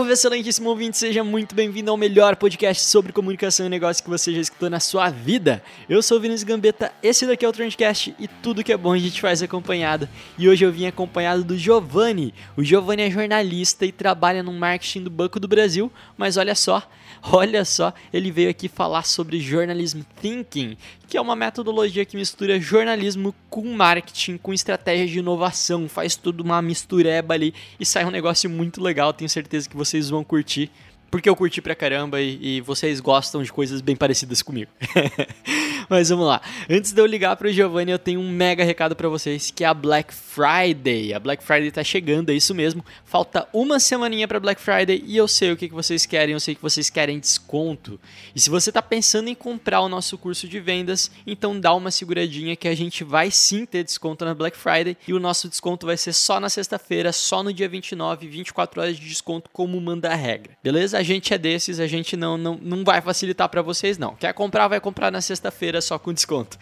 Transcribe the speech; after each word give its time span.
Salve, 0.00 0.14
excelentíssimo 0.14 0.70
ouvinte, 0.70 0.96
seja 0.96 1.22
muito 1.22 1.54
bem-vindo 1.54 1.90
ao 1.90 1.96
melhor 1.96 2.34
podcast 2.34 2.82
sobre 2.84 3.12
comunicação 3.12 3.66
e 3.66 3.68
negócio 3.68 4.02
que 4.02 4.08
você 4.08 4.32
já 4.32 4.40
escutou 4.40 4.70
na 4.70 4.80
sua 4.80 5.10
vida. 5.10 5.62
Eu 5.90 6.02
sou 6.02 6.16
o 6.16 6.20
Vinícius 6.20 6.44
Gambetta, 6.44 6.90
esse 7.02 7.26
daqui 7.26 7.44
é 7.44 7.48
o 7.48 7.52
Trendcast 7.52 8.14
e 8.18 8.26
tudo 8.26 8.64
que 8.64 8.72
é 8.72 8.78
bom 8.78 8.94
a 8.94 8.98
gente 8.98 9.20
faz 9.20 9.42
acompanhado. 9.42 10.08
E 10.38 10.48
hoje 10.48 10.64
eu 10.64 10.72
vim 10.72 10.86
acompanhado 10.86 11.44
do 11.44 11.54
Giovanni. 11.54 12.32
O 12.56 12.64
Giovanni 12.64 13.02
é 13.02 13.10
jornalista 13.10 13.84
e 13.84 13.92
trabalha 13.92 14.42
no 14.42 14.54
marketing 14.54 15.02
do 15.02 15.10
Banco 15.10 15.38
do 15.38 15.46
Brasil, 15.46 15.92
mas 16.16 16.38
olha 16.38 16.54
só, 16.54 16.82
olha 17.22 17.62
só, 17.66 17.92
ele 18.10 18.30
veio 18.30 18.48
aqui 18.48 18.68
falar 18.68 19.02
sobre 19.02 19.38
jornalismo 19.38 20.02
thinking, 20.22 20.78
que 21.06 21.18
é 21.18 21.20
uma 21.20 21.36
metodologia 21.36 22.06
que 22.06 22.16
mistura 22.16 22.58
jornalismo 22.58 23.34
com 23.50 23.64
marketing, 23.74 24.38
com 24.38 24.54
estratégia 24.54 25.06
de 25.06 25.18
inovação, 25.18 25.88
faz 25.88 26.16
tudo 26.16 26.42
uma 26.42 26.62
mistureba 26.62 27.34
ali 27.34 27.52
e 27.78 27.84
sai 27.84 28.04
um 28.04 28.10
negócio 28.10 28.48
muito 28.48 28.80
legal. 28.80 29.12
Tenho 29.12 29.28
certeza 29.28 29.68
que 29.68 29.76
vocês 29.90 30.08
vão 30.08 30.22
curtir, 30.24 30.70
porque 31.10 31.28
eu 31.28 31.34
curti 31.34 31.60
pra 31.60 31.74
caramba 31.74 32.20
e, 32.20 32.38
e 32.40 32.60
vocês 32.60 33.00
gostam 33.00 33.42
de 33.42 33.52
coisas 33.52 33.80
bem 33.80 33.96
parecidas 33.96 34.42
comigo. 34.42 34.70
Mas 35.90 36.08
vamos 36.08 36.26
lá. 36.26 36.40
Antes 36.68 36.92
de 36.92 37.00
eu 37.00 37.06
ligar 37.06 37.34
pro 37.34 37.52
Giovanni, 37.52 37.90
eu 37.90 37.98
tenho 37.98 38.20
um 38.20 38.30
mega 38.30 38.62
recado 38.62 38.94
para 38.94 39.08
vocês, 39.08 39.50
que 39.50 39.64
é 39.64 39.66
a 39.66 39.74
Black 39.74 40.14
Friday. 40.14 41.12
A 41.12 41.18
Black 41.18 41.42
Friday 41.42 41.70
tá 41.72 41.82
chegando, 41.82 42.30
é 42.30 42.34
isso 42.34 42.54
mesmo. 42.54 42.84
Falta 43.04 43.48
uma 43.52 43.80
semaninha 43.80 44.28
para 44.28 44.38
Black 44.38 44.60
Friday 44.60 45.02
e 45.04 45.16
eu 45.16 45.26
sei 45.26 45.50
o 45.50 45.56
que, 45.56 45.68
que 45.68 45.74
vocês 45.74 46.06
querem, 46.06 46.32
eu 46.32 46.38
sei 46.38 46.54
que 46.54 46.62
vocês 46.62 46.88
querem 46.88 47.18
desconto. 47.18 47.98
E 48.34 48.40
se 48.40 48.48
você 48.48 48.70
tá 48.70 48.80
pensando 48.80 49.28
em 49.28 49.34
comprar 49.34 49.80
o 49.80 49.88
nosso 49.88 50.16
curso 50.16 50.46
de 50.46 50.60
vendas, 50.60 51.10
então 51.26 51.58
dá 51.58 51.74
uma 51.74 51.90
seguradinha 51.90 52.54
que 52.54 52.68
a 52.68 52.74
gente 52.74 53.02
vai 53.02 53.32
sim 53.32 53.66
ter 53.66 53.82
desconto 53.82 54.24
na 54.24 54.32
Black 54.32 54.56
Friday 54.56 54.96
e 55.08 55.12
o 55.12 55.18
nosso 55.18 55.48
desconto 55.48 55.86
vai 55.86 55.96
ser 55.96 56.12
só 56.12 56.38
na 56.38 56.48
sexta-feira, 56.48 57.12
só 57.12 57.42
no 57.42 57.52
dia 57.52 57.68
29, 57.68 58.28
24 58.28 58.80
horas 58.80 58.96
de 58.96 59.08
desconto 59.08 59.50
como 59.52 59.80
manda 59.80 60.08
a 60.08 60.14
regra. 60.14 60.56
Beleza? 60.62 60.99
A 61.00 61.02
gente 61.02 61.32
é 61.32 61.38
desses, 61.38 61.80
a 61.80 61.86
gente 61.86 62.14
não 62.14 62.36
não, 62.36 62.58
não 62.60 62.84
vai 62.84 63.00
facilitar 63.00 63.48
para 63.48 63.62
vocês 63.62 63.96
não. 63.96 64.14
Quer 64.14 64.34
comprar, 64.34 64.68
vai 64.68 64.78
comprar 64.78 65.10
na 65.10 65.22
sexta-feira 65.22 65.80
só 65.80 65.98
com 65.98 66.12
desconto. 66.12 66.58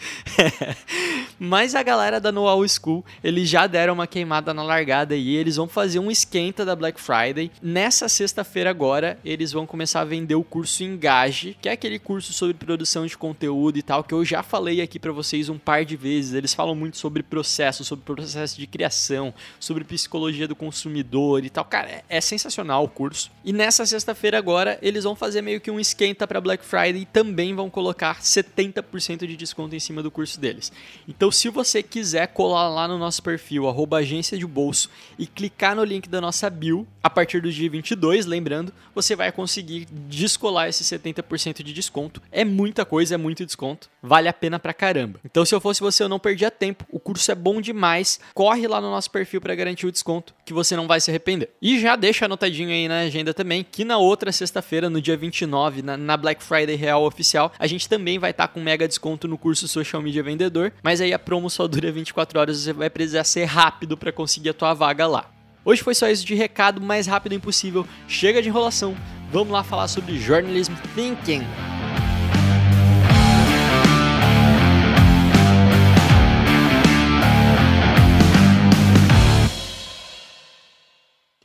Mas 1.41 1.75
a 1.75 1.83
galera 1.83 2.21
da 2.21 2.31
Noal 2.31 2.61
School, 2.69 3.05
eles 3.23 3.49
já 3.49 3.67
deram 3.67 3.95
uma 3.95 4.07
queimada 4.07 4.55
na 4.55 4.63
largada 4.63 5.17
e 5.17 5.35
eles 5.35 5.57
vão 5.57 5.67
fazer 5.67 5.99
um 5.99 6.09
esquenta 6.09 6.65
da 6.65 6.77
Black 6.77 7.01
Friday. 7.01 7.51
Nessa 7.61 8.09
sexta-feira 8.09 8.71
agora, 8.71 9.19
eles 9.25 9.51
vão 9.51 9.67
começar 9.67 10.03
a 10.03 10.05
vender 10.05 10.37
o 10.37 10.45
curso 10.45 10.85
Engage, 10.85 11.57
que 11.61 11.69
é 11.69 11.73
aquele 11.73 11.99
curso 11.99 12.33
sobre 12.33 12.55
produção 12.55 13.07
de 13.07 13.19
conteúdo 13.19 13.77
e 13.77 13.83
tal, 13.83 14.05
que 14.05 14.15
eu 14.15 14.25
já 14.25 14.45
falei 14.45 14.81
aqui 14.81 15.01
para 15.01 15.11
vocês 15.11 15.49
um 15.49 15.59
par 15.59 15.85
de 15.85 15.97
vezes. 15.97 16.33
Eles 16.33 16.55
falam 16.55 16.77
muito 16.77 16.97
sobre 16.97 17.25
processo, 17.25 17.85
sobre 17.85 18.05
processo 18.05 18.57
de 18.57 18.69
criação, 18.69 19.35
sobre 19.59 19.83
psicologia 19.83 20.47
do 20.47 20.55
consumidor 20.55 21.45
e 21.45 21.51
tal. 21.51 21.65
Cara, 21.65 21.89
é, 21.89 22.05
é 22.09 22.21
sensacional 22.21 22.85
o 22.85 22.89
curso. 22.89 23.33
E 23.45 23.53
nessa 23.53 23.85
sexta-feira 23.85 24.28
agora, 24.35 24.79
eles 24.83 25.05
vão 25.05 25.15
fazer 25.15 25.43
meio 25.43 25.61
que 25.61 25.71
um 25.71 25.81
esquenta 25.81 26.27
para 26.27 26.41
Black 26.41 26.65
Friday 26.65 27.03
e 27.03 27.07
também 27.07 27.55
vão 27.55 27.71
colocar 27.71 28.21
70% 28.21 29.27
de 29.27 29.37
desconto 29.37 29.75
em 29.75 29.81
cima 29.81 30.03
do 30.03 30.11
curso 30.11 30.41
deles. 30.41 30.73
Então, 31.07 31.31
se 31.31 31.49
você 31.49 31.83
quiser 31.83 32.29
colar 32.29 32.69
lá 32.69 32.89
no 32.89 32.99
nosso 32.99 33.23
perfil, 33.23 33.69
arroba 33.69 33.99
agência 33.99 34.39
de 34.39 34.47
bolso, 34.47 34.91
e 35.19 35.27
clicar 35.27 35.77
no 35.77 35.85
link 35.85 36.09
da 36.09 36.21
nossa 36.21 36.49
bio, 36.51 36.87
a 37.03 37.11
partir 37.11 37.41
do 37.41 37.51
dia 37.51 37.71
22, 37.71 38.27
lembrando, 38.27 38.73
você 38.95 39.15
vai 39.15 39.31
conseguir 39.31 39.87
descolar 39.91 40.69
esse 40.69 40.85
70% 40.85 41.63
de 41.63 41.73
desconto. 41.73 42.21
É 42.33 42.45
muita 42.45 42.85
coisa, 42.85 43.15
é 43.15 43.19
muito 43.19 43.47
desconto. 43.47 43.89
Vale 44.03 44.29
a 44.29 44.33
pena 44.33 44.59
pra 44.59 44.75
caramba. 44.75 45.21
Então, 45.25 45.45
se 45.45 45.55
eu 45.55 45.61
fosse 45.61 45.81
você, 45.81 46.03
eu 46.03 46.09
não 46.09 46.19
perdia 46.19 46.51
tempo. 46.51 46.85
O 46.91 46.99
curso 46.99 47.31
é 47.31 47.35
bom 47.35 47.61
demais. 47.61 48.21
Corre 48.35 48.67
lá 48.67 48.81
no 48.81 48.91
nosso 48.91 49.11
perfil 49.11 49.41
para 49.41 49.55
garantir 49.55 49.87
o 49.87 49.93
desconto, 49.93 50.35
que 50.45 50.53
você 50.53 50.77
não 50.77 50.87
vai 50.87 51.01
se 51.01 51.11
arrepender. 51.11 51.51
E 51.61 51.79
já 51.79 51.97
deixa 51.97 52.25
anotadinho 52.25 52.71
aí 52.71 52.89
na 52.89 53.01
agenda 53.01 53.33
também, 53.33 53.65
que 53.65 53.85
na 53.85 53.99
outra 53.99 54.18
sexta-feira, 54.33 54.91
no 54.91 55.01
dia 55.01 55.17
29, 55.17 55.83
na, 55.83 55.97
na 55.97 56.17
Black 56.17 56.43
Friday 56.43 56.77
Real 56.77 57.05
Oficial, 57.05 57.53
a 57.59 57.67
gente 57.67 57.89
também 57.89 58.19
vai 58.19 58.31
estar 58.31 58.49
com 58.49 58.61
mega 58.61 58.89
desconto 58.89 59.29
no 59.29 59.39
curso 59.39 59.69
Social 59.69 60.03
Media 60.03 60.23
Vendedor, 60.23 60.73
mas 60.83 61.01
aí 61.01 61.13
a 61.13 61.19
promo 61.19 61.49
só 61.49 61.69
dura 61.69 61.93
24 61.93 62.41
horas, 62.41 62.59
você 62.59 62.73
vai 62.73 62.91
precisar 62.91 63.25
ser 63.25 63.45
rápido 63.45 63.97
para 63.97 64.13
conseguir 64.13 64.51
a 64.51 64.55
tua 64.55 64.75
vaga 64.75 65.07
lá. 65.07 65.31
Hoje 65.65 65.83
foi 65.83 65.95
só 65.95 66.09
isso 66.09 66.25
de 66.25 66.35
recado, 66.35 66.81
mais 66.81 67.07
rápido 67.07 67.35
impossível. 67.35 67.87
Chega 68.07 68.41
de 68.41 68.49
enrolação. 68.49 68.97
Vamos 69.31 69.53
lá 69.53 69.63
falar 69.63 69.89
sobre 69.89 70.19
Journalism 70.19 70.73
Thinking. 70.95 71.43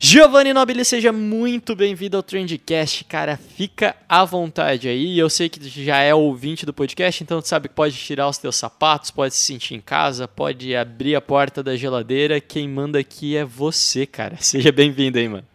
Giovanni 0.06 0.52
Nobili, 0.52 0.84
seja 0.84 1.10
muito 1.10 1.74
bem-vindo 1.74 2.18
ao 2.18 2.22
Trendcast, 2.22 3.04
cara. 3.04 3.38
Fica 3.38 3.96
à 4.06 4.22
vontade 4.22 4.86
aí. 4.86 5.18
Eu 5.18 5.30
sei 5.30 5.48
que 5.48 5.66
já 5.66 5.96
é 5.96 6.14
ouvinte 6.14 6.66
do 6.66 6.74
podcast, 6.74 7.22
então 7.22 7.40
tu 7.40 7.48
sabe 7.48 7.70
que 7.70 7.74
pode 7.74 7.96
tirar 7.96 8.28
os 8.28 8.36
teus 8.36 8.54
sapatos, 8.54 9.10
pode 9.10 9.32
se 9.32 9.40
sentir 9.40 9.74
em 9.74 9.80
casa, 9.80 10.28
pode 10.28 10.76
abrir 10.76 11.14
a 11.14 11.22
porta 11.22 11.62
da 11.62 11.74
geladeira. 11.74 12.38
Quem 12.38 12.68
manda 12.68 12.98
aqui 12.98 13.34
é 13.34 13.46
você, 13.46 14.04
cara. 14.04 14.36
Seja 14.44 14.70
bem-vindo 14.70 15.18
aí, 15.18 15.26
mano. 15.26 15.46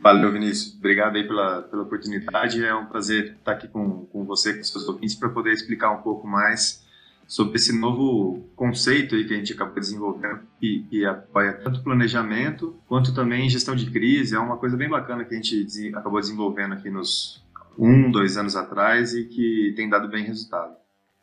Valeu, 0.00 0.32
Vinícius. 0.32 0.74
Obrigado 0.78 1.16
aí 1.16 1.24
pela, 1.28 1.60
pela 1.60 1.82
oportunidade. 1.82 2.64
É 2.64 2.74
um 2.74 2.86
prazer 2.86 3.36
estar 3.38 3.52
aqui 3.52 3.68
com, 3.68 4.06
com 4.06 4.24
você, 4.24 4.54
com 4.54 4.64
seus 4.64 4.88
ouvintes, 4.88 5.16
para 5.16 5.28
poder 5.28 5.52
explicar 5.52 5.90
um 5.90 6.00
pouco 6.00 6.26
mais 6.26 6.82
sobre 7.26 7.56
esse 7.56 7.76
novo 7.78 8.48
conceito 8.54 9.14
aí 9.14 9.24
que 9.24 9.34
a 9.34 9.36
gente 9.36 9.52
acabou 9.52 9.74
desenvolvendo 9.80 10.40
e, 10.62 10.84
e 10.90 11.04
apoia 11.04 11.52
tanto 11.54 11.82
planejamento 11.82 12.76
quanto 12.86 13.14
também 13.14 13.48
gestão 13.48 13.74
de 13.74 13.90
crise. 13.90 14.36
É 14.36 14.38
uma 14.38 14.56
coisa 14.56 14.76
bem 14.76 14.88
bacana 14.88 15.24
que 15.24 15.34
a 15.34 15.36
gente 15.36 15.94
acabou 15.94 16.20
desenvolvendo 16.20 16.74
aqui 16.74 16.88
nos 16.88 17.44
um, 17.78 18.10
dois 18.10 18.36
anos 18.36 18.56
atrás 18.56 19.14
e 19.14 19.24
que 19.24 19.74
tem 19.76 19.88
dado 19.88 20.08
bem 20.08 20.24
resultado. 20.24 20.74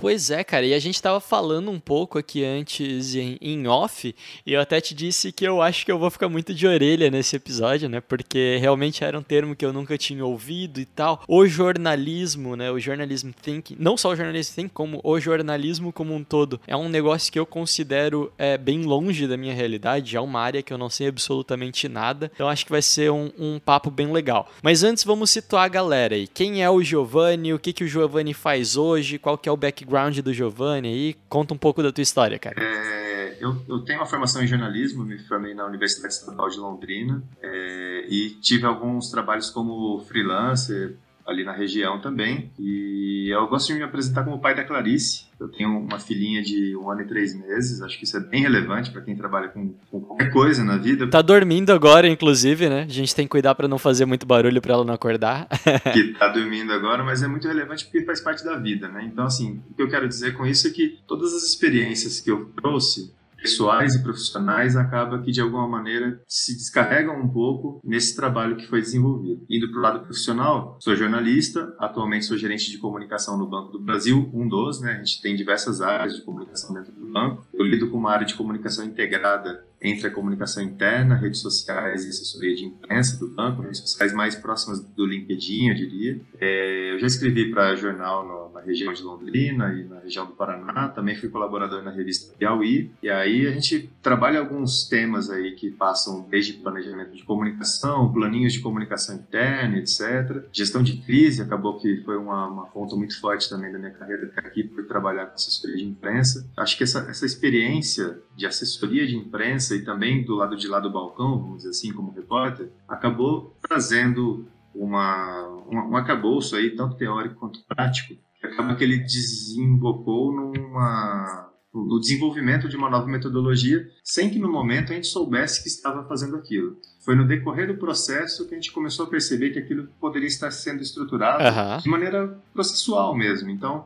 Pois 0.04 0.30
é, 0.30 0.44
cara, 0.44 0.66
e 0.66 0.74
a 0.74 0.80
gente 0.80 1.02
tava 1.02 1.22
falando 1.22 1.72
um 1.72 1.80
pouco 1.80 2.20
aqui 2.20 2.44
antes 2.44 3.16
em, 3.16 3.38
em, 3.40 3.68
off, 3.68 4.14
e 4.46 4.52
eu 4.52 4.60
até 4.60 4.82
te 4.82 4.94
disse 4.94 5.32
que 5.32 5.48
eu 5.48 5.62
acho 5.62 5.86
que 5.86 5.92
eu 5.94 5.98
vou 5.98 6.12
ficar 6.12 6.28
muito 6.28 6.54
de 6.54 6.68
orelha 6.68 7.10
nesse 7.10 7.38
episódio, 7.38 7.88
né? 7.88 8.02
Porque 8.02 8.58
realmente 8.60 9.02
era 9.02 9.18
um 9.18 9.24
termo 9.24 9.56
que 9.56 9.66
eu 9.66 9.72
nunca 9.72 9.98
tinha 9.98 10.26
ouvido 10.26 10.82
e 10.82 10.86
tal. 10.86 11.24
O 11.26 11.48
jornalismo, 11.48 12.58
né? 12.58 12.70
O 12.70 12.82
jornalism 12.82 13.30
thinking, 13.30 13.78
não 13.80 13.96
só 13.96 14.10
o 14.10 14.16
jornalism 14.18 14.56
thinking, 14.56 14.74
como 14.74 15.00
o 15.06 15.18
jornalismo 15.22 15.94
como 15.94 16.14
um 16.14 16.22
todo, 16.22 16.60
é 16.68 16.76
um 16.76 16.90
negócio 16.90 17.32
que 17.32 17.40
eu 17.40 17.46
considero 17.46 18.30
é, 18.38 18.58
bem 18.58 18.82
longe 18.82 19.26
da 19.26 19.38
minha 19.38 19.54
realidade, 19.54 20.18
é 20.18 20.20
uma 20.20 20.42
área 20.42 20.62
que 20.62 20.74
eu 20.74 20.78
não 20.78 20.90
sei 20.90 21.08
absolutamente 21.08 21.88
nada, 21.88 22.30
então 22.36 22.50
acho 22.50 22.66
que 22.66 22.72
vai 22.72 22.82
ser 22.82 23.10
um, 23.10 23.32
um 23.40 23.58
papo 23.58 23.90
bem 23.90 24.12
legal. 24.12 24.52
Mas 24.62 24.84
antes 24.84 25.06
vamos 25.06 25.30
situar 25.30 25.64
a 25.64 25.70
galera 25.70 26.14
aí. 26.14 26.28
Quem 26.28 26.62
é 26.62 26.70
o 26.70 26.84
Giovanni, 26.84 27.54
o 27.54 27.60
que, 27.60 27.72
que 27.72 27.86
o 27.86 27.88
Giovanni 27.88 28.34
faz 28.34 28.76
hoje, 28.76 29.18
qual 29.18 29.38
que 29.38 29.48
é 29.48 29.52
o 29.52 29.56
background 29.56 29.93
background 29.94 30.20
do 30.20 30.34
Giovanni 30.34 30.88
aí. 30.88 31.16
Conta 31.30 31.54
um 31.54 31.58
pouco 31.58 31.84
da 31.84 31.92
tua 31.92 32.02
história, 32.02 32.40
cara. 32.40 32.56
É, 32.60 33.38
eu, 33.40 33.62
eu, 33.68 33.80
tenho 33.82 34.00
uma 34.00 34.06
formação 34.06 34.44
em 34.44 34.48
jornalismo, 34.48 35.06
me 35.06 35.20
formei 35.20 35.54
na 35.54 35.66
Universidade 35.66 36.14
Estadual 36.14 36.50
de 36.50 36.58
Londrina 36.58 37.24
é, 37.42 38.06
e 38.10 38.32
tive 38.42 38.66
alguns 38.66 39.10
trabalhos 39.12 39.50
como 39.52 40.00
freelancer 40.08 40.96
ali 41.26 41.44
na 41.44 41.52
região 41.52 42.00
também. 42.00 42.52
E 42.60 43.30
eu 43.30 43.48
gosto 43.48 43.68
de 43.68 43.74
me 43.74 43.84
apresentar 43.84 44.24
como 44.24 44.40
pai 44.40 44.56
da 44.56 44.64
Clarice. 44.64 45.26
Eu 45.40 45.48
tenho 45.48 45.78
uma 45.78 46.00
filhinha 46.00 46.42
de 46.42 46.76
um 46.76 46.90
ano 46.90 47.02
e 47.02 47.06
três 47.06 47.36
meses. 47.36 47.82
Acho 47.82 47.98
que 47.98 48.06
isso 48.06 48.16
é 48.18 48.20
bem 48.20 48.42
relevante 48.42 48.92
para 48.92 49.02
quem 49.02 49.16
trabalha 49.16 49.48
com, 49.48 49.74
com, 49.90 50.02
qualquer 50.02 50.32
coisa 50.32 50.64
na 50.64 50.78
vida. 50.78 51.10
Tá 51.10 51.22
dormindo 51.22 51.72
agora, 51.72 52.08
inclusive, 52.08 52.70
né? 52.70 52.84
A 52.84 52.94
gente 52.94 53.16
tem 53.16 53.26
que 53.26 53.32
cuidar 53.32 53.56
para 53.56 53.68
não 53.68 53.78
fazer 53.78 54.06
muito 54.06 54.26
barulho 54.26 54.62
para 54.62 54.74
ela 54.74 54.86
não 54.86 54.94
acordar. 54.94 55.48
que 55.94 56.14
tá 56.14 56.28
dormindo 56.28 56.72
agora, 56.72 57.04
mas 57.04 57.24
é 57.24 57.28
muito 57.28 57.48
relevante 57.48 57.86
porque 57.86 58.06
faz 58.06 58.22
parte 58.22 58.44
da 58.44 58.56
vida, 58.56 58.88
né? 58.88 59.04
Então, 59.12 59.26
assim, 59.26 59.62
o 59.70 59.74
que 59.74 59.82
eu 59.82 59.90
quero 59.90 60.08
dizer 60.08 60.34
com 60.34 60.46
isso 60.46 60.68
é 60.68 60.72
que 60.72 61.00
todas 61.08 61.34
as 61.34 61.44
experiências 61.44 62.20
que 62.20 62.32
eu 62.32 62.46
trouxe 62.62 63.14
pessoais 63.44 63.94
e 63.94 64.02
profissionais 64.02 64.78
acaba 64.78 65.22
que 65.22 65.30
de 65.30 65.42
alguma 65.42 65.68
maneira 65.68 66.22
se 66.26 66.56
descarregam 66.56 67.20
um 67.20 67.28
pouco 67.28 67.82
nesse 67.84 68.16
trabalho 68.16 68.56
que 68.56 68.66
foi 68.68 68.80
desenvolvido. 68.80 69.46
Indo 69.50 69.70
para 69.70 69.80
o 69.80 69.82
lado 69.82 70.00
profissional, 70.00 70.78
sou 70.80 70.96
jornalista, 70.96 71.76
atualmente 71.78 72.26
sou 72.26 72.38
gerente 72.38 72.72
de 72.72 72.78
comunicação 72.78 73.38
no 73.38 73.46
Banco 73.46 73.74
do 73.74 73.82
Brasil, 73.82 74.32
um 74.34 74.48
dos, 74.48 74.80
né? 74.80 74.94
A 74.94 74.98
gente 75.04 75.22
tem 75.22 75.36
diversas 75.36 75.82
áreas 75.82 76.16
de 76.16 76.22
comunicação 76.22 76.74
dentro 76.74 76.94
do 76.94 77.06
banco. 77.12 77.46
Eu 77.54 77.66
lido 77.66 77.90
com 77.90 77.98
uma 77.98 78.12
área 78.12 78.26
de 78.26 78.34
comunicação 78.34 78.86
integrada 78.86 79.66
entre 79.84 80.08
a 80.08 80.12
comunicação 80.12 80.64
interna, 80.64 81.16
redes 81.16 81.42
sociais 81.42 82.06
e 82.06 82.10
assessoria 82.10 82.56
de 82.56 82.66
imprensa 82.66 83.20
do 83.20 83.28
banco, 83.28 83.62
redes 83.62 83.82
sociais 83.82 84.14
mais 84.14 84.36
próximas 84.36 84.84
do 84.84 85.06
LinkedIn, 85.06 85.70
eu 85.70 85.76
diria. 85.76 86.22
É, 86.40 86.94
eu 86.94 87.00
já 87.00 87.08
escrevi 87.08 87.52
para 87.52 87.76
jornal 87.76 88.26
no, 88.26 88.54
na 88.54 88.62
região 88.62 88.94
de 88.94 89.04
Londrina 89.04 89.74
e 89.74 89.84
na 89.84 90.00
região 90.00 90.26
do 90.26 90.34
Paraná, 90.34 90.88
também 90.90 91.16
fui 91.16 91.30
colaborador 91.30 91.84
na 91.84 91.92
revista 91.92 92.34
Piauí, 92.38 92.92
e 93.02 93.10
aí 93.10 93.46
a 93.46 93.52
gente 93.52 93.90
trabalha 94.02 94.40
alguns 94.40 94.88
temas 94.88 95.30
aí 95.30 95.52
que 95.52 95.70
passam 95.70 96.26
desde 96.30 96.54
planejamento 96.54 97.16
de 97.16 97.24
comunicação, 97.24 98.12
planinhos 98.12 98.54
de 98.54 98.60
comunicação 98.60 99.16
interna, 99.16 99.78
etc. 99.78 100.46
Gestão 100.52 100.82
de 100.82 100.98
crise, 100.98 101.42
acabou 101.42 101.78
que 101.78 102.02
foi 102.04 102.18
uma, 102.18 102.48
uma 102.48 102.66
fonte 102.68 102.96
muito 102.96 103.20
forte 103.20 103.50
também 103.50 103.72
da 103.72 103.80
minha 103.80 103.92
carreira 103.92 104.26
até 104.28 104.48
aqui, 104.48 104.64
por 104.64 104.86
trabalhar 104.86 105.26
com 105.26 105.36
assessoria 105.36 105.78
de 105.78 105.84
imprensa. 105.84 106.50
Acho 106.56 106.78
que 106.78 106.84
essa, 106.84 107.00
essa 107.10 107.26
experiência 107.26 108.18
de 108.36 108.46
assessoria 108.46 109.06
de 109.06 109.16
imprensa 109.16 109.76
e 109.76 109.84
também 109.84 110.24
do 110.24 110.36
lado 110.36 110.56
de 110.56 110.68
lá 110.68 110.80
do 110.80 110.90
balcão, 110.90 111.40
vamos 111.40 111.58
dizer 111.58 111.70
assim, 111.70 111.94
como 111.94 112.12
repórter, 112.12 112.70
acabou 112.88 113.56
trazendo 113.62 114.48
uma, 114.74 115.48
uma, 115.68 115.86
um 115.86 115.96
acabouço 115.96 116.56
aí, 116.56 116.76
tanto 116.76 116.96
teórico 116.96 117.36
quanto 117.36 117.64
prático, 117.66 118.16
que 118.40 118.48
acaba 118.48 118.76
que 118.76 118.84
ele 118.84 118.98
desembocou 118.98 120.34
numa, 120.34 121.52
no 121.74 122.00
desenvolvimento 122.00 122.68
de 122.68 122.76
uma 122.76 122.90
nova 122.90 123.08
metodologia, 123.08 123.88
sem 124.04 124.30
que 124.30 124.40
no 124.40 124.52
momento 124.52 124.92
a 124.92 124.96
gente 124.96 125.08
soubesse 125.08 125.62
que 125.62 125.68
estava 125.68 126.08
fazendo 126.08 126.36
aquilo. 126.36 126.78
Foi 127.04 127.16
no 127.16 127.28
decorrer 127.28 127.68
do 127.68 127.78
processo 127.78 128.48
que 128.48 128.54
a 128.54 128.58
gente 128.58 128.72
começou 128.72 129.06
a 129.06 129.10
perceber 129.10 129.52
que 129.52 129.60
aquilo 129.60 129.88
poderia 130.00 130.28
estar 130.28 130.52
sendo 130.52 130.82
estruturado 130.82 131.44
Aham. 131.44 131.78
de 131.78 131.90
maneira 131.90 132.40
processual 132.54 133.16
mesmo. 133.16 133.50
Então, 133.50 133.86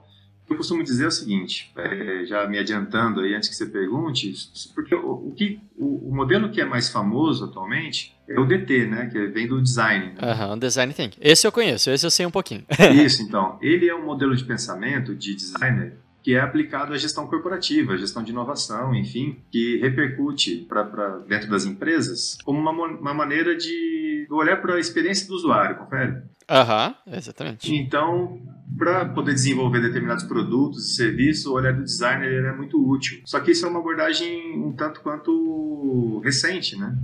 eu 0.54 0.58
costumo 0.58 0.84
dizer 0.84 1.08
o 1.08 1.12
seguinte, 1.12 1.72
é, 1.78 2.26
já 2.26 2.48
me 2.48 2.58
adiantando 2.58 3.22
aí 3.22 3.34
antes 3.36 3.50
que 3.50 3.56
você 3.56 3.66
pergunte, 3.66 4.34
porque 4.74 4.96
o, 4.96 5.28
o 5.30 5.34
que, 5.36 5.60
o, 5.78 6.10
o 6.10 6.16
modelo 6.16 6.50
que 6.50 6.62
é 6.62 6.66
mais 6.66 6.90
famoso 6.90 7.46
atualmente 7.46 8.16
é 8.28 8.40
o 8.40 8.46
DT, 8.46 8.86
né, 8.88 9.06
que 9.12 9.28
vem 9.28 9.48
do 9.48 9.62
design. 9.62 10.14
né? 10.14 10.16
Aham, 10.22 10.58
Design 10.58 10.94
Thinking. 10.94 11.20
Esse 11.22 11.46
eu 11.48 11.52
conheço, 11.52 11.90
esse 11.90 12.06
eu 12.06 12.12
sei 12.12 12.26
um 12.26 12.32
pouquinho. 12.32 12.64
Isso, 13.06 13.22
então. 13.24 13.58
Ele 13.62 13.88
é 13.90 13.96
um 13.96 14.06
modelo 14.06 14.36
de 14.36 14.44
pensamento 14.44 15.16
de 15.16 15.34
designer 15.36 15.98
que 16.24 16.34
é 16.34 16.42
aplicado 16.42 16.92
à 16.94 16.98
gestão 16.98 17.26
corporativa, 17.26 17.94
à 17.94 17.98
gestão 17.98 18.22
de 18.22 18.32
inovação, 18.32 18.94
enfim, 18.94 19.38
que 19.50 19.78
repercute 19.78 20.66
para 20.68 21.20
dentro 21.20 21.50
das 21.50 21.64
empresas 21.64 22.38
como 22.44 22.60
uma, 22.60 22.72
uma 22.72 23.14
maneira 23.14 23.56
de 23.56 24.28
olhar 24.30 24.62
para 24.62 24.76
a 24.76 24.80
experiência 24.80 25.26
do 25.26 25.34
usuário, 25.36 25.78
confere? 25.78 26.18
Aham, 26.50 26.94
exatamente. 27.08 27.74
Então, 27.74 28.42
para 28.78 29.06
poder 29.06 29.34
desenvolver 29.34 29.82
determinados 29.82 30.24
produtos 30.24 30.92
e 30.92 30.96
serviços, 30.96 31.46
o 31.46 31.54
olhar 31.54 31.74
do 31.74 31.84
designer 31.84 32.46
é 32.46 32.56
muito 32.56 32.78
útil. 32.78 33.22
Só 33.26 33.40
que 33.40 33.52
isso 33.52 33.66
é 33.66 33.70
uma 33.70 33.80
abordagem 33.80 34.58
um 34.60 34.72
tanto 34.72 35.02
quanto 35.02 36.20
recente, 36.24 36.78
né? 36.78 36.96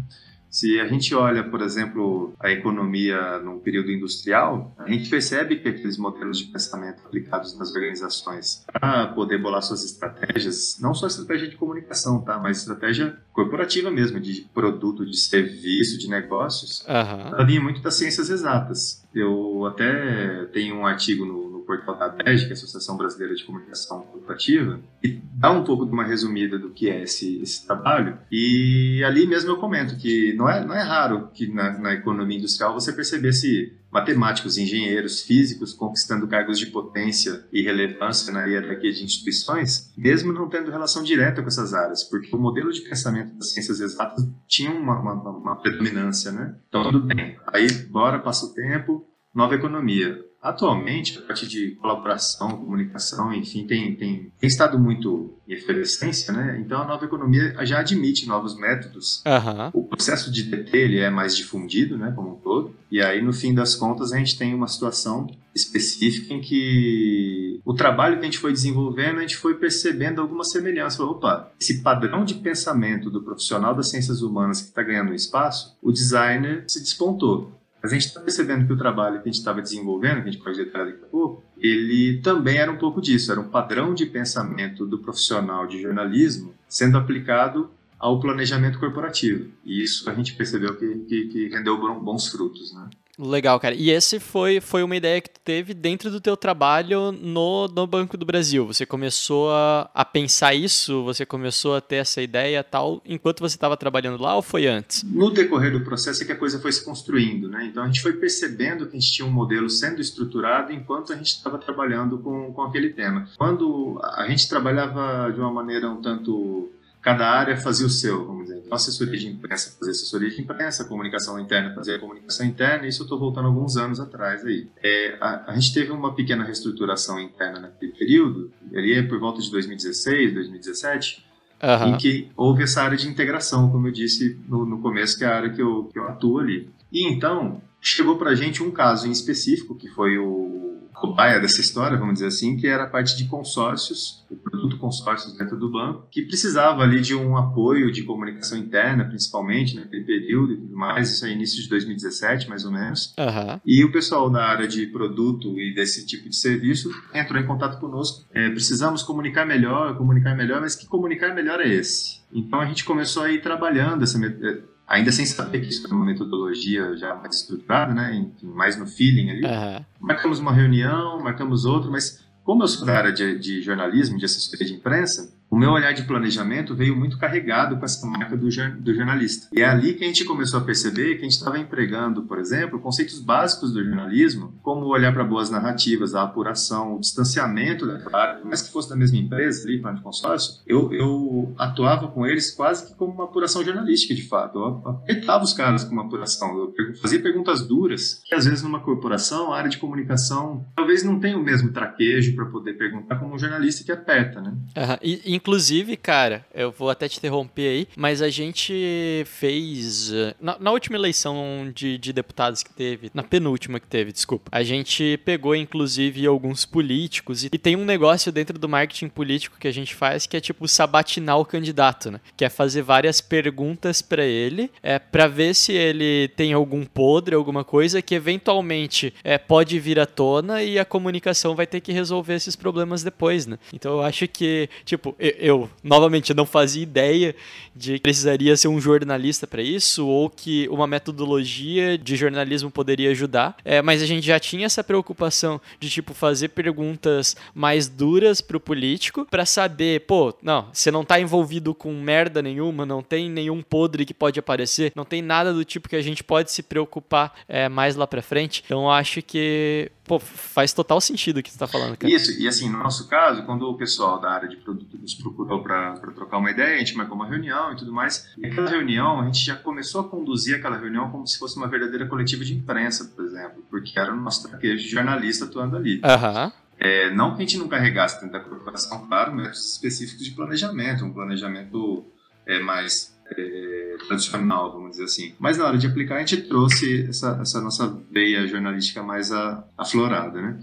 Se 0.54 0.80
a 0.80 0.88
gente 0.88 1.16
olha, 1.16 1.44
por 1.44 1.64
exemplo, 1.64 2.32
a 2.40 2.52
economia 2.52 3.40
num 3.40 3.58
período 3.58 3.92
industrial, 3.92 4.72
a 4.78 4.88
gente 4.88 5.10
percebe 5.10 5.56
que 5.56 5.68
aqueles 5.68 5.98
modelos 5.98 6.38
de 6.38 6.44
pensamento 6.46 7.02
aplicados 7.04 7.58
nas 7.58 7.74
organizações 7.74 8.64
para 8.72 9.08
poder 9.08 9.42
bolar 9.42 9.64
suas 9.64 9.84
estratégias, 9.84 10.78
não 10.80 10.94
só 10.94 11.08
estratégia 11.08 11.50
de 11.50 11.56
comunicação, 11.56 12.22
tá? 12.22 12.38
Mas 12.38 12.60
estratégia 12.60 13.18
corporativa 13.32 13.90
mesmo, 13.90 14.20
de 14.20 14.48
produto, 14.54 15.04
de 15.04 15.18
serviço, 15.18 15.98
de 15.98 16.08
negócios, 16.08 16.86
Aham. 16.88 17.32
ela 17.34 17.44
vinha 17.44 17.60
muito 17.60 17.82
das 17.82 17.96
ciências 17.96 18.30
exatas. 18.30 19.04
Eu 19.12 19.66
até 19.66 20.46
tenho 20.54 20.76
um 20.76 20.86
artigo 20.86 21.26
no 21.26 21.53
portal 21.66 21.98
da 21.98 22.06
ABEG, 22.06 22.44
que 22.44 22.48
é 22.48 22.50
a 22.50 22.54
Associação 22.54 22.98
Brasileira 22.98 23.36
de 23.36 23.44
Comunicação 23.44 24.02
Corporativa, 24.04 24.80
que 25.02 25.22
dá 25.34 25.52
um 25.52 25.64
pouco 25.64 25.86
de 25.86 25.92
uma 25.92 26.04
resumida 26.04 26.58
do 26.58 26.70
que 26.70 26.90
é 26.90 27.04
esse, 27.04 27.42
esse 27.42 27.66
trabalho. 27.66 28.18
E 28.32 29.04
ali 29.06 29.28
mesmo 29.28 29.52
eu 29.52 29.58
comento 29.58 29.98
que 29.98 30.34
não 30.34 30.50
é, 30.50 30.64
não 30.66 30.76
é 30.76 30.82
raro 30.82 31.30
que 31.34 31.48
na, 31.48 31.78
na 31.78 31.94
economia 31.94 32.38
industrial 32.38 32.74
você 32.74 32.94
percebesse 32.94 33.74
matemáticos, 33.94 34.58
engenheiros, 34.58 35.22
físicos 35.22 35.72
conquistando 35.72 36.28
cargos 36.28 36.58
de 36.58 36.66
potência 36.66 37.46
e 37.54 37.62
relevância 37.62 38.34
na 38.34 38.46
hierarquia 38.46 38.92
de 38.92 39.04
instituições, 39.04 39.94
mesmo 39.96 40.34
não 40.34 40.50
tendo 40.50 40.72
relação 40.72 41.04
direta 41.04 41.42
com 41.42 41.48
essas 41.48 41.76
áreas, 41.76 42.04
porque 42.04 42.36
o 42.36 42.40
modelo 42.40 42.72
de 42.72 42.82
pensamento 42.82 43.36
das 43.36 43.54
ciências 43.54 43.80
exatas 43.80 44.28
tinha 44.48 44.72
uma, 44.72 45.00
uma, 45.00 45.14
uma 45.14 45.56
predominância, 45.62 46.32
né? 46.32 46.56
Então, 46.68 46.84
tudo 46.84 47.02
bem. 47.02 47.38
Aí, 47.54 47.72
bora, 47.90 48.18
passa 48.18 48.48
o 48.48 48.54
tempo, 48.54 49.06
nova 49.34 49.54
economia. 49.54 50.20
Atualmente, 50.44 51.18
a 51.18 51.22
parte 51.22 51.48
de 51.48 51.72
colaboração, 51.76 52.58
comunicação, 52.58 53.34
enfim, 53.34 53.66
tem, 53.66 53.96
tem, 53.96 54.32
tem 54.38 54.48
estado 54.48 54.78
muito 54.78 55.34
em 55.48 55.54
efervescência, 55.54 56.34
né? 56.34 56.60
Então, 56.60 56.82
a 56.82 56.86
nova 56.86 57.06
economia 57.06 57.56
já 57.66 57.80
admite 57.80 58.28
novos 58.28 58.60
métodos 58.60 59.22
Aham. 59.26 59.72
o 59.74 59.86
processo 59.86 60.30
de 60.30 60.44
DT 60.44 60.78
ele 60.78 61.00
é 61.00 61.10
mais 61.10 61.36
difundido, 61.38 61.98
né, 61.98 62.12
como 62.14 62.34
um 62.34 62.36
todo, 62.36 62.76
e 62.92 63.02
aí 63.02 63.22
no 63.22 63.32
fim 63.32 63.54
das 63.54 63.74
contas 63.74 64.12
a 64.12 64.18
gente 64.18 64.38
tem 64.38 64.54
uma 64.54 64.68
situação 64.68 65.28
específica 65.56 66.34
em 66.34 66.42
que 66.42 67.62
o 67.64 67.74
trabalho 67.74 68.18
que 68.18 68.22
a 68.24 68.26
gente 68.26 68.40
foi 68.40 68.52
desenvolvendo, 68.52 69.20
a 69.20 69.22
gente 69.22 69.38
foi 69.38 69.56
percebendo 69.56 70.20
alguma 70.20 70.44
semelhança. 70.44 70.98
Falou, 70.98 71.14
opa, 71.14 71.52
esse 71.60 71.82
padrão 71.82 72.26
de 72.26 72.36
pensamento 72.36 73.10
do 73.10 73.22
profissional 73.22 73.74
das 73.74 73.90
ciências 73.90 74.22
humanas 74.22 74.62
que 74.62 74.68
está 74.68 74.84
ganhando 74.84 75.14
espaço, 75.14 75.78
o 75.82 75.92
designer 75.92 76.66
se 76.68 76.82
despontou. 76.82 77.63
Mas 77.84 77.92
a 77.92 77.96
gente 77.96 78.08
está 78.08 78.22
percebendo 78.22 78.66
que 78.66 78.72
o 78.72 78.78
trabalho 78.78 79.22
que 79.22 79.28
a 79.28 79.32
gente 79.32 79.40
estava 79.40 79.62
desenvolvendo, 79.62 80.24
que 80.24 80.30
a 80.30 80.32
gente 80.32 80.42
pode 80.42 80.58
detalhar 80.58 80.88
daqui 80.88 81.04
a 81.04 81.08
pouco, 81.08 81.44
ele 81.58 82.22
também 82.22 82.58
era 82.58 82.72
um 82.72 82.78
pouco 82.78 83.02
disso, 83.02 83.30
era 83.30 83.42
um 83.42 83.50
padrão 83.50 83.94
de 83.94 84.06
pensamento 84.06 84.86
do 84.86 85.00
profissional 85.00 85.68
de 85.68 85.82
jornalismo 85.82 86.54
sendo 86.66 86.98
aplicado 86.98 87.70
ao 88.00 88.22
planejamento 88.22 88.80
corporativo. 88.80 89.52
E 89.66 89.84
isso 89.84 90.10
a 90.10 90.14
gente 90.14 90.34
percebeu 90.34 90.78
que, 90.78 91.00
que, 91.00 91.28
que 91.28 91.48
rendeu 91.50 91.78
bons 92.00 92.30
frutos, 92.30 92.74
né? 92.74 92.90
Legal, 93.18 93.60
cara. 93.60 93.76
E 93.76 93.92
esse 93.92 94.20
foi, 94.20 94.60
foi 94.60 94.82
uma 94.82 94.96
ideia 94.96 95.22
que 95.22 95.30
tu 95.30 95.40
teve 95.44 95.74
dentro 95.74 96.10
do 96.10 96.20
teu 96.20 96.36
trabalho 96.36 97.12
no, 97.12 97.68
no 97.68 97.86
Banco 97.86 98.18
do 98.18 98.26
Brasil. 98.26 98.66
Você 98.66 98.88
começou 98.88 99.52
a, 99.52 99.90
a 99.94 100.04
pensar 100.04 100.56
isso, 100.56 101.04
você 101.04 101.24
começou 101.26 101.76
a 101.76 101.82
ter 101.82 101.98
essa 101.98 102.22
ideia 102.24 102.64
tal, 102.64 103.02
enquanto 103.06 103.42
você 103.42 103.56
estava 103.56 103.78
trabalhando 103.78 104.22
lá 104.22 104.36
ou 104.36 104.42
foi 104.42 104.66
antes? 104.66 105.04
No 105.04 105.30
decorrer 105.30 105.72
do 105.72 105.82
processo 105.82 106.24
é 106.24 106.26
que 106.26 106.32
a 106.32 106.36
coisa 106.36 106.60
foi 106.60 106.72
se 106.72 106.84
construindo, 106.84 107.48
né? 107.48 107.68
Então 107.70 107.84
a 107.84 107.86
gente 107.86 108.02
foi 108.02 108.14
percebendo 108.14 108.88
que 108.88 108.98
a 108.98 109.00
gente 109.00 109.14
tinha 109.14 109.28
um 109.28 109.32
modelo 109.32 109.70
sendo 109.70 110.02
estruturado 110.02 110.74
enquanto 110.74 111.14
a 111.14 111.16
gente 111.16 111.28
estava 111.28 111.60
trabalhando 111.60 112.18
com, 112.18 112.52
com 112.52 112.64
aquele 112.64 112.90
tema. 112.90 113.30
Quando 113.38 114.00
a 114.02 114.28
gente 114.28 114.50
trabalhava 114.50 115.32
de 115.32 115.40
uma 115.40 115.52
maneira 115.52 115.88
um 115.88 116.02
tanto 116.02 116.72
cada 117.04 117.30
área 117.30 117.58
fazia 117.58 117.86
o 117.86 117.90
seu, 117.90 118.26
vamos 118.26 118.46
dizer. 118.46 118.60
Então, 118.60 118.76
assessoria 118.76 119.20
de 119.20 119.28
imprensa 119.28 119.76
fazia 119.78 119.92
assessoria 119.92 120.30
de 120.30 120.42
imprensa, 120.42 120.86
comunicação 120.86 121.38
interna 121.38 121.76
fazia 121.76 122.00
comunicação 122.00 122.46
interna, 122.46 122.88
isso 122.88 123.02
eu 123.02 123.04
estou 123.04 123.20
voltando 123.20 123.48
alguns 123.48 123.76
anos 123.76 124.00
atrás 124.00 124.44
aí. 124.46 124.68
É, 124.82 125.18
a, 125.20 125.52
a 125.52 125.56
gente 125.56 125.74
teve 125.74 125.92
uma 125.92 126.16
pequena 126.16 126.46
reestruturação 126.46 127.20
interna 127.20 127.60
naquele 127.60 127.92
período, 127.92 128.52
ali 128.74 128.94
é 128.94 129.04
por 129.04 129.20
volta 129.20 129.42
de 129.42 129.52
2016, 129.52 130.34
2017, 130.34 131.26
Aham. 131.62 131.90
em 131.90 131.98
que 131.98 132.32
houve 132.38 132.64
essa 132.64 132.82
área 132.82 132.98
de 132.98 133.08
integração, 133.08 133.70
como 133.70 133.88
eu 133.88 133.92
disse 133.92 134.40
no, 134.48 134.66
no 134.66 134.82
começo, 134.82 135.18
que 135.18 135.26
é 135.26 135.28
a 135.28 135.36
área 135.36 135.50
que 135.50 135.62
eu, 135.62 135.90
que 135.92 136.00
eu 136.00 136.08
atuo 136.08 136.40
ali. 136.40 136.70
E 136.92 137.06
então, 137.06 137.62
chegou 137.82 138.18
para 138.18 138.32
a 138.32 138.36
gente 138.36 138.64
um 138.64 138.72
caso 138.72 139.08
em 139.08 139.12
específico, 139.12 139.76
que 139.76 139.90
foi 139.90 140.18
o 140.18 140.73
cobaia 141.04 141.38
dessa 141.38 141.60
história, 141.60 141.98
vamos 141.98 142.14
dizer 142.14 142.28
assim, 142.28 142.56
que 142.56 142.66
era 142.66 142.86
a 142.86 142.88
parte 142.88 143.18
de 143.18 143.26
consórcios, 143.26 144.26
o 144.32 144.38
produto 144.38 144.78
consórcios 144.78 145.38
dentro 145.38 145.60
do 145.60 145.70
banco, 145.70 146.08
que 146.10 146.22
precisava 146.22 146.82
ali 146.82 147.02
de 147.02 147.14
um 147.14 147.36
apoio 147.36 147.92
de 147.92 148.04
comunicação 148.04 148.58
interna, 148.58 149.04
principalmente, 149.04 149.76
naquele 149.76 150.06
período 150.06 150.54
e 150.54 150.58
tudo 150.58 150.78
mais, 150.78 151.12
isso 151.12 151.26
é 151.26 151.32
início 151.32 151.62
de 151.62 151.68
2017, 151.68 152.48
mais 152.48 152.64
ou 152.64 152.72
menos. 152.72 153.14
Aham. 153.18 153.60
E 153.66 153.84
o 153.84 153.92
pessoal 153.92 154.30
da 154.30 154.46
área 154.46 154.66
de 154.66 154.88
produto 154.88 155.60
e 155.60 155.76
desse 155.76 156.06
tipo 156.06 156.30
de 156.30 156.38
serviço 156.38 156.90
entrou 157.14 157.38
em 157.38 157.46
contato 157.46 157.82
conosco. 157.82 158.26
É, 158.34 158.50
precisamos 158.50 159.04
comunicar 159.04 159.46
melhor, 159.46 159.98
comunicar 159.98 160.34
melhor, 160.38 160.62
mas 160.62 160.74
que 160.74 160.88
comunicar 160.88 161.36
melhor 161.36 161.60
é 161.60 161.68
esse? 161.68 162.22
Então 162.32 162.62
a 162.62 162.66
gente 162.66 162.86
começou 162.86 163.24
a 163.24 163.32
ir 163.32 163.42
trabalhando 163.42 164.04
essa 164.04 164.18
é, 164.26 164.62
ainda 164.94 165.12
sem 165.12 165.26
saber 165.26 165.62
que 165.62 165.70
isso 165.70 165.86
é 165.88 165.94
uma 165.94 166.06
metodologia 166.06 166.96
já 166.96 167.16
mais 167.16 167.36
estruturada, 167.36 167.94
né? 167.94 168.16
Enfim, 168.16 168.48
mais 168.48 168.78
no 168.78 168.86
feeling 168.86 169.30
ali. 169.30 169.46
Aham. 169.46 169.86
Marcamos 170.00 170.40
uma 170.40 170.52
reunião, 170.52 171.22
marcamos 171.22 171.66
outra, 171.66 171.90
mas 171.90 172.24
como 172.44 172.64
eu 172.64 172.68
sou 172.68 172.86
da 172.86 172.98
área 172.98 173.12
de, 173.12 173.40
de 173.40 173.62
jornalismo, 173.62 174.18
de 174.18 174.26
assessoria 174.26 174.66
de 174.66 174.74
imprensa, 174.74 175.34
o 175.54 175.56
meu 175.56 175.70
olhar 175.70 175.94
de 175.94 176.02
planejamento 176.02 176.74
veio 176.74 176.96
muito 176.96 177.16
carregado 177.16 177.78
com 177.78 177.86
essa 177.86 178.08
marca 178.08 178.36
do, 178.36 178.48
do 178.48 178.96
jornalista. 178.96 179.50
E 179.54 179.62
é 179.62 179.66
ali 179.66 179.94
que 179.94 180.04
a 180.04 180.08
gente 180.08 180.26
começou 180.26 180.60
a 180.60 180.64
perceber 180.64 181.14
que 181.14 181.20
a 181.20 181.24
gente 181.26 181.34
estava 181.34 181.60
empregando, 181.60 182.24
por 182.24 182.40
exemplo, 182.40 182.80
conceitos 182.80 183.20
básicos 183.20 183.72
do 183.72 183.84
jornalismo, 183.84 184.56
como 184.64 184.88
olhar 184.88 185.14
para 185.14 185.24
boas 185.24 185.52
narrativas, 185.52 186.16
a 186.16 186.24
apuração, 186.24 186.96
o 186.96 187.00
distanciamento 187.00 187.86
da 187.86 188.00
área, 188.18 188.44
mais 188.44 188.64
que 188.64 188.72
fosse 188.72 188.90
da 188.90 188.96
mesma 188.96 189.20
empresa, 189.20 189.68
ali, 189.68 189.78
de 189.78 190.02
consórcio, 190.02 190.60
eu, 190.66 190.92
eu 190.92 191.54
atuava 191.56 192.08
com 192.08 192.26
eles 192.26 192.50
quase 192.50 192.88
que 192.88 192.96
como 192.96 193.14
uma 193.14 193.26
apuração 193.26 193.64
jornalística, 193.64 194.16
de 194.16 194.28
fato. 194.28 194.58
Eu 194.58 194.90
apertava 194.90 195.44
os 195.44 195.54
caras 195.54 195.84
com 195.84 195.94
uma 195.94 196.06
apuração, 196.06 196.58
eu 196.58 196.96
fazia 197.00 197.22
perguntas 197.22 197.62
duras, 197.62 198.24
que 198.26 198.34
às 198.34 198.46
vezes 198.46 198.64
numa 198.64 198.80
corporação, 198.80 199.54
a 199.54 199.58
área 199.60 199.70
de 199.70 199.78
comunicação, 199.78 200.66
talvez 200.76 201.04
não 201.04 201.20
tenha 201.20 201.38
o 201.38 201.44
mesmo 201.44 201.72
traquejo 201.72 202.36
para 202.36 202.46
poder 202.46 202.74
perguntar 202.74 203.18
como 203.18 203.36
um 203.36 203.38
jornalista 203.38 203.84
que 203.84 203.92
aperta, 203.92 204.42
né? 204.42 204.50
Uhum. 204.50 204.98
E, 205.04 205.36
inclusive, 205.44 205.98
cara, 205.98 206.46
eu 206.54 206.72
vou 206.72 206.90
até 206.90 207.10
te 207.10 207.18
interromper 207.18 207.68
aí, 207.68 207.88
mas 207.98 208.22
a 208.22 208.30
gente 208.30 209.24
fez. 209.26 210.12
Eh, 210.14 210.34
na, 210.40 210.58
na 210.58 210.72
última 210.72 210.96
eleição 210.96 211.70
de, 211.76 211.98
de, 211.98 212.14
deputados 212.14 212.64
que 212.64 212.72
teve, 212.72 213.12
na 213.14 213.24
penúltima 213.24 213.78
que 213.78 213.88
teve, 213.88 214.14
desculpa, 214.14 214.50
a 214.50 214.64
gente 214.64 215.20
pegou, 215.26 215.54
inclusive, 215.54 216.26
alguns 216.26 216.66
políticos 216.66 217.44
e, 217.44 217.50
e 217.52 217.58
tem 217.58 217.76
um 217.76 217.84
negócio 217.84 218.32
dentro 218.32 218.58
do 218.58 218.70
marketing 218.70 219.10
político 219.10 219.58
que 219.60 219.68
a 219.68 219.72
gente 219.74 219.94
faz 219.94 220.26
que 220.26 220.38
é 220.38 220.40
tipo 220.40 220.66
sabatinar 220.66 221.38
o 221.38 221.46
candidato, 221.46 222.10
né? 222.10 222.22
Que 222.38 222.46
é 222.46 222.50
fazer 222.50 222.82
várias 222.82 223.20
perguntas 223.20 224.02
para 224.02 224.24
ele, 224.24 224.72
é, 224.82 224.98
para 224.98 225.28
ver 225.28 225.54
se 225.54 225.74
ele 225.74 226.30
tem 226.38 226.54
algum 226.54 226.86
podre, 226.86 227.36
alguma 227.36 227.66
coisa 227.66 228.02
que 228.02 228.16
eventualmente 228.16 229.14
é, 229.24 229.38
pode 229.38 229.78
vir 229.78 230.00
à 230.00 230.06
tona 230.06 230.64
e 230.64 230.80
a 230.80 230.86
comunicação 230.86 231.54
vai 231.54 231.68
ter 231.68 231.82
que 231.82 231.92
resolver 231.92 232.36
esses 232.36 232.56
problemas 232.56 233.04
depois, 233.04 233.46
né? 233.46 233.60
Então 233.74 233.94
eu 233.94 234.02
acho 234.02 234.26
que, 234.28 234.70
tipo, 234.86 235.14
eu, 235.20 235.33
eu 235.38 235.70
novamente 235.84 236.34
não 236.34 236.46
fazia 236.46 236.84
ideia 236.84 237.36
de 237.76 237.94
que 237.94 238.02
precisaria 238.02 238.56
ser 238.56 238.68
um 238.68 238.80
jornalista 238.80 239.48
para 239.48 239.62
isso 239.62 240.08
ou 240.08 240.30
que 240.30 240.68
uma 240.70 240.86
metodologia 240.86 241.98
de 241.98 242.16
jornalismo 242.16 242.70
poderia 242.70 243.12
ajudar, 243.12 243.56
é, 243.66 243.82
mas 243.82 244.02
a 244.02 244.06
gente 244.06 244.26
já 244.26 244.40
tinha 244.40 244.66
essa 244.66 244.84
preocupação 244.84 245.60
de, 245.80 245.90
tipo, 245.90 246.14
fazer 246.14 246.50
perguntas 246.50 247.36
mais 247.54 247.88
duras 247.88 248.42
pro 248.42 248.60
político 248.60 249.26
para 249.30 249.46
saber, 249.46 250.02
pô, 250.02 250.34
não, 250.42 250.68
você 250.72 250.92
não 250.92 251.04
tá 251.04 251.20
envolvido 251.20 251.74
com 251.74 251.94
merda 251.94 252.42
nenhuma, 252.42 252.86
não 252.86 253.02
tem 253.02 253.30
nenhum 253.30 253.62
podre 253.62 254.06
que 254.06 254.14
pode 254.14 254.40
aparecer, 254.40 254.92
não 254.96 255.06
tem 255.06 255.22
nada 255.22 255.54
do 255.54 255.66
tipo 255.66 255.90
que 255.90 255.96
a 255.96 256.02
gente 256.02 256.24
pode 256.24 256.52
se 256.52 256.62
preocupar 256.62 257.34
é, 257.48 257.68
mais 257.68 257.96
lá 257.96 258.06
pra 258.06 258.22
frente. 258.22 258.64
Então 258.66 258.90
acho 258.90 259.22
que 259.22 259.92
Pô, 260.06 260.20
faz 260.20 260.74
total 260.74 261.00
sentido 261.00 261.38
o 261.38 261.44
que 261.44 261.50
você 261.50 261.56
está 261.56 261.68
falando, 261.68 261.98
cara. 261.98 262.14
Isso, 262.14 262.38
e 262.40 262.48
assim, 262.48 262.70
no 262.70 262.78
nosso 262.78 263.08
caso, 263.08 263.44
quando 263.46 263.64
o 263.64 263.78
pessoal 263.78 264.20
da 264.20 264.32
área 264.32 264.50
de 264.50 264.58
produto 264.58 264.98
nos 264.98 265.14
procurou 265.14 265.64
para 265.64 265.94
trocar 266.14 266.40
uma 266.40 266.52
ideia, 266.52 266.76
a 266.76 266.80
gente 266.80 266.96
marcou 266.96 267.16
uma 267.16 267.28
reunião 267.28 267.72
e 267.72 267.78
tudo 267.78 267.94
mais, 267.94 268.30
e 268.38 268.46
aquela 268.46 268.70
reunião, 268.70 269.22
a 269.22 269.26
gente 269.26 269.46
já 269.46 269.56
começou 269.56 270.02
a 270.02 270.04
conduzir 270.04 270.56
aquela 270.56 270.78
reunião 270.78 271.10
como 271.10 271.26
se 271.26 271.40
fosse 271.40 271.56
uma 271.56 271.68
verdadeira 271.68 272.06
coletiva 272.06 272.44
de 272.44 272.54
imprensa, 272.54 273.06
por 273.16 273.24
exemplo, 273.24 273.64
porque 273.70 273.98
era 273.98 274.12
o 274.12 274.16
nosso 274.16 274.48
traquejo 274.50 274.84
de 274.84 274.90
jornalista 274.90 275.46
atuando 275.46 275.78
ali. 275.78 276.02
Aham. 276.04 276.46
Uhum. 276.46 276.64
É, 276.80 277.14
não 277.14 277.30
que 277.30 277.38
a 277.38 277.46
gente 277.46 277.58
não 277.58 277.70
carregasse 277.70 278.20
dentro 278.20 278.34
da 278.34 278.40
corporação, 278.42 279.08
claro, 279.08 279.34
métodos 279.34 279.74
específicos 279.74 280.26
de 280.26 280.32
planejamento, 280.32 281.06
um 281.06 281.14
planejamento 281.14 282.06
é, 282.46 282.60
mais 282.60 283.18
é, 283.38 283.73
tradicional, 284.08 284.72
vamos 284.72 284.92
dizer 284.92 285.06
assim. 285.06 285.34
Mas 285.40 285.58
na 285.58 285.66
hora 285.66 285.78
de 285.78 285.88
aplicar, 285.88 286.16
a 286.16 286.20
gente 286.20 286.42
trouxe 286.44 287.08
essa, 287.08 287.40
essa 287.42 287.62
nossa 287.62 287.88
veia 288.12 288.48
jornalística 288.48 289.02
mais 289.04 289.32
aflorada, 289.78 290.42
né? 290.42 290.60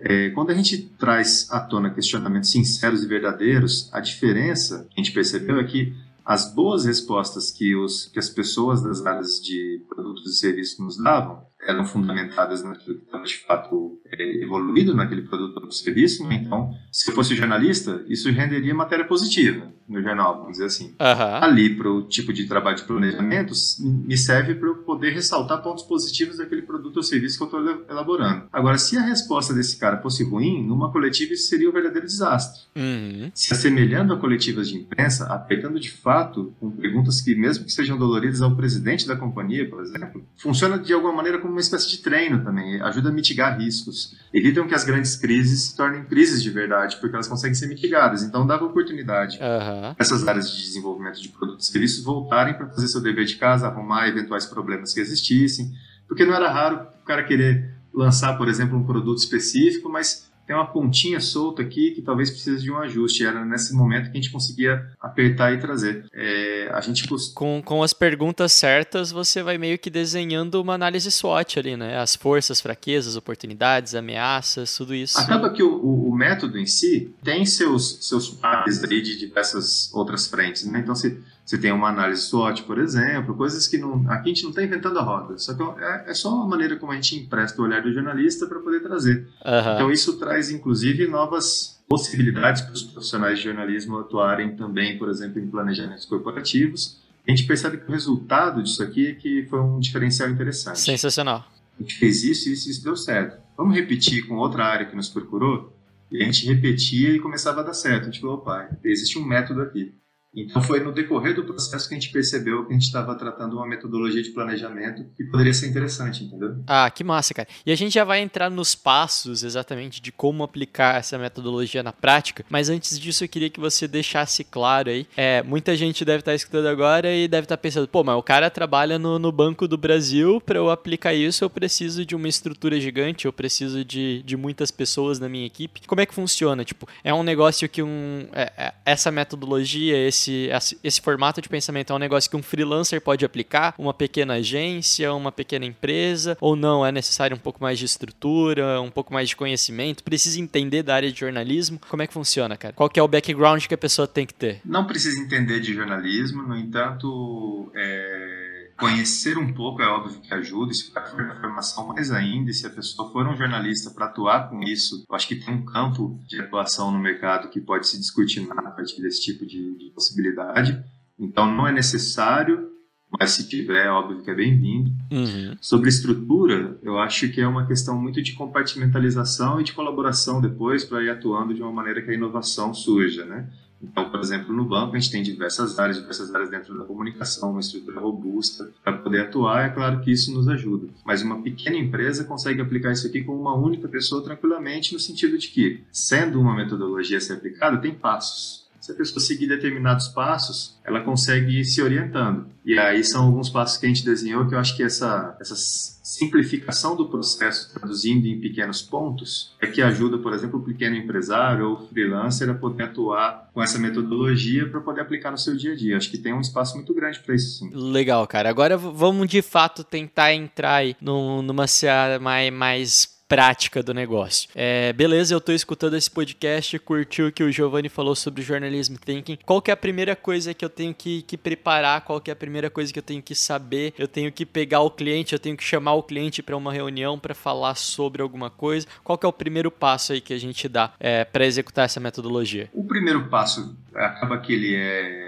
É, 0.00 0.30
quando 0.30 0.50
a 0.50 0.54
gente 0.54 0.78
traz 0.98 1.48
à 1.50 1.58
tona 1.58 1.90
questionamentos 1.90 2.50
sinceros 2.50 3.02
e 3.02 3.06
verdadeiros, 3.06 3.90
a 3.92 3.98
diferença 3.98 4.86
que 4.90 5.00
a 5.00 5.02
gente 5.02 5.12
percebeu 5.12 5.58
é 5.58 5.64
que 5.64 5.92
as 6.24 6.52
boas 6.54 6.84
respostas 6.84 7.50
que, 7.50 7.74
os, 7.74 8.06
que 8.06 8.18
as 8.18 8.28
pessoas 8.28 8.82
das 8.82 9.04
áreas 9.04 9.42
de 9.42 9.82
produtos 9.88 10.30
e 10.30 10.38
serviços 10.38 10.78
nos 10.78 11.02
davam 11.02 11.47
eram 11.62 11.84
fundamentadas 11.84 12.62
naquilo 12.62 12.98
que 12.98 13.04
estava 13.04 13.24
de 13.24 13.36
fato 13.38 14.00
é, 14.06 14.42
evoluído 14.42 14.94
naquele 14.94 15.22
produto 15.22 15.64
ou 15.64 15.70
serviço. 15.70 16.26
Né? 16.26 16.42
Então, 16.44 16.70
se 16.92 17.10
eu 17.10 17.14
fosse 17.14 17.34
jornalista, 17.34 18.04
isso 18.08 18.30
renderia 18.30 18.74
matéria 18.74 19.04
positiva 19.04 19.72
no 19.88 20.02
jornal, 20.02 20.38
vamos 20.38 20.52
dizer 20.52 20.66
assim. 20.66 20.94
Uhum. 21.00 21.42
Ali, 21.42 21.74
para 21.74 21.90
o 21.90 22.02
tipo 22.02 22.32
de 22.32 22.46
trabalho 22.46 22.76
de 22.76 22.84
planejamento, 22.84 23.54
me 23.80 24.16
serve 24.16 24.54
para 24.54 24.68
eu 24.68 24.76
poder 24.76 25.12
ressaltar 25.12 25.62
pontos 25.62 25.84
positivos 25.84 26.36
daquele 26.36 26.62
produto 26.62 26.98
ou 26.98 27.02
serviço 27.02 27.38
que 27.38 27.44
eu 27.44 27.60
estou 27.60 27.86
elaborando. 27.88 28.48
Agora, 28.52 28.76
se 28.76 28.96
a 28.98 29.02
resposta 29.02 29.54
desse 29.54 29.78
cara 29.78 30.00
fosse 30.02 30.22
ruim, 30.22 30.66
numa 30.66 30.92
coletiva 30.92 31.32
isso 31.32 31.48
seria 31.48 31.70
um 31.70 31.72
verdadeiro 31.72 32.06
desastre. 32.06 32.62
Uhum. 32.76 33.30
Se 33.34 33.54
assemelhando 33.54 34.12
a 34.12 34.18
coletivas 34.18 34.68
de 34.68 34.76
imprensa, 34.76 35.26
apertando 35.32 35.80
de 35.80 35.90
fato 35.90 36.52
com 36.60 36.70
perguntas 36.70 37.20
que, 37.22 37.34
mesmo 37.34 37.64
que 37.64 37.72
sejam 37.72 37.96
doloridas 37.96 38.42
ao 38.42 38.54
presidente 38.54 39.06
da 39.06 39.16
companhia, 39.16 39.68
por 39.68 39.82
exemplo, 39.82 40.22
funciona 40.36 40.78
de 40.78 40.92
alguma 40.92 41.14
maneira 41.14 41.38
como 41.38 41.47
uma 41.50 41.60
espécie 41.60 41.88
de 41.90 41.98
treino 41.98 42.42
também, 42.42 42.80
ajuda 42.80 43.08
a 43.08 43.12
mitigar 43.12 43.58
riscos. 43.58 44.16
Evitam 44.32 44.66
que 44.66 44.74
as 44.74 44.84
grandes 44.84 45.16
crises 45.16 45.62
se 45.62 45.76
tornem 45.76 46.04
crises 46.04 46.42
de 46.42 46.50
verdade, 46.50 46.96
porque 47.00 47.14
elas 47.14 47.28
conseguem 47.28 47.54
ser 47.54 47.66
mitigadas. 47.66 48.22
Então, 48.22 48.46
dava 48.46 48.64
oportunidade. 48.64 49.38
Uhum 49.38 49.88
essas 49.98 50.26
áreas 50.26 50.50
de 50.50 50.62
desenvolvimento 50.62 51.20
de 51.20 51.28
produtos 51.28 51.68
e 51.68 51.72
serviços 51.72 52.04
voltarem 52.04 52.54
para 52.54 52.68
fazer 52.68 52.88
seu 52.88 53.00
dever 53.00 53.24
de 53.24 53.36
casa, 53.36 53.66
arrumar 53.66 54.08
eventuais 54.08 54.46
problemas 54.46 54.94
que 54.94 55.00
existissem, 55.00 55.72
porque 56.06 56.24
não 56.24 56.34
era 56.34 56.50
raro 56.50 56.86
o 57.02 57.04
cara 57.04 57.24
querer 57.24 57.74
lançar, 57.92 58.36
por 58.36 58.48
exemplo, 58.48 58.78
um 58.78 58.84
produto 58.84 59.18
específico, 59.18 59.88
mas 59.88 60.27
tem 60.48 60.56
uma 60.56 60.66
pontinha 60.66 61.20
solta 61.20 61.60
aqui 61.60 61.90
que 61.90 62.00
talvez 62.00 62.30
precise 62.30 62.62
de 62.62 62.72
um 62.72 62.78
ajuste. 62.78 63.22
Era 63.24 63.44
nesse 63.44 63.74
momento 63.74 64.10
que 64.10 64.16
a 64.16 64.20
gente 64.20 64.32
conseguia 64.32 64.82
apertar 64.98 65.52
e 65.52 65.58
trazer. 65.58 66.06
É, 66.10 66.70
a 66.72 66.80
gente 66.80 67.06
com, 67.34 67.60
com 67.62 67.82
as 67.82 67.92
perguntas 67.92 68.54
certas, 68.54 69.12
você 69.12 69.42
vai 69.42 69.58
meio 69.58 69.78
que 69.78 69.90
desenhando 69.90 70.60
uma 70.62 70.72
análise 70.72 71.10
SWOT 71.10 71.58
ali, 71.58 71.76
né? 71.76 71.98
As 71.98 72.16
forças, 72.16 72.62
fraquezas, 72.62 73.14
oportunidades, 73.14 73.94
ameaças, 73.94 74.74
tudo 74.74 74.94
isso. 74.94 75.20
Acaba 75.20 75.50
que 75.50 75.62
o, 75.62 75.70
o 75.70 76.07
método 76.18 76.58
em 76.58 76.66
si 76.66 77.14
tem 77.22 77.46
seus, 77.46 78.06
seus 78.06 78.28
pares 78.28 78.82
aí 78.82 79.00
de 79.00 79.16
diversas 79.16 79.90
outras 79.94 80.26
frentes, 80.26 80.64
né? 80.66 80.80
Então, 80.80 80.94
se 80.94 81.22
você 81.46 81.56
tem 81.56 81.72
uma 81.72 81.88
análise 81.88 82.22
SWOT, 82.22 82.64
por 82.64 82.78
exemplo, 82.78 83.34
coisas 83.34 83.66
que 83.68 83.78
não, 83.78 84.04
aqui 84.10 84.30
a 84.30 84.34
gente 84.34 84.42
não 84.42 84.50
está 84.50 84.62
inventando 84.62 84.98
a 84.98 85.02
roda, 85.02 85.38
só 85.38 85.54
que 85.54 85.62
é, 85.62 86.10
é, 86.10 86.14
só 86.14 86.34
uma 86.34 86.46
maneira 86.46 86.76
como 86.76 86.92
a 86.92 86.94
gente 86.96 87.16
empresta 87.16 87.62
o 87.62 87.64
olhar 87.64 87.80
do 87.80 87.92
jornalista 87.92 88.46
para 88.46 88.58
poder 88.58 88.80
trazer. 88.80 89.28
Uhum. 89.46 89.74
Então 89.74 89.90
isso 89.90 90.18
traz, 90.18 90.50
inclusive, 90.50 91.06
novas 91.06 91.80
possibilidades 91.88 92.60
para 92.60 92.74
os 92.74 92.82
profissionais 92.82 93.38
de 93.38 93.44
jornalismo 93.44 93.98
atuarem 93.98 94.56
também, 94.56 94.98
por 94.98 95.08
exemplo, 95.08 95.40
em 95.40 95.46
planejamentos 95.46 96.04
corporativos. 96.04 96.98
A 97.26 97.30
gente 97.30 97.44
percebe 97.44 97.78
que 97.78 97.88
o 97.88 97.92
resultado 97.92 98.62
disso 98.62 98.82
aqui 98.82 99.06
é 99.06 99.14
que 99.14 99.46
foi 99.48 99.60
um 99.60 99.78
diferencial 99.78 100.28
interessante. 100.28 100.80
Sensacional. 100.80 101.46
A 101.78 101.82
gente 101.82 101.94
fez 101.94 102.24
isso 102.24 102.48
e 102.48 102.52
isso, 102.52 102.68
isso 102.68 102.82
deu 102.82 102.96
certo. 102.96 103.38
Vamos 103.56 103.74
repetir 103.74 104.26
com 104.26 104.36
outra 104.36 104.64
área 104.64 104.86
que 104.86 104.96
nos 104.96 105.08
procurou? 105.08 105.72
E 106.10 106.22
a 106.22 106.24
gente 106.24 106.46
repetia 106.46 107.10
e 107.10 107.20
começava 107.20 107.60
a 107.60 107.64
dar 107.64 107.74
certo. 107.74 108.02
A 108.02 108.04
gente 108.06 108.20
falou, 108.20 108.36
opa, 108.36 108.70
existe 108.82 109.18
um 109.18 109.24
método 109.24 109.60
aqui. 109.62 109.94
Então 110.34 110.62
foi 110.62 110.80
no 110.80 110.92
decorrer 110.92 111.34
do 111.34 111.44
processo 111.44 111.88
que 111.88 111.94
a 111.94 111.98
gente 111.98 112.12
percebeu 112.12 112.64
que 112.64 112.70
a 112.70 112.74
gente 112.74 112.84
estava 112.84 113.14
tratando 113.14 113.56
uma 113.56 113.66
metodologia 113.66 114.22
de 114.22 114.30
planejamento 114.30 115.04
que 115.16 115.24
poderia 115.24 115.54
ser 115.54 115.68
interessante, 115.68 116.24
entendeu? 116.24 116.62
Ah, 116.66 116.90
que 116.90 117.02
massa, 117.02 117.32
cara. 117.34 117.48
E 117.64 117.72
a 117.72 117.76
gente 117.76 117.94
já 117.94 118.04
vai 118.04 118.20
entrar 118.20 118.50
nos 118.50 118.74
passos 118.74 119.42
exatamente 119.42 120.00
de 120.00 120.12
como 120.12 120.42
aplicar 120.42 120.96
essa 120.96 121.18
metodologia 121.18 121.82
na 121.82 121.92
prática, 121.92 122.44
mas 122.48 122.68
antes 122.68 122.98
disso 122.98 123.24
eu 123.24 123.28
queria 123.28 123.50
que 123.50 123.58
você 123.58 123.88
deixasse 123.88 124.44
claro 124.44 124.90
aí. 124.90 125.06
É, 125.16 125.42
muita 125.42 125.76
gente 125.76 126.04
deve 126.04 126.20
estar 126.20 126.34
escutando 126.34 126.66
agora 126.66 127.12
e 127.14 127.26
deve 127.26 127.44
estar 127.44 127.56
pensando, 127.56 127.88
pô, 127.88 128.04
mas 128.04 128.16
o 128.16 128.22
cara 128.22 128.50
trabalha 128.50 128.98
no, 128.98 129.18
no 129.18 129.32
Banco 129.32 129.66
do 129.66 129.78
Brasil, 129.78 130.40
para 130.40 130.58
eu 130.58 130.70
aplicar 130.70 131.14
isso 131.14 131.44
eu 131.44 131.50
preciso 131.50 132.04
de 132.04 132.14
uma 132.14 132.28
estrutura 132.28 132.78
gigante, 132.80 133.24
eu 133.26 133.32
preciso 133.32 133.84
de, 133.84 134.22
de 134.22 134.36
muitas 134.36 134.70
pessoas 134.70 135.18
na 135.18 135.28
minha 135.28 135.46
equipe. 135.46 135.80
Como 135.86 136.00
é 136.00 136.06
que 136.06 136.14
funciona? 136.14 136.64
Tipo, 136.64 136.86
é 137.02 137.12
um 137.12 137.22
negócio 137.22 137.68
que 137.68 137.82
um, 137.82 138.28
é, 138.32 138.52
é, 138.56 138.74
essa 138.84 139.10
metodologia, 139.10 139.96
esse 139.96 140.17
esse, 140.26 140.78
esse 140.82 141.00
formato 141.00 141.40
de 141.40 141.48
pensamento 141.48 141.92
é 141.92 141.96
um 141.96 141.98
negócio 141.98 142.30
que 142.30 142.36
um 142.36 142.42
freelancer 142.42 143.00
pode 143.00 143.24
aplicar, 143.24 143.74
uma 143.78 143.94
pequena 143.94 144.34
agência, 144.34 145.12
uma 145.12 145.30
pequena 145.30 145.64
empresa, 145.64 146.36
ou 146.40 146.56
não, 146.56 146.84
é 146.84 146.90
necessário 146.90 147.36
um 147.36 147.40
pouco 147.40 147.62
mais 147.62 147.78
de 147.78 147.84
estrutura, 147.84 148.80
um 148.80 148.90
pouco 148.90 149.12
mais 149.12 149.28
de 149.28 149.36
conhecimento, 149.36 150.02
precisa 150.02 150.40
entender 150.40 150.82
da 150.82 150.94
área 150.94 151.12
de 151.12 151.18
jornalismo. 151.18 151.80
Como 151.88 152.02
é 152.02 152.06
que 152.06 152.12
funciona, 152.12 152.56
cara? 152.56 152.74
Qual 152.74 152.88
que 152.88 152.98
é 152.98 153.02
o 153.02 153.08
background 153.08 153.64
que 153.66 153.74
a 153.74 153.78
pessoa 153.78 154.06
tem 154.06 154.26
que 154.26 154.34
ter? 154.34 154.60
Não 154.64 154.86
precisa 154.86 155.18
entender 155.20 155.60
de 155.60 155.74
jornalismo, 155.74 156.42
no 156.42 156.56
entanto, 156.56 157.70
é 157.74 158.37
Conhecer 158.78 159.36
um 159.36 159.52
pouco 159.52 159.82
é 159.82 159.88
óbvio 159.88 160.20
que 160.20 160.32
ajuda, 160.32 160.72
se 160.72 160.92
for 160.92 161.26
na 161.26 161.34
formação 161.40 161.88
mais 161.88 162.12
ainda, 162.12 162.52
e 162.52 162.54
se 162.54 162.64
a 162.64 162.70
pessoa 162.70 163.10
for 163.10 163.26
um 163.26 163.36
jornalista 163.36 163.90
para 163.90 164.06
atuar 164.06 164.48
com 164.48 164.62
isso, 164.62 165.04
eu 165.08 165.16
acho 165.16 165.26
que 165.26 165.34
tem 165.34 165.52
um 165.52 165.64
campo 165.64 166.16
de 166.28 166.40
atuação 166.40 166.92
no 166.92 166.98
mercado 166.98 167.50
que 167.50 167.60
pode 167.60 167.88
se 167.88 167.98
discutir 167.98 168.46
a 168.48 168.70
partir 168.70 169.02
desse 169.02 169.20
tipo 169.20 169.44
de, 169.44 169.76
de 169.76 169.90
possibilidade. 169.90 170.80
Então 171.18 171.52
não 171.52 171.66
é 171.66 171.72
necessário, 171.72 172.70
mas 173.18 173.32
se 173.32 173.48
tiver, 173.48 173.86
é 173.86 173.90
óbvio 173.90 174.22
que 174.22 174.30
é 174.30 174.34
bem-vindo. 174.34 174.92
Uhum. 175.10 175.56
Sobre 175.60 175.88
estrutura, 175.88 176.78
eu 176.80 177.00
acho 177.00 177.28
que 177.30 177.40
é 177.40 177.48
uma 177.48 177.66
questão 177.66 178.00
muito 178.00 178.22
de 178.22 178.34
compartimentalização 178.34 179.60
e 179.60 179.64
de 179.64 179.72
colaboração 179.72 180.40
depois 180.40 180.84
para 180.84 181.02
ir 181.02 181.10
atuando 181.10 181.52
de 181.52 181.60
uma 181.60 181.72
maneira 181.72 182.00
que 182.00 182.12
a 182.12 182.14
inovação 182.14 182.72
surja, 182.72 183.24
né? 183.24 183.50
Então, 183.82 184.10
por 184.10 184.20
exemplo, 184.20 184.52
no 184.52 184.64
banco 184.64 184.96
a 184.96 184.98
gente 184.98 185.10
tem 185.10 185.22
diversas 185.22 185.78
áreas, 185.78 185.98
diversas 185.98 186.34
áreas 186.34 186.50
dentro 186.50 186.76
da 186.76 186.84
comunicação, 186.84 187.52
uma 187.52 187.60
estrutura 187.60 188.00
robusta 188.00 188.70
para 188.82 188.98
poder 188.98 189.22
atuar. 189.22 189.66
É 189.66 189.68
claro 189.68 190.00
que 190.00 190.10
isso 190.10 190.34
nos 190.34 190.48
ajuda. 190.48 190.88
Mas 191.04 191.22
uma 191.22 191.40
pequena 191.42 191.76
empresa 191.76 192.24
consegue 192.24 192.60
aplicar 192.60 192.92
isso 192.92 193.06
aqui 193.06 193.22
com 193.22 193.36
uma 193.36 193.54
única 193.54 193.88
pessoa 193.88 194.22
tranquilamente, 194.22 194.92
no 194.92 194.98
sentido 194.98 195.38
de 195.38 195.48
que, 195.48 195.82
sendo 195.92 196.40
uma 196.40 196.56
metodologia 196.56 197.18
a 197.18 197.20
ser 197.20 197.34
aplicada, 197.34 197.78
tem 197.78 197.94
passos. 197.94 198.67
Se 198.88 198.92
a 198.92 198.94
pessoa 198.94 199.20
seguir 199.20 199.46
determinados 199.46 200.08
passos, 200.08 200.80
ela 200.82 201.02
consegue 201.02 201.60
ir 201.60 201.64
se 201.66 201.82
orientando. 201.82 202.46
E 202.64 202.78
aí 202.78 203.04
são 203.04 203.26
alguns 203.26 203.50
passos 203.50 203.76
que 203.76 203.84
a 203.84 203.88
gente 203.90 204.02
desenhou 204.02 204.48
que 204.48 204.54
eu 204.54 204.58
acho 204.58 204.74
que 204.74 204.82
essa, 204.82 205.36
essa 205.38 205.54
simplificação 205.54 206.96
do 206.96 207.06
processo, 207.06 207.70
traduzindo 207.74 208.26
em 208.26 208.40
pequenos 208.40 208.80
pontos, 208.80 209.54
é 209.60 209.66
que 209.66 209.82
ajuda, 209.82 210.16
por 210.16 210.32
exemplo, 210.32 210.58
o 210.58 210.62
pequeno 210.62 210.96
empresário 210.96 211.68
ou 211.68 211.86
freelancer 211.88 212.48
a 212.48 212.54
poder 212.54 212.84
atuar 212.84 213.50
com 213.52 213.62
essa 213.62 213.78
metodologia 213.78 214.66
para 214.66 214.80
poder 214.80 215.02
aplicar 215.02 215.30
no 215.30 215.38
seu 215.38 215.54
dia 215.54 215.74
a 215.74 215.76
dia. 215.76 215.98
Acho 215.98 216.10
que 216.10 216.16
tem 216.16 216.32
um 216.32 216.40
espaço 216.40 216.74
muito 216.74 216.94
grande 216.94 217.20
para 217.20 217.34
isso, 217.34 217.58
sim. 217.58 217.70
Legal, 217.74 218.26
cara. 218.26 218.48
Agora 218.48 218.78
vamos 218.78 219.28
de 219.28 219.42
fato 219.42 219.84
tentar 219.84 220.32
entrar 220.32 220.76
aí 220.76 220.96
numa 220.98 221.66
seara 221.66 222.18
mais, 222.18 223.17
prática 223.28 223.82
do 223.82 223.92
negócio. 223.92 224.48
É, 224.54 224.92
beleza, 224.94 225.34
eu 225.34 225.40
tô 225.40 225.52
escutando 225.52 225.94
esse 225.94 226.10
podcast, 226.10 226.78
curtiu 226.78 227.28
o 227.28 227.32
que 227.32 227.44
o 227.44 227.52
Giovanni 227.52 227.90
falou 227.90 228.16
sobre 228.16 228.42
jornalismo 228.42 228.96
thinking. 228.98 229.38
Qual 229.44 229.60
que 229.60 229.70
é 229.70 229.74
a 229.74 229.76
primeira 229.76 230.16
coisa 230.16 230.54
que 230.54 230.64
eu 230.64 230.70
tenho 230.70 230.94
que, 230.94 231.22
que 231.22 231.36
preparar? 231.36 232.00
Qual 232.00 232.20
que 232.20 232.30
é 232.30 232.32
a 232.32 232.36
primeira 232.36 232.70
coisa 232.70 232.90
que 232.90 232.98
eu 232.98 233.02
tenho 233.02 233.22
que 233.22 233.34
saber? 233.34 233.92
Eu 233.98 234.08
tenho 234.08 234.32
que 234.32 234.46
pegar 234.46 234.80
o 234.80 234.90
cliente, 234.90 235.34
eu 235.34 235.38
tenho 235.38 235.56
que 235.56 235.64
chamar 235.64 235.92
o 235.92 236.02
cliente 236.02 236.42
para 236.42 236.56
uma 236.56 236.72
reunião 236.72 237.18
para 237.18 237.34
falar 237.34 237.74
sobre 237.74 238.22
alguma 238.22 238.48
coisa. 238.48 238.86
Qual 239.04 239.18
que 239.18 239.26
é 239.26 239.28
o 239.28 239.32
primeiro 239.32 239.70
passo 239.70 240.14
aí 240.14 240.20
que 240.20 240.32
a 240.32 240.38
gente 240.38 240.66
dá 240.66 240.92
é, 240.98 241.24
para 241.24 241.44
executar 241.44 241.84
essa 241.84 242.00
metodologia? 242.00 242.70
O 242.72 242.84
primeiro 242.84 243.28
passo 243.28 243.76
acaba 243.94 244.38
que 244.38 244.52
ele 244.54 244.74
é 244.74 245.27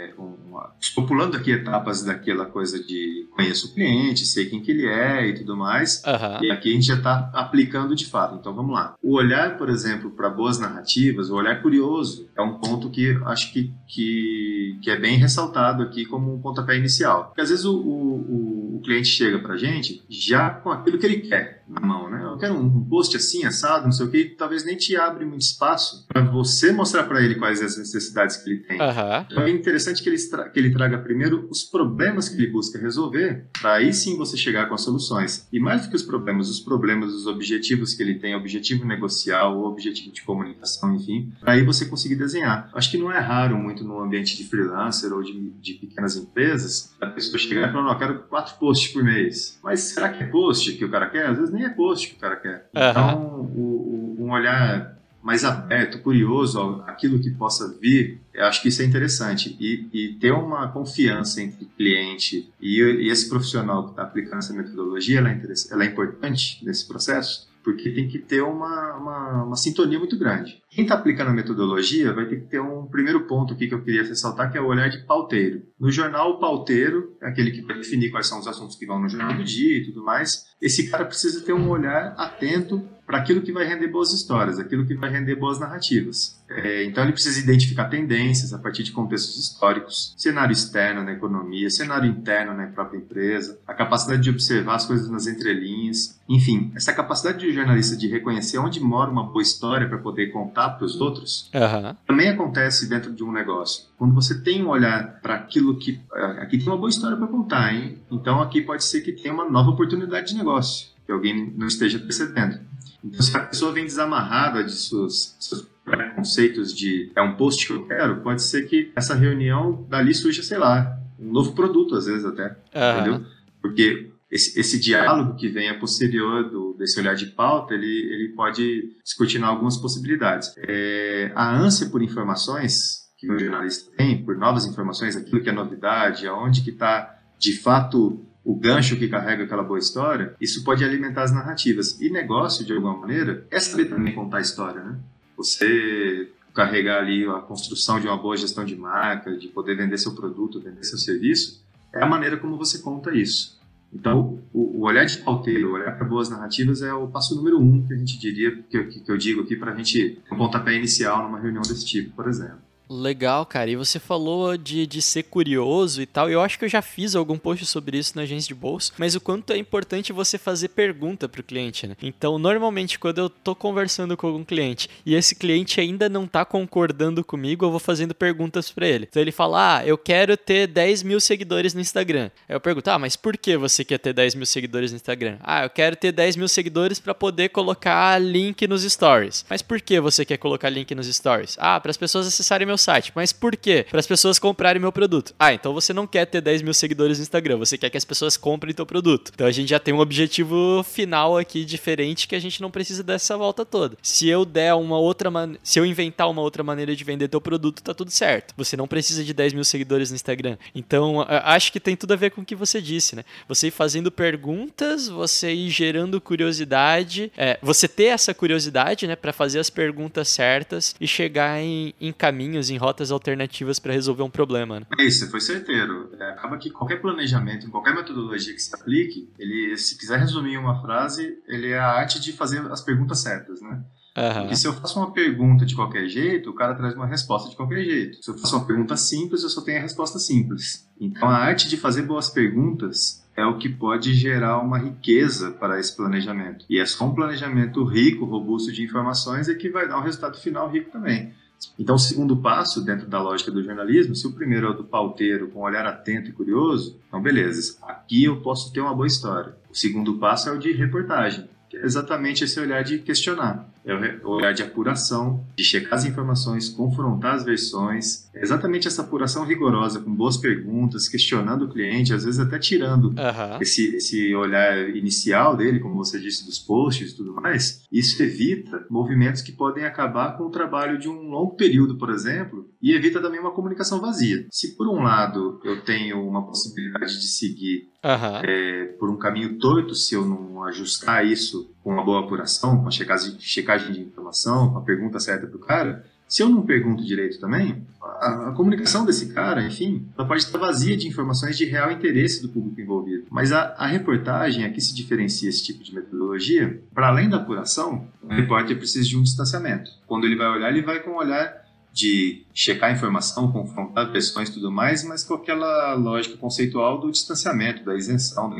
uma, 0.60 0.74
populando 0.94 1.36
aqui 1.36 1.52
etapas 1.52 2.02
daquela 2.04 2.46
coisa 2.46 2.82
de 2.82 3.28
conheço 3.30 3.68
o 3.68 3.74
cliente, 3.74 4.26
sei 4.26 4.46
quem 4.46 4.60
que 4.60 4.70
ele 4.70 4.86
é 4.86 5.28
e 5.28 5.34
tudo 5.34 5.56
mais. 5.56 6.02
Uhum. 6.04 6.44
E 6.44 6.50
aqui 6.50 6.70
a 6.70 6.72
gente 6.74 6.86
já 6.86 6.96
está 6.96 7.30
aplicando 7.32 7.94
de 7.94 8.06
fato. 8.06 8.36
Então 8.36 8.54
vamos 8.54 8.74
lá. 8.74 8.94
O 9.02 9.14
olhar, 9.14 9.56
por 9.56 9.68
exemplo, 9.68 10.10
para 10.10 10.28
boas 10.28 10.58
narrativas, 10.58 11.30
o 11.30 11.34
olhar 11.34 11.62
curioso, 11.62 12.28
é 12.36 12.42
um 12.42 12.58
ponto 12.58 12.90
que 12.90 13.18
acho 13.26 13.52
que, 13.52 13.72
que, 13.86 14.78
que 14.82 14.90
é 14.90 14.96
bem 14.96 15.16
ressaltado 15.16 15.82
aqui 15.82 16.04
como 16.04 16.34
um 16.34 16.40
pontapé 16.40 16.76
inicial. 16.76 17.26
Porque 17.26 17.40
às 17.40 17.50
vezes 17.50 17.64
o, 17.64 17.76
o, 17.76 18.76
o 18.76 18.82
cliente 18.82 19.08
chega 19.08 19.38
para 19.38 19.54
a 19.54 19.58
gente 19.58 20.04
já 20.08 20.50
com 20.50 20.70
aquilo 20.70 20.98
que 20.98 21.06
ele 21.06 21.20
quer 21.20 21.59
na 21.70 21.80
mão, 21.80 22.10
né? 22.10 22.22
Eu 22.24 22.36
quero 22.36 22.54
um 22.54 22.84
post 22.84 23.16
assim, 23.16 23.44
assado, 23.44 23.84
não 23.84 23.92
sei 23.92 24.06
o 24.06 24.10
que, 24.10 24.24
talvez 24.24 24.64
nem 24.64 24.76
te 24.76 24.96
abre 24.96 25.24
muito 25.24 25.42
espaço 25.42 26.06
para 26.08 26.22
você 26.22 26.72
mostrar 26.72 27.04
para 27.04 27.22
ele 27.22 27.36
quais 27.36 27.62
as 27.62 27.78
necessidades 27.78 28.36
que 28.36 28.50
ele 28.50 28.60
tem. 28.60 28.80
Uhum. 28.80 29.26
Então 29.30 29.42
é 29.44 29.50
interessante 29.50 30.02
que 30.02 30.08
ele, 30.08 30.16
que 30.52 30.58
ele 30.58 30.70
traga 30.70 30.98
primeiro 30.98 31.46
os 31.50 31.62
problemas 31.62 32.28
que 32.28 32.36
ele 32.36 32.48
busca 32.48 32.78
resolver, 32.78 33.46
para 33.60 33.74
aí 33.74 33.92
sim 33.92 34.16
você 34.16 34.36
chegar 34.36 34.68
com 34.68 34.74
as 34.74 34.82
soluções. 34.82 35.46
E 35.52 35.60
mais 35.60 35.82
do 35.82 35.90
que 35.90 35.96
os 35.96 36.02
problemas, 36.02 36.48
os 36.48 36.60
problemas, 36.60 37.12
os 37.12 37.26
objetivos 37.26 37.94
que 37.94 38.02
ele 38.02 38.14
tem, 38.14 38.34
objetivo 38.34 38.84
negocial, 38.84 39.62
objetivo 39.62 40.12
de 40.12 40.22
comunicação, 40.22 40.94
enfim, 40.94 41.32
para 41.40 41.52
aí 41.52 41.64
você 41.64 41.86
conseguir 41.86 42.16
desenhar. 42.16 42.70
Acho 42.74 42.90
que 42.90 42.98
não 42.98 43.12
é 43.12 43.18
raro 43.18 43.56
muito 43.56 43.84
no 43.84 44.00
ambiente 44.00 44.36
de 44.36 44.44
freelancer 44.44 45.12
ou 45.12 45.22
de, 45.22 45.32
de 45.32 45.74
pequenas 45.74 46.16
empresas 46.16 46.94
a 47.00 47.06
pessoa 47.06 47.38
chegar 47.38 47.68
e 47.68 47.72
falar, 47.72 47.84
não, 47.84 47.92
eu 47.92 47.98
quero 47.98 48.18
quatro 48.24 48.54
posts 48.58 48.92
por 48.92 49.02
mês. 49.02 49.58
Mas 49.62 49.80
será 49.80 50.08
que 50.08 50.22
é 50.22 50.26
post 50.26 50.72
que 50.72 50.84
o 50.84 50.90
cara 50.90 51.08
quer? 51.08 51.26
Às 51.26 51.38
vezes 51.38 51.52
nem 51.52 51.59
é 51.64 51.70
post 51.70 52.08
que 52.08 52.14
o 52.14 52.18
cara 52.18 52.36
quer. 52.36 52.68
Uhum. 52.74 52.90
Então, 52.90 53.40
o, 53.56 54.16
o, 54.18 54.24
um 54.24 54.32
olhar 54.32 54.98
mais 55.22 55.44
aberto, 55.44 56.00
curioso 56.00 56.82
aquilo 56.86 57.20
que 57.20 57.30
possa 57.30 57.76
vir, 57.78 58.20
eu 58.32 58.46
acho 58.46 58.62
que 58.62 58.68
isso 58.68 58.80
é 58.80 58.84
interessante. 58.84 59.56
E, 59.60 59.88
e 59.92 60.14
ter 60.14 60.32
uma 60.32 60.68
confiança 60.68 61.42
entre 61.42 61.66
cliente 61.76 62.50
e, 62.60 62.80
e 62.80 63.10
esse 63.10 63.28
profissional 63.28 63.84
que 63.84 63.90
está 63.90 64.02
aplicando 64.02 64.38
essa 64.38 64.52
metodologia, 64.52 65.18
ela 65.18 65.30
é, 65.30 65.40
ela 65.70 65.84
é 65.84 65.86
importante 65.86 66.64
nesse 66.64 66.86
processo, 66.88 67.49
porque 67.62 67.90
tem 67.90 68.08
que 68.08 68.18
ter 68.18 68.42
uma, 68.42 68.94
uma, 68.96 69.44
uma 69.44 69.56
sintonia 69.56 69.98
muito 69.98 70.18
grande. 70.18 70.62
Quem 70.70 70.84
está 70.84 70.94
aplicando 70.94 71.28
a 71.28 71.32
metodologia 71.32 72.12
vai 72.12 72.26
ter 72.26 72.40
que 72.40 72.46
ter 72.46 72.60
um 72.60 72.86
primeiro 72.86 73.26
ponto 73.26 73.54
aqui 73.54 73.68
que 73.68 73.74
eu 73.74 73.82
queria 73.82 74.02
ressaltar, 74.02 74.50
que 74.50 74.58
é 74.58 74.60
o 74.60 74.66
olhar 74.66 74.88
de 74.88 75.04
pauteiro. 75.04 75.62
No 75.78 75.90
jornal, 75.90 76.32
o 76.32 76.38
pauteiro 76.38 77.16
é 77.20 77.28
aquele 77.28 77.50
que 77.50 77.62
vai 77.62 77.76
definir 77.76 78.10
quais 78.10 78.26
são 78.26 78.38
os 78.38 78.46
assuntos 78.46 78.76
que 78.76 78.86
vão 78.86 79.00
no 79.00 79.08
jornal 79.08 79.34
do 79.36 79.44
dia 79.44 79.78
e 79.78 79.84
tudo 79.84 80.04
mais. 80.04 80.46
Esse 80.60 80.90
cara 80.90 81.04
precisa 81.04 81.44
ter 81.44 81.52
um 81.52 81.68
olhar 81.68 82.14
atento 82.16 82.82
para 83.10 83.18
aquilo 83.18 83.42
que 83.42 83.50
vai 83.50 83.66
render 83.66 83.88
boas 83.88 84.12
histórias, 84.12 84.60
aquilo 84.60 84.86
que 84.86 84.94
vai 84.94 85.10
render 85.10 85.34
boas 85.34 85.58
narrativas. 85.58 86.40
É, 86.48 86.84
então 86.84 87.02
ele 87.02 87.12
precisa 87.12 87.40
identificar 87.40 87.86
tendências 87.86 88.52
a 88.52 88.58
partir 88.58 88.84
de 88.84 88.92
contextos 88.92 89.36
históricos, 89.36 90.14
cenário 90.16 90.52
externo 90.52 91.02
na 91.02 91.12
economia, 91.12 91.68
cenário 91.70 92.08
interno 92.08 92.54
na 92.54 92.68
própria 92.68 92.98
empresa, 92.98 93.58
a 93.66 93.74
capacidade 93.74 94.22
de 94.22 94.30
observar 94.30 94.76
as 94.76 94.86
coisas 94.86 95.10
nas 95.10 95.26
entrelinhas, 95.26 96.20
enfim, 96.28 96.70
essa 96.76 96.92
capacidade 96.92 97.38
de 97.38 97.52
jornalista 97.52 97.96
de 97.96 98.06
reconhecer 98.06 98.58
onde 98.58 98.78
mora 98.78 99.10
uma 99.10 99.24
boa 99.24 99.42
história 99.42 99.88
para 99.88 99.98
poder 99.98 100.28
contar 100.28 100.70
para 100.70 100.84
os 100.84 101.00
outros, 101.00 101.50
uhum. 101.52 101.96
também 102.06 102.28
acontece 102.28 102.88
dentro 102.88 103.12
de 103.12 103.24
um 103.24 103.32
negócio. 103.32 103.86
Quando 103.98 104.14
você 104.14 104.40
tem 104.40 104.62
um 104.62 104.68
olhar 104.68 105.20
para 105.20 105.34
aquilo 105.34 105.76
que 105.76 106.00
é, 106.14 106.24
aqui 106.42 106.58
tem 106.58 106.68
uma 106.68 106.76
boa 106.76 106.90
história 106.90 107.16
para 107.16 107.26
contar, 107.26 107.74
hein? 107.74 107.98
Então 108.08 108.40
aqui 108.40 108.60
pode 108.60 108.84
ser 108.84 109.00
que 109.00 109.10
tenha 109.10 109.34
uma 109.34 109.50
nova 109.50 109.70
oportunidade 109.70 110.28
de 110.28 110.36
negócio 110.36 110.90
que 111.10 111.12
alguém 111.12 111.52
não 111.56 111.66
esteja 111.66 111.98
percebendo. 111.98 112.60
Então, 113.04 113.22
se 113.22 113.36
a 113.36 113.40
pessoa 113.40 113.72
vem 113.72 113.84
desamarrada 113.84 114.62
de 114.62 114.72
seus, 114.72 115.36
seus 115.40 115.66
preconceitos 115.84 116.74
de 116.74 117.10
é 117.16 117.22
um 117.22 117.36
post 117.36 117.66
que 117.66 117.72
eu 117.72 117.86
quero, 117.86 118.20
pode 118.20 118.42
ser 118.42 118.68
que 118.68 118.92
essa 118.94 119.14
reunião 119.14 119.86
dali 119.88 120.14
surja, 120.14 120.42
sei 120.42 120.58
lá, 120.58 120.98
um 121.18 121.32
novo 121.32 121.52
produto, 121.54 121.96
às 121.96 122.06
vezes 122.06 122.24
até. 122.24 122.56
Uhum. 122.74 123.00
Entendeu? 123.00 123.26
Porque 123.60 124.10
esse, 124.30 124.58
esse, 124.58 124.78
diálogo 124.78 125.34
que 125.34 125.48
vem 125.48 125.68
a 125.68 125.78
posterior 125.78 126.48
do, 126.48 126.74
desse 126.74 127.00
olhar 127.00 127.14
de 127.14 127.26
pauta, 127.26 127.74
ele, 127.74 127.86
ele 127.86 128.28
pode 128.28 128.96
discutir 129.02 129.42
algumas 129.42 129.76
possibilidades. 129.76 130.54
É, 130.58 131.32
a 131.34 131.50
ânsia 131.52 131.88
por 131.88 132.02
informações 132.02 133.10
que 133.18 133.30
o 133.30 133.38
jornalista 133.38 133.90
tem, 133.96 134.24
por 134.24 134.36
novas 134.36 134.64
informações, 134.64 135.14
aquilo 135.14 135.42
que 135.42 135.50
é 135.50 135.52
novidade, 135.52 136.26
aonde 136.26 136.62
que 136.62 136.70
está 136.70 137.18
de 137.38 137.58
fato 137.58 138.24
o 138.44 138.54
gancho 138.54 138.96
que 138.96 139.08
carrega 139.08 139.44
aquela 139.44 139.62
boa 139.62 139.78
história, 139.78 140.34
isso 140.40 140.64
pode 140.64 140.84
alimentar 140.84 141.22
as 141.22 141.32
narrativas. 141.32 142.00
E 142.00 142.10
negócio, 142.10 142.64
de 142.64 142.72
alguma 142.72 142.96
maneira, 142.96 143.46
é 143.50 143.60
saber 143.60 143.86
também 143.86 144.14
contar 144.14 144.38
a 144.38 144.40
história, 144.40 144.82
né? 144.82 144.96
Você 145.36 146.30
carregar 146.54 146.98
ali 146.98 147.24
a 147.26 147.40
construção 147.40 148.00
de 148.00 148.06
uma 148.06 148.16
boa 148.16 148.36
gestão 148.36 148.64
de 148.64 148.76
marca, 148.76 149.36
de 149.36 149.48
poder 149.48 149.76
vender 149.76 149.98
seu 149.98 150.14
produto, 150.14 150.60
vender 150.60 150.84
seu 150.84 150.98
serviço, 150.98 151.62
é 151.92 152.02
a 152.02 152.06
maneira 152.06 152.36
como 152.36 152.56
você 152.56 152.78
conta 152.78 153.14
isso. 153.14 153.60
Então, 153.92 154.38
o, 154.52 154.78
o 154.78 154.82
olhar 154.82 155.04
de 155.04 155.18
pauteiro, 155.18 155.70
o 155.70 155.72
olhar 155.72 155.96
para 155.96 156.06
boas 156.06 156.28
narrativas 156.28 156.80
é 156.82 156.92
o 156.92 157.08
passo 157.08 157.34
número 157.34 157.60
um 157.60 157.86
que 157.86 157.92
a 157.92 157.96
gente 157.96 158.18
diria, 158.18 158.56
que 158.62 158.76
eu, 158.76 158.88
que 158.88 159.10
eu 159.10 159.16
digo 159.16 159.42
aqui 159.42 159.56
para 159.56 159.72
a 159.72 159.76
gente 159.76 160.18
um 160.30 160.36
pontapé 160.36 160.74
inicial 160.74 161.24
numa 161.24 161.40
reunião 161.40 161.62
desse 161.62 161.84
tipo, 161.84 162.14
por 162.14 162.28
exemplo. 162.28 162.69
Legal, 162.90 163.46
cara. 163.46 163.70
E 163.70 163.76
você 163.76 164.00
falou 164.00 164.56
de, 164.56 164.84
de 164.84 165.00
ser 165.00 165.22
curioso 165.22 166.02
e 166.02 166.06
tal. 166.06 166.28
Eu 166.28 166.40
acho 166.40 166.58
que 166.58 166.64
eu 166.64 166.68
já 166.68 166.82
fiz 166.82 167.14
algum 167.14 167.38
post 167.38 167.64
sobre 167.64 167.96
isso 167.96 168.16
na 168.16 168.22
agência 168.22 168.48
de 168.48 168.54
bolsa, 168.54 168.92
mas 168.98 169.14
o 169.14 169.20
quanto 169.20 169.52
é 169.52 169.56
importante 169.56 170.12
você 170.12 170.36
fazer 170.36 170.70
pergunta 170.70 171.28
pro 171.28 171.40
cliente, 171.40 171.86
né? 171.86 171.96
Então, 172.02 172.36
normalmente, 172.36 172.98
quando 172.98 173.18
eu 173.18 173.30
tô 173.30 173.54
conversando 173.54 174.16
com 174.16 174.26
algum 174.26 174.44
cliente 174.44 174.90
e 175.06 175.14
esse 175.14 175.36
cliente 175.36 175.80
ainda 175.80 176.08
não 176.08 176.26
tá 176.26 176.44
concordando 176.44 177.22
comigo, 177.22 177.64
eu 177.64 177.70
vou 177.70 177.78
fazendo 177.78 178.12
perguntas 178.12 178.72
para 178.72 178.88
ele. 178.88 179.06
Então, 179.08 179.22
ele 179.22 179.30
fala: 179.30 179.76
Ah, 179.76 179.86
eu 179.86 179.96
quero 179.96 180.36
ter 180.36 180.66
10 180.66 181.04
mil 181.04 181.20
seguidores 181.20 181.72
no 181.74 181.80
Instagram. 181.80 182.28
Aí 182.48 182.56
eu 182.56 182.60
pergunto: 182.60 182.88
Ah, 182.88 182.98
mas 182.98 183.14
por 183.14 183.36
que 183.36 183.56
você 183.56 183.84
quer 183.84 183.98
ter 183.98 184.12
10 184.12 184.34
mil 184.34 184.46
seguidores 184.46 184.90
no 184.90 184.96
Instagram? 184.96 185.36
Ah, 185.42 185.62
eu 185.62 185.70
quero 185.70 185.94
ter 185.94 186.10
10 186.10 186.34
mil 186.34 186.48
seguidores 186.48 186.98
para 186.98 187.14
poder 187.14 187.50
colocar 187.50 188.20
link 188.20 188.66
nos 188.66 188.82
stories. 188.82 189.44
Mas 189.48 189.62
por 189.62 189.80
que 189.80 190.00
você 190.00 190.24
quer 190.24 190.38
colocar 190.38 190.68
link 190.68 190.92
nos 190.92 191.06
stories? 191.06 191.56
Ah, 191.60 191.78
para 191.78 191.90
as 191.90 191.96
pessoas 191.96 192.26
acessarem 192.26 192.66
meu 192.66 192.79
site. 192.80 193.12
Mas 193.14 193.32
por 193.32 193.56
quê? 193.56 193.86
Para 193.88 194.00
as 194.00 194.06
pessoas 194.06 194.38
comprarem 194.38 194.80
meu 194.80 194.92
produto. 194.92 195.34
Ah, 195.38 195.52
então 195.52 195.72
você 195.72 195.92
não 195.92 196.06
quer 196.06 196.26
ter 196.26 196.40
10 196.40 196.62
mil 196.62 196.74
seguidores 196.74 197.18
no 197.18 197.22
Instagram, 197.22 197.56
você 197.56 197.78
quer 197.78 197.90
que 197.90 197.96
as 197.96 198.04
pessoas 198.04 198.36
comprem 198.36 198.74
teu 198.74 198.86
produto. 198.86 199.30
Então 199.34 199.46
a 199.46 199.52
gente 199.52 199.68
já 199.68 199.78
tem 199.78 199.94
um 199.94 200.00
objetivo 200.00 200.82
final 200.82 201.36
aqui 201.36 201.64
diferente 201.64 202.26
que 202.26 202.34
a 202.34 202.40
gente 202.40 202.60
não 202.60 202.70
precisa 202.70 203.02
dessa 203.02 203.36
volta 203.36 203.64
toda. 203.64 203.96
Se 204.02 204.28
eu 204.28 204.44
der 204.44 204.74
uma 204.74 204.98
outra 204.98 205.30
man... 205.30 205.54
se 205.62 205.78
eu 205.78 205.86
inventar 205.86 206.28
uma 206.28 206.42
outra 206.42 206.62
maneira 206.62 206.94
de 206.94 207.04
vender 207.04 207.28
teu 207.28 207.40
produto, 207.40 207.82
tá 207.82 207.94
tudo 207.94 208.10
certo. 208.10 208.54
Você 208.56 208.76
não 208.76 208.88
precisa 208.88 209.22
de 209.22 209.32
10 209.32 209.52
mil 209.52 209.64
seguidores 209.64 210.10
no 210.10 210.16
Instagram. 210.16 210.56
Então 210.74 211.24
acho 211.28 211.72
que 211.72 211.80
tem 211.80 211.96
tudo 211.96 212.12
a 212.12 212.16
ver 212.16 212.30
com 212.30 212.40
o 212.40 212.44
que 212.44 212.54
você 212.54 212.80
disse, 212.80 213.14
né? 213.14 213.24
Você 213.48 213.68
ir 213.68 213.70
fazendo 213.70 214.10
perguntas, 214.10 215.08
você 215.08 215.52
ir 215.52 215.70
gerando 215.70 216.20
curiosidade, 216.20 217.32
é, 217.36 217.58
você 217.62 217.88
ter 217.88 218.04
essa 218.04 218.32
curiosidade, 218.32 219.06
né, 219.06 219.16
para 219.16 219.32
fazer 219.32 219.58
as 219.58 219.70
perguntas 219.70 220.28
certas 220.28 220.94
e 221.00 221.06
chegar 221.06 221.60
em, 221.60 221.94
em 222.00 222.12
caminhos 222.12 222.69
em 222.70 222.76
rotas 222.76 223.10
alternativas 223.10 223.78
para 223.78 223.92
resolver 223.92 224.22
um 224.22 224.30
problema. 224.30 224.80
Né? 224.80 224.86
É 224.98 225.04
isso, 225.04 225.30
foi 225.30 225.40
certeiro. 225.40 226.10
É, 226.18 226.30
acaba 226.30 226.56
que 226.58 226.70
qualquer 226.70 227.00
planejamento, 227.00 227.70
qualquer 227.70 227.94
metodologia 227.94 228.54
que 228.54 228.62
se 228.62 228.74
aplique, 228.74 229.30
ele, 229.38 229.76
se 229.76 229.98
quiser 229.98 230.18
resumir 230.18 230.56
uma 230.58 230.80
frase, 230.80 231.38
ele 231.46 231.68
é 231.68 231.78
a 231.78 231.88
arte 231.88 232.20
de 232.20 232.32
fazer 232.32 232.60
as 232.70 232.80
perguntas 232.80 233.18
certas, 233.18 233.60
né? 233.60 233.82
Aham. 234.16 234.40
Porque 234.40 234.56
se 234.56 234.66
eu 234.66 234.72
faço 234.72 234.98
uma 234.98 235.12
pergunta 235.12 235.64
de 235.64 235.74
qualquer 235.74 236.08
jeito, 236.08 236.50
o 236.50 236.54
cara 236.54 236.74
traz 236.74 236.94
uma 236.94 237.06
resposta 237.06 237.48
de 237.48 237.56
qualquer 237.56 237.84
jeito. 237.84 238.22
Se 238.22 238.30
eu 238.30 238.36
faço 238.36 238.56
uma 238.56 238.66
pergunta 238.66 238.96
simples, 238.96 239.42
eu 239.42 239.48
só 239.48 239.62
tenho 239.62 239.78
a 239.78 239.82
resposta 239.82 240.18
simples. 240.18 240.88
Então 241.00 241.28
a 241.28 241.36
arte 241.36 241.68
de 241.68 241.76
fazer 241.76 242.02
boas 242.02 242.28
perguntas 242.28 243.24
é 243.36 243.44
o 243.44 243.56
que 243.58 243.68
pode 243.68 244.14
gerar 244.14 244.58
uma 244.58 244.78
riqueza 244.78 245.52
para 245.52 245.78
esse 245.78 245.96
planejamento. 245.96 246.66
E 246.68 246.78
é 246.78 246.84
só 246.84 247.06
um 247.06 247.14
planejamento 247.14 247.84
rico, 247.84 248.24
robusto 248.24 248.72
de 248.72 248.82
informações 248.82 249.48
é 249.48 249.54
que 249.54 249.70
vai 249.70 249.88
dar 249.88 249.98
um 249.98 250.02
resultado 250.02 250.38
final 250.38 250.70
rico 250.70 250.90
também. 250.90 251.32
Então, 251.78 251.94
o 251.94 251.98
segundo 251.98 252.36
passo, 252.36 252.84
dentro 252.84 253.06
da 253.06 253.20
lógica 253.20 253.50
do 253.50 253.62
jornalismo, 253.62 254.14
se 254.14 254.26
o 254.26 254.32
primeiro 254.32 254.66
é 254.66 254.70
o 254.70 254.74
do 254.74 254.84
pauteiro, 254.84 255.48
com 255.48 255.60
um 255.60 255.62
olhar 255.62 255.86
atento 255.86 256.30
e 256.30 256.32
curioso, 256.32 256.98
então 257.08 257.20
beleza, 257.22 257.78
aqui 257.82 258.24
eu 258.24 258.40
posso 258.40 258.72
ter 258.72 258.80
uma 258.80 258.94
boa 258.94 259.06
história. 259.06 259.56
O 259.70 259.74
segundo 259.74 260.18
passo 260.18 260.48
é 260.48 260.52
o 260.52 260.58
de 260.58 260.72
reportagem, 260.72 261.48
que 261.68 261.76
é 261.76 261.84
exatamente 261.84 262.44
esse 262.44 262.58
olhar 262.60 262.82
de 262.82 262.98
questionar. 262.98 263.68
É 263.84 263.94
o 264.24 264.30
olhar 264.30 264.52
de 264.52 264.62
apuração, 264.62 265.44
de 265.56 265.64
checar 265.64 265.94
as 265.94 266.04
informações, 266.04 266.68
confrontar 266.68 267.34
as 267.34 267.44
versões. 267.44 268.28
É 268.34 268.42
exatamente 268.42 268.86
essa 268.86 269.02
apuração 269.02 269.44
rigorosa, 269.44 270.00
com 270.00 270.14
boas 270.14 270.36
perguntas, 270.36 271.08
questionando 271.08 271.64
o 271.64 271.68
cliente, 271.68 272.12
às 272.12 272.24
vezes 272.24 272.38
até 272.40 272.58
tirando 272.58 273.14
Aham. 273.18 273.58
esse, 273.60 273.96
esse 273.96 274.34
olhar 274.34 274.88
inicial 274.90 275.56
dele, 275.56 275.80
como 275.80 275.94
você 275.96 276.18
disse, 276.18 276.44
dos 276.44 276.58
posts 276.58 277.12
e 277.12 277.16
tudo 277.16 277.34
mais, 277.34 277.82
isso 277.90 278.22
evita 278.22 278.84
movimentos 278.90 279.42
que 279.42 279.52
podem 279.52 279.84
acabar 279.84 280.36
com 280.36 280.44
o 280.44 280.50
trabalho 280.50 280.98
de 280.98 281.08
um 281.08 281.28
longo 281.28 281.56
período, 281.56 281.96
por 281.96 282.10
exemplo, 282.10 282.68
e 282.82 282.92
evita 282.92 283.20
também 283.20 283.40
uma 283.40 283.52
comunicação 283.52 284.00
vazia. 284.00 284.46
Se 284.50 284.76
por 284.76 284.88
um 284.88 285.02
lado 285.02 285.60
eu 285.64 285.82
tenho 285.82 286.26
uma 286.26 286.46
possibilidade 286.46 287.18
de 287.18 287.26
seguir 287.26 287.88
Aham. 288.04 288.42
é, 288.44 288.84
por 288.98 289.10
um 289.10 289.16
caminho 289.16 289.58
torto 289.58 289.94
se 289.94 290.14
eu 290.14 290.24
não 290.24 290.64
ajustar 290.64 291.26
isso 291.26 291.70
com 291.82 291.92
uma 291.92 292.04
boa 292.04 292.20
apuração, 292.20 292.82
com 292.82 292.88
a 292.88 292.90
checagem, 292.90 293.36
checagem 293.38 293.92
de 293.92 294.00
informação, 294.00 294.72
com 294.72 294.78
a 294.78 294.82
pergunta 294.82 295.18
certa 295.18 295.46
para 295.46 295.56
o 295.56 295.60
cara, 295.60 296.04
se 296.30 296.44
eu 296.44 296.48
não 296.48 296.62
pergunto 296.62 297.04
direito 297.04 297.40
também, 297.40 297.84
a, 298.00 298.50
a 298.50 298.52
comunicação 298.52 299.04
desse 299.04 299.34
cara, 299.34 299.66
enfim, 299.66 300.06
ela 300.16 300.28
pode 300.28 300.44
estar 300.44 300.58
vazia 300.58 300.96
de 300.96 301.08
informações 301.08 301.58
de 301.58 301.64
real 301.64 301.90
interesse 301.90 302.40
do 302.40 302.48
público 302.48 302.80
envolvido. 302.80 303.24
Mas 303.28 303.50
a, 303.50 303.74
a 303.76 303.84
reportagem, 303.88 304.64
aqui 304.64 304.80
se 304.80 304.94
diferencia 304.94 305.48
esse 305.48 305.64
tipo 305.64 305.82
de 305.82 305.92
metodologia, 305.92 306.80
para 306.94 307.08
além 307.08 307.28
da 307.28 307.38
apuração, 307.38 308.06
o 308.22 308.28
repórter 308.28 308.78
precisa 308.78 309.08
de 309.08 309.16
um 309.16 309.24
distanciamento. 309.24 309.90
Quando 310.06 310.24
ele 310.24 310.36
vai 310.36 310.46
olhar, 310.46 310.70
ele 310.70 310.82
vai 310.82 311.00
com 311.00 311.10
um 311.10 311.16
olhar 311.16 311.59
de 311.92 312.44
checar 312.54 312.90
a 312.90 312.92
informação, 312.92 313.50
confrontar 313.50 314.12
versões 314.12 314.48
e 314.48 314.52
tudo 314.52 314.70
mais, 314.70 315.02
mas 315.02 315.24
com 315.24 315.34
aquela 315.34 315.94
lógica 315.94 316.36
conceitual 316.36 317.00
do 317.00 317.10
distanciamento, 317.10 317.84
da 317.84 317.96
isenção, 317.96 318.48
da. 318.50 318.56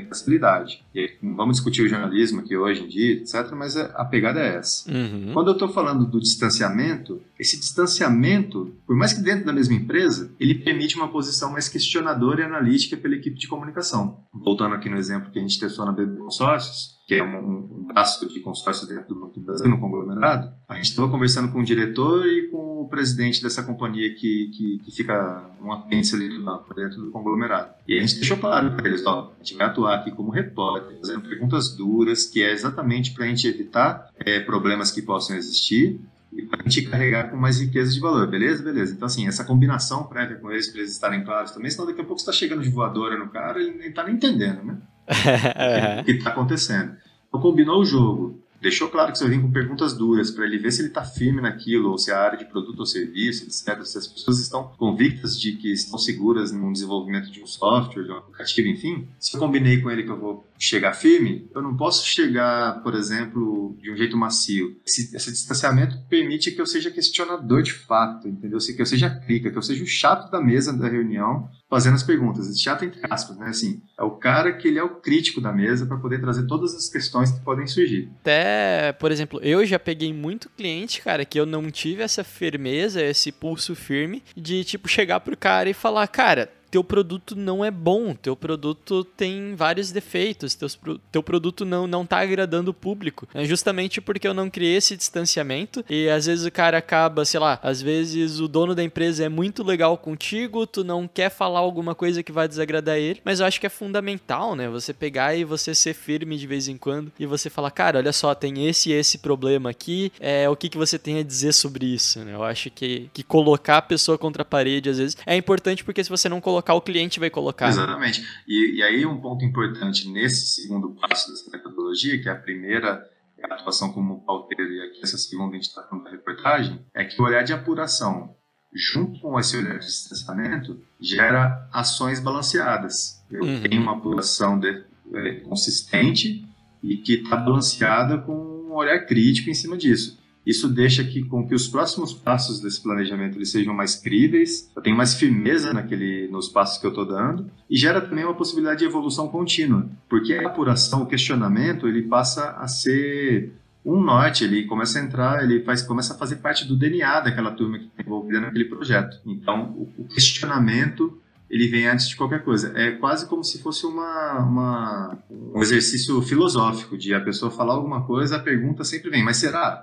E 0.94 1.12
não 1.22 1.36
vamos 1.36 1.56
discutir 1.56 1.82
o 1.82 1.88
jornalismo 1.88 2.40
aqui 2.40 2.56
hoje 2.56 2.82
em 2.82 2.88
dia, 2.88 3.12
etc., 3.14 3.52
mas 3.52 3.76
a 3.76 4.00
a 4.00 4.04
pegada 4.04 4.40
é 4.40 4.56
essa. 4.56 4.90
Uhum. 4.90 5.32
Quando 5.34 5.48
eu 5.48 5.52
estou 5.52 5.68
falando 5.68 6.06
do 6.06 6.18
distanciamento, 6.18 7.20
esse 7.38 7.58
distanciamento, 7.58 8.74
por 8.86 8.96
mais 8.96 9.12
que 9.12 9.20
dentro 9.20 9.44
da 9.44 9.52
mesma 9.52 9.74
empresa, 9.74 10.32
ele 10.40 10.54
permite 10.54 10.96
uma 10.96 11.08
posição 11.08 11.52
mais 11.52 11.68
questionadora 11.68 12.40
e 12.40 12.44
analítica 12.44 12.96
pela 12.96 13.14
equipe 13.14 13.38
de 13.38 13.46
comunicação. 13.46 14.24
Voltando 14.32 14.74
aqui 14.74 14.88
no 14.88 14.96
exemplo 14.96 15.30
que 15.30 15.38
a 15.38 15.42
gente 15.42 15.60
testou 15.60 15.84
na 15.84 15.92
BB 15.92 16.16
Consórcios, 16.16 16.98
que 17.06 17.14
é 17.14 17.22
um, 17.22 17.58
um 17.58 17.86
braço 17.88 18.26
de 18.28 18.40
consórcios 18.40 18.88
dentro 18.88 19.08
do 19.14 19.20
Banco 19.20 19.34
do 19.34 19.44
Brasil, 19.44 19.68
no 19.68 19.80
conglomerado, 19.80 20.50
a 20.68 20.76
gente 20.76 20.86
estava 20.86 21.08
conversando 21.08 21.52
com 21.52 21.60
o 21.60 21.64
diretor 21.64 22.26
e 22.26 22.48
com 22.50 22.69
o 22.82 22.88
presidente 22.88 23.42
dessa 23.42 23.62
companhia 23.62 24.14
que, 24.14 24.50
que, 24.54 24.80
que 24.84 24.90
fica 24.90 25.44
um 25.62 25.72
apêndice 25.72 26.14
ali 26.14 26.28
dentro 26.28 27.02
do 27.02 27.10
conglomerado. 27.10 27.74
E 27.86 27.96
a 27.96 28.00
gente 28.00 28.16
deixou 28.16 28.36
claro 28.36 28.72
para 28.72 28.88
eles, 28.88 29.04
ó, 29.06 29.32
a 29.38 29.44
gente 29.44 29.56
vai 29.56 29.66
atuar 29.66 29.96
aqui 29.96 30.10
como 30.10 30.30
repórter, 30.30 30.96
fazendo 30.98 31.22
perguntas 31.22 31.74
duras, 31.76 32.24
que 32.26 32.42
é 32.42 32.52
exatamente 32.52 33.12
para 33.12 33.24
a 33.24 33.28
gente 33.28 33.46
evitar 33.46 34.08
é, 34.18 34.40
problemas 34.40 34.90
que 34.90 35.02
possam 35.02 35.36
existir 35.36 36.00
e 36.32 36.42
para 36.42 36.60
a 36.60 36.68
gente 36.68 36.88
carregar 36.88 37.30
com 37.30 37.36
mais 37.36 37.60
riqueza 37.60 37.92
de 37.92 38.00
valor, 38.00 38.26
beleza? 38.28 38.62
Beleza. 38.62 38.94
Então, 38.94 39.06
assim, 39.06 39.26
essa 39.26 39.44
combinação 39.44 40.04
prévia 40.04 40.36
com 40.36 40.50
eles, 40.50 40.68
para 40.68 40.80
eles 40.80 40.92
estarem 40.92 41.24
claros 41.24 41.50
também, 41.50 41.70
senão 41.70 41.86
daqui 41.86 42.00
a 42.00 42.04
pouco 42.04 42.20
você 42.20 42.30
está 42.30 42.32
chegando 42.32 42.62
de 42.62 42.70
voadora 42.70 43.18
no 43.18 43.28
cara 43.28 43.60
e 43.60 43.66
ele 43.66 43.78
nem 43.78 43.88
está 43.88 44.04
nem 44.04 44.14
entendendo, 44.14 44.62
né? 44.62 44.78
O 46.00 46.04
que 46.04 46.12
está 46.12 46.30
acontecendo. 46.30 46.92
Então, 47.28 47.40
combinou 47.40 47.80
o 47.80 47.84
jogo, 47.84 48.39
deixou 48.60 48.88
claro 48.88 49.12
que 49.12 49.18
você 49.18 49.24
vai 49.24 49.36
vir 49.36 49.42
com 49.42 49.50
perguntas 49.50 49.94
duras 49.94 50.30
para 50.30 50.44
ele 50.44 50.58
ver 50.58 50.72
se 50.72 50.80
ele 50.80 50.88
está 50.88 51.04
firme 51.04 51.40
naquilo, 51.40 51.90
ou 51.90 51.98
se 51.98 52.10
a 52.10 52.18
área 52.18 52.38
de 52.38 52.44
produto 52.44 52.80
ou 52.80 52.86
serviço, 52.86 53.44
etc. 53.44 53.82
Se 53.84 53.98
as 53.98 54.06
pessoas 54.06 54.38
estão 54.38 54.64
convictas 54.78 55.38
de 55.38 55.52
que 55.52 55.72
estão 55.72 55.98
seguras 55.98 56.52
no 56.52 56.72
desenvolvimento 56.72 57.30
de 57.30 57.42
um 57.42 57.46
software, 57.46 58.04
de 58.04 58.10
um 58.10 58.18
aplicativo, 58.18 58.68
enfim. 58.68 59.08
Se 59.18 59.36
eu 59.36 59.40
combinei 59.40 59.80
com 59.80 59.90
ele 59.90 60.02
que 60.02 60.10
eu 60.10 60.18
vou 60.18 60.50
chegar 60.58 60.92
firme, 60.92 61.48
eu 61.54 61.62
não 61.62 61.76
posso 61.76 62.06
chegar, 62.06 62.82
por 62.82 62.94
exemplo, 62.94 63.74
de 63.80 63.90
um 63.90 63.96
jeito 63.96 64.16
macio. 64.16 64.76
Esse, 64.86 65.16
esse 65.16 65.32
distanciamento 65.32 65.96
permite 66.08 66.50
que 66.50 66.60
eu 66.60 66.66
seja 66.66 66.90
questionador 66.90 67.62
de 67.62 67.72
fato, 67.72 68.28
entendeu? 68.28 68.58
Que 68.58 68.82
eu 68.82 68.86
seja 68.86 69.08
clica, 69.08 69.50
que 69.50 69.56
eu 69.56 69.62
seja 69.62 69.82
o 69.82 69.86
chato 69.86 70.30
da 70.30 70.40
mesa 70.40 70.76
da 70.76 70.86
reunião, 70.86 71.48
fazendo 71.68 71.94
as 71.94 72.02
perguntas. 72.02 72.46
Chato 72.60 72.84
entre 72.84 73.00
aspas, 73.08 73.38
né? 73.38 73.48
Assim, 73.48 73.80
é 73.98 74.02
o 74.02 74.10
cara 74.10 74.52
que 74.52 74.68
ele 74.68 74.78
é 74.78 74.82
o 74.82 74.96
crítico 74.96 75.40
da 75.40 75.52
mesa 75.52 75.86
para 75.86 75.96
poder 75.96 76.20
trazer 76.20 76.46
todas 76.46 76.74
as 76.74 76.88
questões 76.88 77.30
que 77.30 77.40
podem 77.40 77.66
surgir. 77.66 78.10
Até, 78.20 78.49
por 78.98 79.10
exemplo, 79.10 79.40
eu 79.42 79.64
já 79.64 79.78
peguei 79.78 80.12
muito 80.12 80.48
cliente, 80.50 81.00
cara, 81.00 81.24
que 81.24 81.38
eu 81.38 81.46
não 81.46 81.70
tive 81.70 82.02
essa 82.02 82.24
firmeza, 82.24 83.02
esse 83.02 83.32
pulso 83.32 83.74
firme 83.74 84.22
de, 84.36 84.64
tipo, 84.64 84.88
chegar 84.88 85.20
pro 85.20 85.36
cara 85.36 85.68
e 85.70 85.74
falar, 85.74 86.06
cara, 86.08 86.50
teu 86.70 86.84
produto 86.84 87.34
não 87.34 87.64
é 87.64 87.70
bom, 87.70 88.14
teu 88.14 88.36
produto 88.36 89.04
tem 89.04 89.54
vários 89.54 89.90
defeitos, 89.90 90.54
teus, 90.54 90.78
teu 91.10 91.22
produto 91.22 91.64
não, 91.64 91.86
não 91.86 92.06
tá 92.06 92.20
agradando 92.20 92.70
o 92.70 92.74
público. 92.74 93.28
É 93.34 93.44
justamente 93.44 94.00
porque 94.00 94.26
eu 94.26 94.34
não 94.34 94.48
criei 94.48 94.76
esse 94.76 94.96
distanciamento 94.96 95.84
e 95.90 96.08
às 96.08 96.26
vezes 96.26 96.46
o 96.46 96.50
cara 96.50 96.78
acaba, 96.78 97.24
sei 97.24 97.40
lá, 97.40 97.58
às 97.62 97.82
vezes 97.82 98.40
o 98.40 98.46
dono 98.46 98.74
da 98.74 98.82
empresa 98.82 99.24
é 99.24 99.28
muito 99.28 99.62
legal 99.62 99.98
contigo, 99.98 100.66
tu 100.66 100.84
não 100.84 101.08
quer 101.08 101.30
falar 101.30 101.60
alguma 101.60 101.94
coisa 101.94 102.22
que 102.22 102.32
vai 102.32 102.46
desagradar 102.46 102.96
ele, 102.96 103.20
mas 103.24 103.40
eu 103.40 103.46
acho 103.46 103.60
que 103.60 103.66
é 103.66 103.70
fundamental, 103.70 104.54
né? 104.54 104.68
Você 104.68 104.92
pegar 104.92 105.34
e 105.34 105.44
você 105.44 105.74
ser 105.74 105.94
firme 105.94 106.36
de 106.36 106.46
vez 106.46 106.68
em 106.68 106.76
quando 106.76 107.12
e 107.18 107.26
você 107.26 107.50
falar, 107.50 107.70
cara, 107.70 107.98
olha 107.98 108.12
só, 108.12 108.34
tem 108.34 108.66
esse 108.66 108.90
e 108.90 108.92
esse 108.92 109.18
problema 109.18 109.70
aqui, 109.70 110.12
é, 110.20 110.48
o 110.48 110.56
que, 110.56 110.68
que 110.68 110.78
você 110.78 110.98
tem 110.98 111.18
a 111.18 111.22
dizer 111.22 111.52
sobre 111.52 111.86
isso, 111.86 112.20
né? 112.20 112.34
Eu 112.34 112.44
acho 112.44 112.70
que, 112.70 113.10
que 113.12 113.22
colocar 113.22 113.78
a 113.78 113.82
pessoa 113.82 114.16
contra 114.16 114.42
a 114.42 114.44
parede, 114.44 114.88
às 114.88 114.98
vezes, 114.98 115.16
é 115.26 115.36
importante 115.36 115.84
porque 115.84 116.02
se 116.04 116.10
você 116.10 116.28
não 116.28 116.40
colocar, 116.40 116.59
o 116.74 116.80
cliente 116.80 117.18
vai 117.20 117.30
colocar. 117.30 117.68
Exatamente. 117.68 118.22
E, 118.46 118.76
e 118.78 118.82
aí 118.82 119.04
um 119.06 119.20
ponto 119.20 119.44
importante 119.44 120.08
nesse 120.08 120.46
segundo 120.62 120.90
passo 120.90 121.30
dessa 121.30 121.50
metodologia, 121.50 122.20
que 122.20 122.28
é 122.28 122.32
a 122.32 122.36
primeira 122.36 123.08
é 123.38 123.50
a 123.50 123.54
atuação 123.54 123.90
como 123.92 124.20
pauteiro 124.20 124.70
e 124.70 124.82
aqui 124.82 125.00
essa 125.02 125.16
segunda 125.16 125.52
a 125.52 125.54
gente 125.54 125.68
está 125.68 125.82
falando 125.84 126.04
da 126.04 126.10
reportagem, 126.10 126.78
é 126.94 127.04
que 127.04 127.20
o 127.20 127.24
olhar 127.24 127.42
de 127.42 127.54
apuração 127.54 128.34
junto 128.74 129.18
com 129.20 129.40
esse 129.40 129.56
olhar 129.56 129.78
de 129.78 129.86
distanciamento 129.86 130.78
gera 131.00 131.66
ações 131.72 132.20
balanceadas. 132.20 133.24
Eu 133.30 133.42
Uhum. 133.42 133.60
tenho 133.62 133.80
uma 133.82 133.96
apuração 133.96 134.60
de- 134.60 134.84
é, 135.14 135.40
consistente 135.40 136.46
e 136.82 136.98
que 136.98 137.14
está 137.14 137.36
balanceada 137.36 138.18
com 138.18 138.32
um 138.68 138.74
olhar 138.74 139.06
crítico 139.06 139.48
em 139.50 139.54
cima 139.54 139.76
disso. 139.76 140.19
Isso 140.50 140.68
deixa 140.68 141.04
que, 141.04 141.22
com 141.24 141.46
que 141.46 141.54
os 141.54 141.68
próximos 141.68 142.12
passos 142.12 142.60
desse 142.60 142.82
planejamento 142.82 143.36
eles 143.38 143.50
sejam 143.50 143.72
mais 143.74 143.94
críveis, 143.94 144.70
eu 144.74 144.82
tenho 144.82 144.96
mais 144.96 145.14
firmeza 145.14 145.72
naquele, 145.72 146.28
nos 146.28 146.48
passos 146.48 146.78
que 146.78 146.86
eu 146.86 146.90
estou 146.90 147.06
dando, 147.06 147.50
e 147.68 147.76
gera 147.76 148.00
também 148.00 148.24
uma 148.24 148.34
possibilidade 148.34 148.80
de 148.80 148.84
evolução 148.86 149.28
contínua, 149.28 149.88
porque 150.08 150.34
a 150.34 150.46
apuração, 150.46 151.02
o 151.02 151.06
questionamento, 151.06 151.86
ele 151.86 152.02
passa 152.02 152.50
a 152.52 152.66
ser 152.66 153.52
um 153.84 153.98
norte, 154.02 154.44
ele 154.44 154.64
começa 154.66 154.98
a 154.98 155.02
entrar, 155.02 155.42
ele 155.42 155.62
faz, 155.64 155.80
começa 155.82 156.12
a 156.14 156.18
fazer 156.18 156.36
parte 156.36 156.66
do 156.66 156.76
DNA 156.76 157.20
daquela 157.20 157.50
turma 157.52 157.78
que 157.78 157.86
está 157.86 158.02
envolvida 158.02 158.40
naquele 158.40 158.66
projeto. 158.66 159.16
Então, 159.24 159.70
o, 159.72 160.02
o 160.02 160.04
questionamento 160.08 161.18
ele 161.48 161.66
vem 161.66 161.86
antes 161.88 162.08
de 162.08 162.14
qualquer 162.16 162.44
coisa. 162.44 162.72
É 162.76 162.92
quase 162.92 163.26
como 163.26 163.42
se 163.42 163.60
fosse 163.60 163.84
uma, 163.86 164.38
uma- 164.38 165.18
um 165.30 165.60
exercício 165.60 166.20
filosófico, 166.22 166.96
de 166.96 167.12
a 167.14 167.20
pessoa 167.20 167.50
falar 167.50 167.74
alguma 167.74 168.04
coisa, 168.06 168.36
a 168.36 168.38
pergunta 168.38 168.84
sempre 168.84 169.10
vem, 169.10 169.24
mas 169.24 169.38
será? 169.38 169.82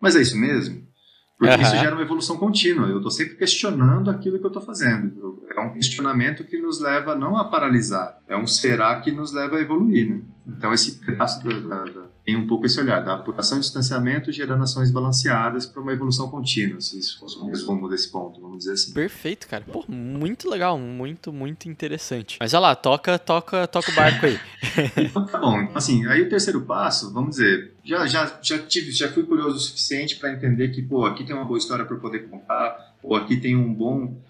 Mas 0.00 0.16
é 0.16 0.20
isso 0.22 0.36
mesmo? 0.36 0.86
Porque 1.38 1.54
Aham. 1.54 1.62
isso 1.62 1.76
gera 1.76 1.94
uma 1.94 2.02
evolução 2.02 2.36
contínua. 2.36 2.88
Eu 2.88 2.96
estou 2.96 3.12
sempre 3.12 3.36
questionando 3.36 4.10
aquilo 4.10 4.38
que 4.40 4.44
eu 4.44 4.48
estou 4.48 4.62
fazendo. 4.62 5.40
É 5.56 5.60
um 5.60 5.72
questionamento 5.72 6.42
que 6.44 6.58
nos 6.60 6.80
leva 6.80 7.14
não 7.14 7.36
a 7.36 7.44
paralisar, 7.44 8.18
é 8.28 8.36
um 8.36 8.46
será 8.46 9.00
que 9.00 9.12
nos 9.12 9.32
leva 9.32 9.56
a 9.56 9.60
evoluir. 9.60 10.08
Né? 10.08 10.20
Então, 10.46 10.72
esse 10.72 10.98
pedaço 11.04 11.42
da, 11.44 11.84
da- 11.84 12.08
tem 12.24 12.36
um 12.36 12.46
pouco 12.46 12.66
esse 12.66 12.78
olhar 12.80 13.00
da 13.04 13.14
apuração 13.14 13.56
e 13.58 13.60
distanciamento 13.60 14.30
gerando 14.32 14.62
ações 14.62 14.90
balanceadas 14.90 15.64
para 15.64 15.80
uma 15.80 15.92
evolução 15.92 16.28
contínua, 16.28 16.80
se 16.80 16.98
isso 16.98 17.18
fosse 17.18 17.38
um 17.38 17.46
resumo 17.46 17.88
desse 17.88 18.10
ponto, 18.10 18.40
vamos 18.40 18.58
dizer 18.58 18.72
assim. 18.72 18.92
Perfeito, 18.92 19.46
cara. 19.48 19.64
Pô, 19.72 19.84
muito 19.88 20.48
legal, 20.50 20.78
muito, 20.78 21.32
muito 21.32 21.68
interessante. 21.70 22.36
Mas 22.40 22.52
olha 22.52 22.60
lá, 22.60 22.76
toca, 22.76 23.18
toca, 23.18 23.66
toca 23.66 23.90
o 23.90 23.94
barco 23.94 24.26
aí. 24.26 24.38
Então, 24.98 25.24
tá 25.26 25.38
bom. 25.38 25.60
Então, 25.62 25.76
assim, 25.76 26.04
aí 26.06 26.22
o 26.22 26.28
terceiro 26.28 26.60
passo, 26.62 27.12
vamos 27.12 27.30
dizer, 27.36 27.74
já, 27.88 28.06
já, 28.06 28.38
já, 28.42 28.58
tive, 28.58 28.92
já 28.92 29.10
fui 29.10 29.22
curioso 29.22 29.56
o 29.56 29.60
suficiente 29.60 30.16
para 30.16 30.30
entender 30.30 30.68
que, 30.68 30.82
pô, 30.82 31.06
aqui 31.06 31.24
tem 31.24 31.34
uma 31.34 31.46
boa 31.46 31.56
história 31.56 31.86
para 31.86 31.96
poder 31.96 32.28
contar, 32.28 32.94
ou 33.02 33.16
aqui 33.16 33.38
tem 33.38 33.56
um 33.56 33.72
bom 33.72 34.22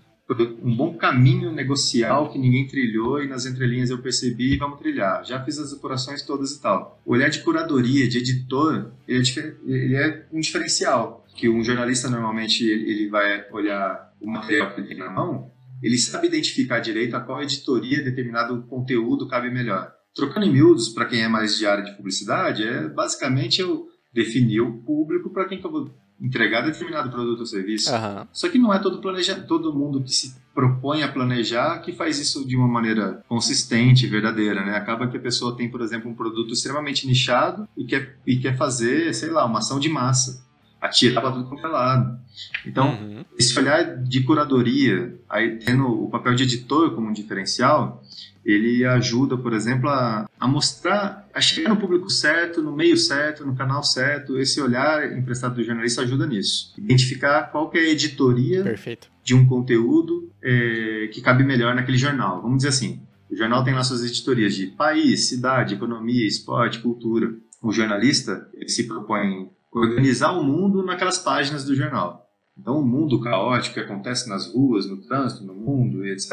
um 0.63 0.77
bom 0.77 0.93
caminho 0.93 1.51
negocial 1.51 2.31
que 2.31 2.39
ninguém 2.39 2.67
trilhou 2.67 3.23
e 3.23 3.27
nas 3.27 3.47
entrelinhas 3.47 3.89
eu 3.89 3.97
percebi 3.97 4.53
e 4.53 4.59
vamos 4.59 4.79
trilhar. 4.79 5.25
Já 5.25 5.43
fiz 5.43 5.59
as 5.59 5.73
apurações 5.73 6.21
todas 6.21 6.53
e 6.53 6.61
tal. 6.61 7.01
O 7.03 7.13
olhar 7.15 7.31
de 7.31 7.41
curadoria, 7.41 8.07
de 8.07 8.19
editor, 8.19 8.93
ele 9.09 9.23
é, 9.23 9.55
ele 9.67 9.97
é 9.97 10.27
um 10.31 10.39
diferencial. 10.39 11.27
Que 11.35 11.49
um 11.49 11.65
jornalista 11.65 12.11
normalmente 12.11 12.63
ele 12.63 13.09
vai 13.09 13.51
olhar 13.51 14.13
o 14.21 14.31
material 14.31 14.75
que 14.75 14.83
ele 14.83 14.89
tem 14.89 14.99
na 14.99 15.09
mão, 15.09 15.51
ele 15.83 15.97
sabe 15.97 16.27
identificar 16.27 16.81
direito 16.81 17.17
a 17.17 17.21
qual 17.21 17.43
editoria 17.43 18.05
determinado 18.05 18.63
conteúdo 18.65 19.27
cabe 19.27 19.51
melhor. 19.51 19.95
Trocando 20.19 20.47
em 20.47 20.51
miúdos, 20.53 20.89
para 20.89 21.05
quem 21.05 21.23
é 21.23 21.29
mais 21.29 21.57
de 21.57 21.65
área 21.65 21.85
de 21.85 21.93
publicidade, 21.97 22.65
é 22.67 22.89
basicamente 22.89 23.61
eu 23.61 23.87
definir 24.13 24.61
o 24.61 24.73
público 24.79 25.31
para 25.31 25.45
quem 25.47 25.61
que 25.61 25.65
eu 25.65 25.71
vou 25.71 25.95
entregar 26.21 26.63
determinado 26.63 27.09
produto 27.09 27.39
ou 27.39 27.47
serviço. 27.47 27.95
Aham. 27.95 28.27
Só 28.33 28.49
que 28.49 28.59
não 28.59 28.75
é 28.75 28.81
todo, 28.81 29.01
planeja, 29.01 29.37
todo 29.37 29.73
mundo 29.73 30.03
que 30.03 30.11
se 30.13 30.35
propõe 30.53 31.05
a 31.05 31.13
planejar 31.13 31.79
que 31.83 31.93
faz 31.93 32.19
isso 32.19 32.45
de 32.45 32.57
uma 32.57 32.67
maneira 32.67 33.23
consistente, 33.29 34.09
verdadeira, 34.09 34.65
né? 34.67 34.77
Acaba 34.77 35.07
que 35.07 35.17
a 35.17 35.21
pessoa 35.21 35.57
tem, 35.57 35.71
por 35.71 35.81
exemplo, 35.83 36.11
um 36.11 36.15
produto 36.17 36.53
extremamente 36.53 37.07
nichado 37.07 37.69
e 37.77 37.85
quer, 37.85 38.19
e 38.27 38.39
quer 38.39 38.57
fazer, 38.57 39.15
sei 39.15 39.31
lá, 39.31 39.45
uma 39.47 39.61
ação 39.61 39.79
de 39.79 39.89
massa. 39.89 40.45
Atirar 40.81 41.23
para 41.23 41.33
tudo 41.33 41.49
quanto 41.49 41.65
é 41.65 41.69
lado. 41.69 42.19
Então, 42.67 42.91
Uhum. 42.91 43.25
esse 43.39 43.57
olhar 43.59 43.97
de 44.03 44.23
curadoria, 44.23 45.17
aí 45.29 45.59
tendo 45.59 45.87
o 45.87 46.09
papel 46.09 46.35
de 46.35 46.45
editor 46.45 46.93
como 46.95 47.09
um 47.09 47.13
diferencial, 47.13 48.03
ele 48.51 48.83
ajuda, 48.83 49.37
por 49.37 49.53
exemplo, 49.53 49.91
a, 49.91 50.27
a 50.41 50.49
mostrar, 50.49 51.29
a 51.35 51.41
chegar 51.41 51.69
no 51.69 51.77
público 51.77 52.09
certo, 52.09 52.63
no 52.63 52.75
meio 52.75 52.97
certo, 52.97 53.45
no 53.45 53.55
canal 53.55 53.83
certo. 53.83 54.39
Esse 54.39 54.59
olhar 54.59 55.13
emprestado 55.13 55.57
do 55.57 55.63
jornalista 55.63 56.01
ajuda 56.01 56.27
nisso. 56.27 56.73
Identificar 56.79 57.51
qual 57.53 57.69
que 57.69 57.77
é 57.77 57.83
a 57.83 57.91
editoria 57.91 58.63
Perfeito. 58.63 59.11
de 59.23 59.35
um 59.35 59.47
conteúdo 59.47 60.33
é, 60.43 61.11
que 61.13 61.21
cabe 61.21 61.45
melhor 61.45 61.75
naquele 61.75 61.99
jornal. 61.99 62.41
Vamos 62.41 62.59
dizer 62.59 62.71
assim, 62.71 63.03
o 63.31 63.37
jornal 63.37 63.63
tem 63.63 63.75
lá 63.75 63.85
suas 63.85 64.03
editorias 64.03 64.55
de 64.55 64.69
país, 64.69 65.29
cidade, 65.29 65.75
economia, 65.75 66.27
esporte, 66.27 66.79
cultura. 66.79 67.35
O 67.63 67.71
jornalista 67.71 68.49
se 68.67 68.85
propõe 68.85 69.51
organizar 69.71 70.33
o 70.33 70.43
mundo 70.43 70.83
naquelas 70.83 71.19
páginas 71.19 71.67
do 71.67 71.75
jornal. 71.75 72.27
Então, 72.59 72.79
o 72.79 72.85
mundo 72.85 73.21
caótico 73.21 73.75
que 73.75 73.81
acontece 73.81 74.29
nas 74.29 74.53
ruas, 74.53 74.89
no 74.89 74.97
trânsito, 75.03 75.45
no 75.45 75.55
mundo 75.55 76.05
etc., 76.07 76.33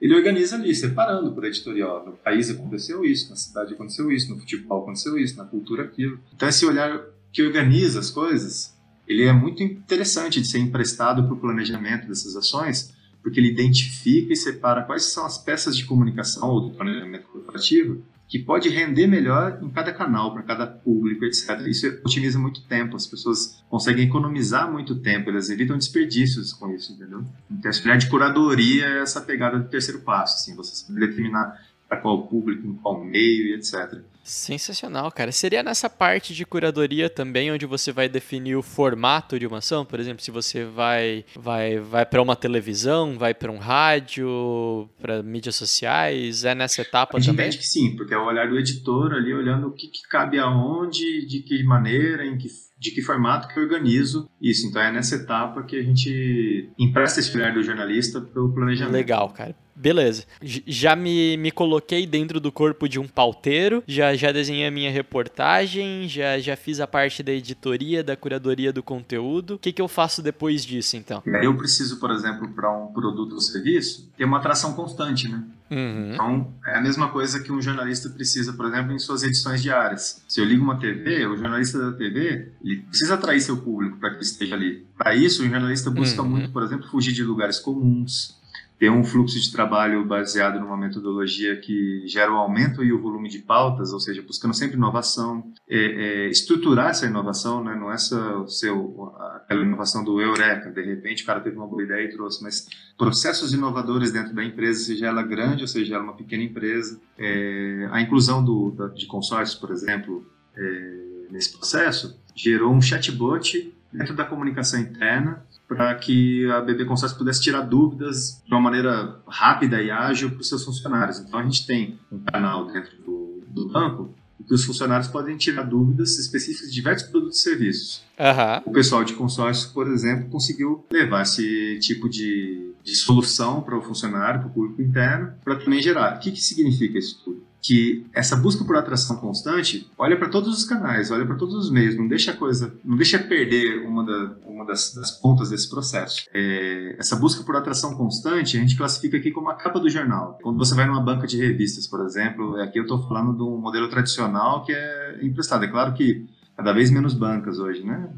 ele 0.00 0.14
organiza 0.14 0.56
ali, 0.56 0.74
separando 0.74 1.32
por 1.32 1.44
editorial. 1.44 2.04
No 2.06 2.12
país 2.12 2.48
aconteceu 2.48 3.04
isso, 3.04 3.28
na 3.28 3.36
cidade 3.36 3.74
aconteceu 3.74 4.10
isso, 4.10 4.30
no 4.30 4.40
futebol 4.40 4.82
aconteceu 4.82 5.18
isso, 5.18 5.36
na 5.36 5.44
cultura 5.44 5.84
aquilo. 5.84 6.18
Então, 6.34 6.48
esse 6.48 6.64
olhar 6.64 7.00
que 7.32 7.42
organiza 7.42 8.00
as 8.00 8.10
coisas, 8.10 8.76
ele 9.06 9.24
é 9.24 9.32
muito 9.32 9.62
interessante 9.62 10.40
de 10.40 10.46
ser 10.46 10.58
emprestado 10.58 11.24
para 11.24 11.34
o 11.34 11.40
planejamento 11.40 12.08
dessas 12.08 12.34
ações, 12.34 12.94
porque 13.22 13.38
ele 13.38 13.50
identifica 13.50 14.32
e 14.32 14.36
separa 14.36 14.82
quais 14.82 15.04
são 15.04 15.26
as 15.26 15.36
peças 15.36 15.76
de 15.76 15.84
comunicação 15.84 16.48
ou 16.48 16.60
do 16.60 16.70
planejamento 16.70 17.26
corporativo 17.28 18.02
que 18.30 18.38
pode 18.38 18.68
render 18.68 19.08
melhor 19.08 19.58
em 19.60 19.68
cada 19.68 19.92
canal, 19.92 20.32
para 20.32 20.44
cada 20.44 20.64
público, 20.64 21.24
etc. 21.24 21.66
Isso 21.66 21.88
otimiza 22.04 22.38
muito 22.38 22.62
tempo, 22.62 22.94
as 22.94 23.04
pessoas 23.04 23.60
conseguem 23.68 24.06
economizar 24.06 24.70
muito 24.70 24.94
tempo, 25.00 25.30
elas 25.30 25.50
evitam 25.50 25.76
desperdícios 25.76 26.52
com 26.52 26.72
isso, 26.72 26.92
entendeu? 26.92 27.24
Então, 27.50 27.68
esse 27.68 27.84
olhar 27.84 27.98
de 27.98 28.08
curadoria 28.08 28.86
é 28.86 29.02
essa 29.02 29.20
pegada 29.20 29.58
do 29.58 29.68
terceiro 29.68 30.02
passo, 30.02 30.36
assim, 30.36 30.54
você 30.54 30.92
determinar 30.92 31.60
para 31.88 31.98
qual 31.98 32.28
público, 32.28 32.64
em 32.64 32.74
qual 32.74 33.04
meio 33.04 33.48
e 33.48 33.54
etc. 33.54 34.00
Sensacional, 34.22 35.10
cara. 35.10 35.32
Seria 35.32 35.62
nessa 35.62 35.88
parte 35.88 36.34
de 36.34 36.44
curadoria 36.44 37.08
também 37.08 37.50
onde 37.50 37.66
você 37.66 37.90
vai 37.90 38.08
definir 38.08 38.56
o 38.56 38.62
formato 38.62 39.38
de 39.38 39.46
uma 39.46 39.58
ação? 39.58 39.84
Por 39.84 39.98
exemplo, 39.98 40.22
se 40.22 40.30
você 40.30 40.64
vai 40.64 41.24
vai 41.34 41.78
vai 41.78 42.06
para 42.06 42.22
uma 42.22 42.36
televisão, 42.36 43.18
vai 43.18 43.34
para 43.34 43.50
um 43.50 43.58
rádio, 43.58 44.88
para 45.00 45.22
mídias 45.22 45.56
sociais, 45.56 46.44
é 46.44 46.54
nessa 46.54 46.82
etapa 46.82 47.16
A 47.16 47.20
gente 47.20 47.34
também? 47.34 47.50
que 47.50 47.66
sim, 47.66 47.96
porque 47.96 48.14
é 48.14 48.18
o 48.18 48.26
olhar 48.26 48.48
do 48.48 48.58
editor 48.58 49.12
ali 49.14 49.32
olhando 49.32 49.68
o 49.68 49.72
que, 49.72 49.88
que 49.88 50.02
cabe 50.08 50.38
aonde, 50.38 51.26
de 51.26 51.40
que 51.40 51.62
maneira, 51.64 52.24
em 52.24 52.36
que, 52.36 52.48
de 52.80 52.90
que 52.90 53.02
formato 53.02 53.46
que 53.46 53.58
eu 53.58 53.62
organizo 53.62 54.28
isso. 54.40 54.66
Então 54.66 54.80
é 54.80 54.90
nessa 54.90 55.16
etapa 55.16 55.62
que 55.62 55.78
a 55.78 55.82
gente 55.82 56.70
empresta 56.78 57.20
esse 57.20 57.36
olhar 57.36 57.52
do 57.52 57.62
jornalista 57.62 58.22
para 58.22 58.42
o 58.42 58.50
planejamento. 58.50 58.94
Legal, 58.94 59.28
cara. 59.28 59.54
Beleza. 59.76 60.24
Já 60.42 60.94
me, 60.94 61.38
me 61.38 61.50
coloquei 61.50 62.06
dentro 62.06 62.38
do 62.38 62.52
corpo 62.52 62.86
de 62.86 62.98
um 62.98 63.08
pauteiro, 63.08 63.82
já, 63.86 64.14
já 64.14 64.30
desenhei 64.30 64.66
a 64.66 64.70
minha 64.70 64.90
reportagem, 64.90 66.06
já, 66.06 66.38
já 66.38 66.54
fiz 66.54 66.80
a 66.80 66.86
parte 66.86 67.22
da 67.22 67.32
editoria, 67.32 68.02
da 68.02 68.14
curadoria 68.14 68.72
do 68.72 68.82
conteúdo. 68.82 69.54
O 69.54 69.58
que, 69.58 69.72
que 69.72 69.80
eu 69.80 69.88
faço 69.88 70.22
depois 70.22 70.66
disso, 70.66 70.96
então? 70.98 71.22
Eu 71.42 71.56
preciso, 71.56 71.98
por 71.98 72.10
exemplo, 72.10 72.48
para 72.48 72.70
um 72.70 72.92
produto 72.92 73.32
ou 73.32 73.40
serviço, 73.40 74.10
ter 74.16 74.24
uma 74.24 74.38
atração 74.38 74.74
constante, 74.74 75.28
né? 75.28 75.42
Uhum. 75.70 76.14
Então, 76.14 76.54
é 76.66 76.78
a 76.78 76.80
mesma 76.80 77.08
coisa 77.10 77.40
que 77.40 77.52
um 77.52 77.62
jornalista 77.62 78.08
precisa, 78.10 78.52
por 78.52 78.66
exemplo, 78.66 78.92
em 78.92 78.98
suas 78.98 79.22
edições 79.22 79.62
diárias. 79.62 80.20
Se 80.26 80.40
eu 80.40 80.44
ligo 80.44 80.64
uma 80.64 80.78
TV, 80.80 81.26
o 81.26 81.36
jornalista 81.36 81.78
da 81.78 81.96
TV 81.96 82.52
ele 82.64 82.78
precisa 82.88 83.14
atrair 83.14 83.40
seu 83.40 83.56
público 83.58 83.96
para 83.98 84.10
que 84.10 84.16
ele 84.16 84.24
esteja 84.24 84.54
ali. 84.56 84.84
Para 84.98 85.14
isso, 85.14 85.42
o 85.44 85.48
jornalista 85.48 85.90
busca 85.90 86.22
Uhum. 86.22 86.28
muito, 86.28 86.50
por 86.50 86.62
exemplo, 86.64 86.88
fugir 86.90 87.12
de 87.12 87.22
lugares 87.22 87.58
comuns, 87.60 88.36
ter 88.80 88.90
um 88.90 89.04
fluxo 89.04 89.38
de 89.38 89.52
trabalho 89.52 90.06
baseado 90.06 90.58
numa 90.58 90.74
metodologia 90.76 91.54
que 91.60 92.02
gera 92.06 92.32
o 92.32 92.36
aumento 92.36 92.82
e 92.82 92.90
o 92.94 92.98
volume 93.00 93.28
de 93.28 93.40
pautas, 93.40 93.92
ou 93.92 94.00
seja, 94.00 94.22
buscando 94.22 94.54
sempre 94.54 94.76
inovação, 94.78 95.52
é, 95.68 95.76
é, 96.24 96.28
estruturar 96.30 96.88
essa 96.88 97.04
inovação, 97.04 97.62
né? 97.62 97.74
não 97.78 97.92
é 97.92 97.98
só 97.98 98.46
ser 98.46 98.70
o- 98.70 99.12
aquela 99.36 99.60
inovação 99.62 100.02
do 100.02 100.18
eureka, 100.18 100.70
de 100.70 100.80
repente 100.82 101.22
o 101.22 101.26
cara 101.26 101.40
teve 101.40 101.56
uma 101.56 101.66
boa 101.66 101.82
ideia 101.82 102.06
e 102.06 102.10
trouxe, 102.10 102.42
mas 102.42 102.66
processos 102.96 103.52
inovadores 103.52 104.10
dentro 104.12 104.34
da 104.34 104.42
empresa, 104.42 104.82
seja 104.82 105.08
ela 105.08 105.22
grande 105.22 105.60
ou 105.60 105.68
seja 105.68 105.96
ela 105.96 106.04
uma 106.04 106.16
pequena 106.16 106.42
empresa, 106.42 106.98
É, 107.18 107.86
a 107.92 108.00
inclusão 108.00 108.42
do, 108.42 108.70
da- 108.70 108.88
de 108.88 109.04
consórcios, 109.06 109.60
por 109.60 109.70
exemplo, 109.70 110.24
é, 110.56 111.26
nesse 111.30 111.52
processo, 111.54 112.18
gerou 112.34 112.72
um 112.72 112.80
chatbot 112.80 113.74
dentro 113.92 114.14
da 114.16 114.24
comunicação 114.24 114.80
interna 114.80 115.44
para 115.70 115.94
que 115.94 116.50
a 116.50 116.60
BB 116.60 116.84
Consórcio 116.84 117.16
pudesse 117.16 117.40
tirar 117.40 117.60
dúvidas 117.60 118.42
de 118.44 118.52
uma 118.52 118.60
maneira 118.60 119.20
rápida 119.24 119.80
e 119.80 119.88
ágil 119.88 120.32
para 120.32 120.40
os 120.40 120.48
seus 120.48 120.64
funcionários. 120.64 121.20
Então 121.20 121.38
a 121.38 121.44
gente 121.44 121.64
tem 121.64 121.96
um 122.10 122.18
canal 122.18 122.66
dentro 122.66 122.96
do, 123.06 123.44
do 123.46 123.68
banco 123.68 124.12
que 124.48 124.52
os 124.52 124.64
funcionários 124.64 125.06
podem 125.06 125.36
tirar 125.36 125.62
dúvidas 125.62 126.18
específicas 126.18 126.70
de 126.70 126.74
diversos 126.74 127.08
produtos 127.08 127.38
e 127.38 127.42
serviços. 127.42 128.02
Aham. 128.18 128.62
O 128.66 128.72
pessoal 128.72 129.04
de 129.04 129.12
consórcio, 129.12 129.70
por 129.72 129.86
exemplo, 129.86 130.28
conseguiu 130.28 130.84
levar 130.90 131.22
esse 131.22 131.78
tipo 131.78 132.08
de, 132.08 132.72
de 132.82 132.96
solução 132.96 133.60
para 133.60 133.78
o 133.78 133.80
funcionário, 133.80 134.40
para 134.40 134.48
o 134.48 134.52
público 134.52 134.82
interno, 134.82 135.34
para 135.44 135.54
também 135.54 135.80
gerar. 135.80 136.16
O 136.16 136.18
que, 136.18 136.32
que 136.32 136.40
significa 136.40 136.98
isso 136.98 137.22
tudo? 137.24 137.44
Que 137.62 138.06
essa 138.14 138.36
busca 138.36 138.64
por 138.64 138.74
atração 138.76 139.16
constante 139.16 139.86
olha 139.98 140.16
para 140.16 140.30
todos 140.30 140.56
os 140.56 140.64
canais, 140.64 141.10
olha 141.10 141.26
para 141.26 141.36
todos 141.36 141.54
os 141.54 141.70
meios, 141.70 141.94
não 141.94 142.08
deixa 142.08 142.30
a 142.30 142.36
coisa, 142.36 142.74
não 142.82 142.96
deixa 142.96 143.18
perder 143.18 143.86
uma, 143.86 144.02
da- 144.04 144.34
uma 144.46 144.64
das, 144.64 144.94
das 144.94 145.10
pontas 145.10 145.50
desse 145.50 145.68
processo. 145.68 146.24
É, 146.32 146.96
essa 146.98 147.16
busca 147.16 147.44
por 147.44 147.54
atração 147.56 147.94
constante 147.96 148.56
a 148.56 148.60
gente 148.60 148.76
classifica 148.76 149.18
aqui 149.18 149.30
como 149.30 149.50
a 149.50 149.54
capa 149.54 149.78
do 149.78 149.90
jornal. 149.90 150.38
Quando 150.42 150.56
você 150.58 150.74
vai 150.74 150.86
numa 150.86 151.02
banca 151.02 151.26
de 151.26 151.36
revistas, 151.36 151.86
por 151.86 152.00
exemplo, 152.04 152.56
aqui 152.60 152.78
eu 152.78 152.84
estou 152.84 153.06
falando 153.06 153.36
de 153.36 153.42
um 153.42 153.58
modelo 153.58 153.88
tradicional 153.88 154.64
que 154.64 154.72
é 154.72 155.18
emprestado. 155.22 155.62
É 155.64 155.68
claro 155.68 155.92
que 155.92 156.26
cada 156.56 156.72
vez 156.72 156.90
menos 156.90 157.12
bancas 157.12 157.58
hoje, 157.58 157.84
né? 157.84 158.08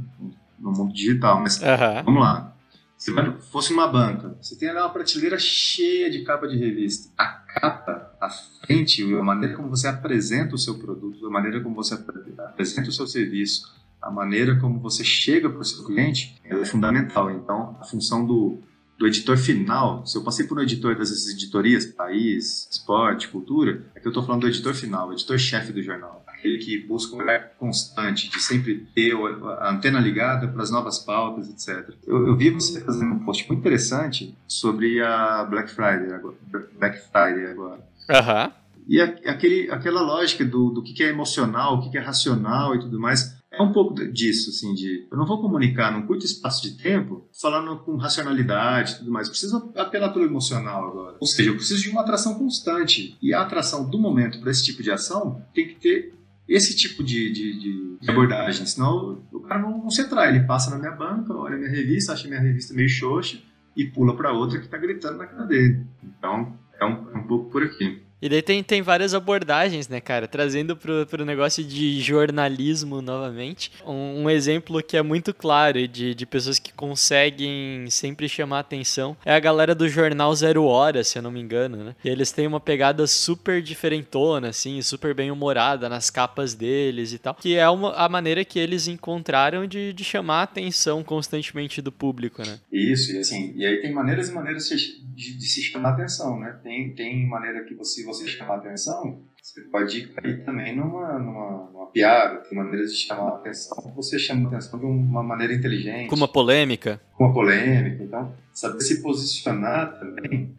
No 0.58 0.70
mundo 0.70 0.92
digital, 0.92 1.40
mas 1.40 1.60
Aham. 1.60 2.02
vamos 2.04 2.22
lá. 2.22 2.54
Se 2.96 3.12
fosse 3.50 3.72
uma 3.72 3.88
banca, 3.88 4.36
você 4.40 4.54
tem 4.56 4.68
ali 4.68 4.78
uma 4.78 4.88
prateleira 4.88 5.36
cheia 5.36 6.08
de 6.08 6.22
capa 6.22 6.46
de 6.46 6.56
revista. 6.56 7.08
A 7.18 7.26
capa, 7.26 8.11
a 8.26 8.30
frente, 8.30 9.02
a 9.14 9.22
maneira 9.22 9.56
como 9.56 9.68
você 9.68 9.88
apresenta 9.88 10.54
o 10.54 10.58
seu 10.58 10.78
produto, 10.78 11.26
a 11.26 11.30
maneira 11.30 11.60
como 11.60 11.74
você 11.74 11.94
apre- 11.94 12.32
apresenta 12.38 12.88
o 12.88 12.92
seu 12.92 13.06
serviço, 13.06 13.62
a 14.00 14.10
maneira 14.10 14.56
como 14.60 14.78
você 14.80 15.02
chega 15.04 15.48
para 15.50 15.60
o 15.60 15.64
seu 15.64 15.84
cliente, 15.84 16.40
é 16.44 16.64
fundamental. 16.64 17.30
Então, 17.30 17.76
a 17.80 17.84
função 17.84 18.24
do, 18.24 18.58
do 18.98 19.06
editor 19.06 19.36
final, 19.36 20.06
se 20.06 20.16
eu 20.16 20.22
passei 20.22 20.46
por 20.46 20.58
um 20.58 20.62
editor 20.62 20.96
dessas 20.96 21.28
editorias, 21.28 21.86
país, 21.86 22.68
esporte, 22.70 23.28
cultura, 23.28 23.84
é 23.94 24.00
que 24.00 24.06
eu 24.06 24.10
estou 24.10 24.24
falando 24.24 24.42
do 24.42 24.48
editor 24.48 24.74
final, 24.74 25.12
editor-chefe 25.12 25.72
do 25.72 25.82
jornal. 25.82 26.22
Aquele 26.26 26.58
que 26.58 26.78
busca 26.86 27.14
um 27.14 27.20
olhar 27.20 27.50
constante, 27.56 28.28
de 28.28 28.40
sempre 28.40 28.84
ter 28.92 29.12
a 29.60 29.70
antena 29.70 30.00
ligada 30.00 30.48
para 30.48 30.62
as 30.62 30.72
novas 30.72 30.98
pautas, 30.98 31.48
etc. 31.48 31.94
Eu, 32.04 32.26
eu 32.26 32.36
vi 32.36 32.50
você 32.50 32.80
fazendo 32.80 33.14
um 33.14 33.20
post 33.20 33.46
muito 33.46 33.60
interessante 33.60 34.36
sobre 34.48 35.00
a 35.00 35.44
Black 35.44 35.70
Friday 35.70 36.12
agora. 36.12 36.34
Black 36.76 36.98
Friday 37.12 37.46
agora. 37.46 37.91
Aham. 38.08 38.52
E 38.88 39.00
a- 39.00 39.16
aquele, 39.26 39.70
aquela 39.70 40.00
lógica 40.02 40.44
do, 40.44 40.70
do 40.70 40.82
que 40.82 40.92
que 40.92 41.02
é 41.04 41.08
emocional, 41.08 41.76
o 41.76 41.82
que 41.82 41.90
que 41.90 41.98
é 41.98 42.00
racional 42.00 42.74
e 42.74 42.80
tudo 42.80 42.98
mais, 42.98 43.40
é 43.50 43.62
um 43.62 43.70
pouco 43.70 43.94
disso, 44.10 44.50
assim, 44.50 44.74
de 44.74 45.06
eu 45.10 45.16
não 45.16 45.26
vou 45.26 45.40
comunicar 45.40 45.92
num 45.92 46.06
curto 46.06 46.24
espaço 46.24 46.62
de 46.62 46.76
tempo 46.82 47.28
falando 47.40 47.76
com 47.80 47.96
racionalidade 47.96 48.92
e 48.92 48.98
tudo 48.98 49.12
mais. 49.12 49.26
Eu 49.28 49.32
preciso 49.32 49.72
apelar 49.76 50.08
pelo 50.12 50.24
emocional 50.24 50.88
agora. 50.88 51.16
Ou 51.20 51.26
seja, 51.26 51.50
eu 51.50 51.54
preciso 51.56 51.82
de 51.82 51.90
uma 51.90 52.00
atração 52.00 52.34
constante. 52.34 53.16
E 53.22 53.32
a 53.32 53.42
atração 53.42 53.88
do 53.88 53.98
momento 53.98 54.40
para 54.40 54.50
esse 54.50 54.64
tipo 54.64 54.82
de 54.82 54.90
ação 54.90 55.42
tem 55.54 55.68
que 55.68 55.74
ter 55.74 56.14
esse 56.48 56.74
tipo 56.74 57.04
de, 57.04 57.30
de, 57.32 57.58
de- 58.00 58.10
abordagem. 58.10 58.66
Senão 58.66 59.22
o 59.30 59.40
cara 59.40 59.60
não, 59.60 59.78
não 59.84 59.90
se 59.90 60.00
atrai. 60.00 60.30
Ele 60.30 60.44
passa 60.44 60.70
na 60.70 60.78
minha 60.78 60.90
banca, 60.92 61.32
olha 61.34 61.56
minha 61.56 61.70
revista, 61.70 62.14
acha 62.14 62.26
minha 62.26 62.40
revista 62.40 62.74
meio 62.74 62.88
xoxa, 62.88 63.38
e 63.76 63.84
pula 63.84 64.16
para 64.16 64.32
outra 64.32 64.58
que 64.58 64.64
está 64.64 64.76
gritando 64.78 65.18
na 65.18 65.26
cara 65.26 65.44
dele. 65.44 65.86
Então, 66.02 66.58
é 66.80 66.84
um, 66.84 67.06
um 67.22 67.28
pouco 67.28 67.50
por 67.50 67.62
aqui. 67.62 68.11
E 68.22 68.28
daí 68.28 68.40
tem, 68.40 68.62
tem 68.62 68.80
várias 68.80 69.14
abordagens, 69.14 69.88
né, 69.88 70.00
cara? 70.00 70.28
Trazendo 70.28 70.76
pro, 70.76 71.04
pro 71.06 71.24
negócio 71.24 71.64
de 71.64 72.00
jornalismo 72.00 73.02
novamente. 73.02 73.72
Um, 73.84 74.22
um 74.22 74.30
exemplo 74.30 74.80
que 74.80 74.96
é 74.96 75.02
muito 75.02 75.34
claro 75.34 75.88
de, 75.88 76.14
de 76.14 76.24
pessoas 76.24 76.60
que 76.60 76.72
conseguem 76.72 77.90
sempre 77.90 78.28
chamar 78.28 78.60
atenção 78.60 79.16
é 79.24 79.34
a 79.34 79.40
galera 79.40 79.74
do 79.74 79.88
jornal 79.88 80.32
Zero 80.36 80.64
Hora, 80.64 81.02
se 81.02 81.18
eu 81.18 81.22
não 81.22 81.32
me 81.32 81.40
engano, 81.40 81.78
né? 81.78 81.96
E 82.04 82.08
eles 82.08 82.30
têm 82.30 82.46
uma 82.46 82.60
pegada 82.60 83.04
super 83.08 83.60
diferentona, 83.60 84.50
assim, 84.50 84.80
super 84.82 85.14
bem 85.14 85.32
humorada 85.32 85.88
nas 85.88 86.08
capas 86.08 86.54
deles 86.54 87.12
e 87.12 87.18
tal. 87.18 87.34
Que 87.34 87.56
é 87.56 87.68
uma, 87.68 87.92
a 87.94 88.08
maneira 88.08 88.44
que 88.44 88.58
eles 88.58 88.86
encontraram 88.86 89.66
de, 89.66 89.92
de 89.92 90.04
chamar 90.04 90.44
atenção 90.44 91.02
constantemente 91.02 91.82
do 91.82 91.90
público, 91.90 92.42
né? 92.46 92.60
Isso, 92.70 93.12
e 93.12 93.18
assim, 93.18 93.52
e 93.56 93.66
aí 93.66 93.80
tem 93.80 93.92
maneiras 93.92 94.28
e 94.28 94.32
maneiras 94.32 94.68
de, 94.68 95.36
de 95.36 95.46
se 95.46 95.60
chamar 95.62 95.94
atenção, 95.94 96.38
né? 96.38 96.56
Tem, 96.62 96.94
tem 96.94 97.26
maneira 97.26 97.64
que 97.64 97.74
você 97.74 98.11
você 98.12 98.26
chamar 98.26 98.56
atenção, 98.56 99.22
você 99.42 99.60
pode 99.62 100.08
cair 100.08 100.44
também 100.44 100.76
numa, 100.76 101.18
numa, 101.18 101.70
numa 101.72 101.86
piada, 101.86 102.38
tem 102.48 102.56
maneiras 102.56 102.92
de 102.92 102.98
chamar 102.98 103.30
a 103.30 103.36
atenção. 103.36 103.92
Você 103.96 104.18
chama 104.18 104.44
a 104.44 104.52
atenção 104.52 104.78
de 104.78 104.86
uma 104.86 105.22
maneira 105.22 105.54
inteligente. 105.54 106.08
Com 106.08 106.16
uma 106.16 106.28
polêmica. 106.28 107.00
Com 107.16 107.24
uma 107.24 107.34
polêmica. 107.34 108.02
Então, 108.02 108.34
saber 108.52 108.80
se 108.80 109.02
posicionar 109.02 109.98
também 109.98 110.54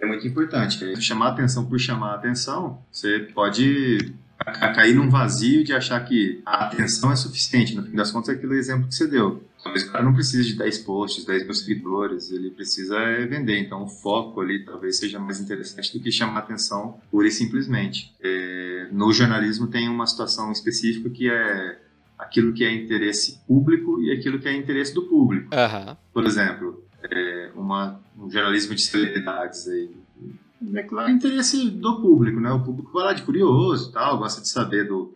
é 0.00 0.06
muito 0.06 0.26
importante. 0.26 0.78
Chamar 1.00 1.28
atenção 1.28 1.66
por 1.66 1.78
chamar 1.78 2.14
atenção, 2.14 2.82
você 2.92 3.20
pode 3.34 4.14
cair 4.74 4.94
num 4.94 5.08
vazio 5.08 5.64
de 5.64 5.72
achar 5.72 5.98
que 6.04 6.42
a 6.44 6.66
atenção 6.66 7.10
é 7.10 7.16
suficiente. 7.16 7.74
No 7.74 7.82
fim 7.82 7.96
das 7.96 8.10
contas, 8.10 8.30
é 8.30 8.32
aquele 8.32 8.58
exemplo 8.58 8.86
que 8.88 8.94
você 8.94 9.06
deu. 9.06 9.42
Talvez 9.66 9.82
o 9.82 9.90
cara 9.90 10.04
não 10.04 10.14
precise 10.14 10.44
de 10.44 10.56
10 10.56 10.78
posts, 10.78 11.24
10 11.24 11.42
mil 11.42 11.54
seguidores, 11.54 12.30
ele 12.30 12.50
precisa 12.50 12.96
é 12.98 13.26
vender. 13.26 13.58
Então, 13.58 13.82
o 13.82 13.88
foco 13.88 14.40
ali 14.40 14.64
talvez 14.64 14.96
seja 14.96 15.18
mais 15.18 15.40
interessante 15.40 15.92
do 15.92 16.02
que 16.02 16.12
chamar 16.12 16.38
atenção 16.38 17.00
pura 17.10 17.26
e 17.26 17.32
simplesmente. 17.32 18.14
É, 18.22 18.88
no 18.92 19.12
jornalismo 19.12 19.66
tem 19.66 19.88
uma 19.88 20.06
situação 20.06 20.52
específica 20.52 21.10
que 21.10 21.28
é 21.28 21.80
aquilo 22.16 22.52
que 22.52 22.64
é 22.64 22.72
interesse 22.72 23.40
público 23.46 24.00
e 24.00 24.12
aquilo 24.12 24.38
que 24.38 24.46
é 24.46 24.56
interesse 24.56 24.94
do 24.94 25.02
público. 25.02 25.52
Uhum. 25.52 25.96
Por 26.12 26.24
exemplo, 26.24 26.84
é, 27.02 27.50
uma, 27.56 28.00
um 28.16 28.30
jornalismo 28.30 28.72
de 28.72 28.82
celebridades 28.82 29.66
aí. 29.66 29.90
É 30.74 30.82
claro, 30.84 31.10
interesse 31.10 31.70
do 31.70 32.00
público, 32.00 32.38
né? 32.38 32.52
O 32.52 32.62
público 32.62 32.92
vai 32.92 33.04
lá 33.04 33.12
de 33.12 33.22
curioso 33.22 33.90
tal, 33.90 34.18
gosta 34.18 34.40
de 34.40 34.48
saber 34.48 34.84
do, 34.84 35.15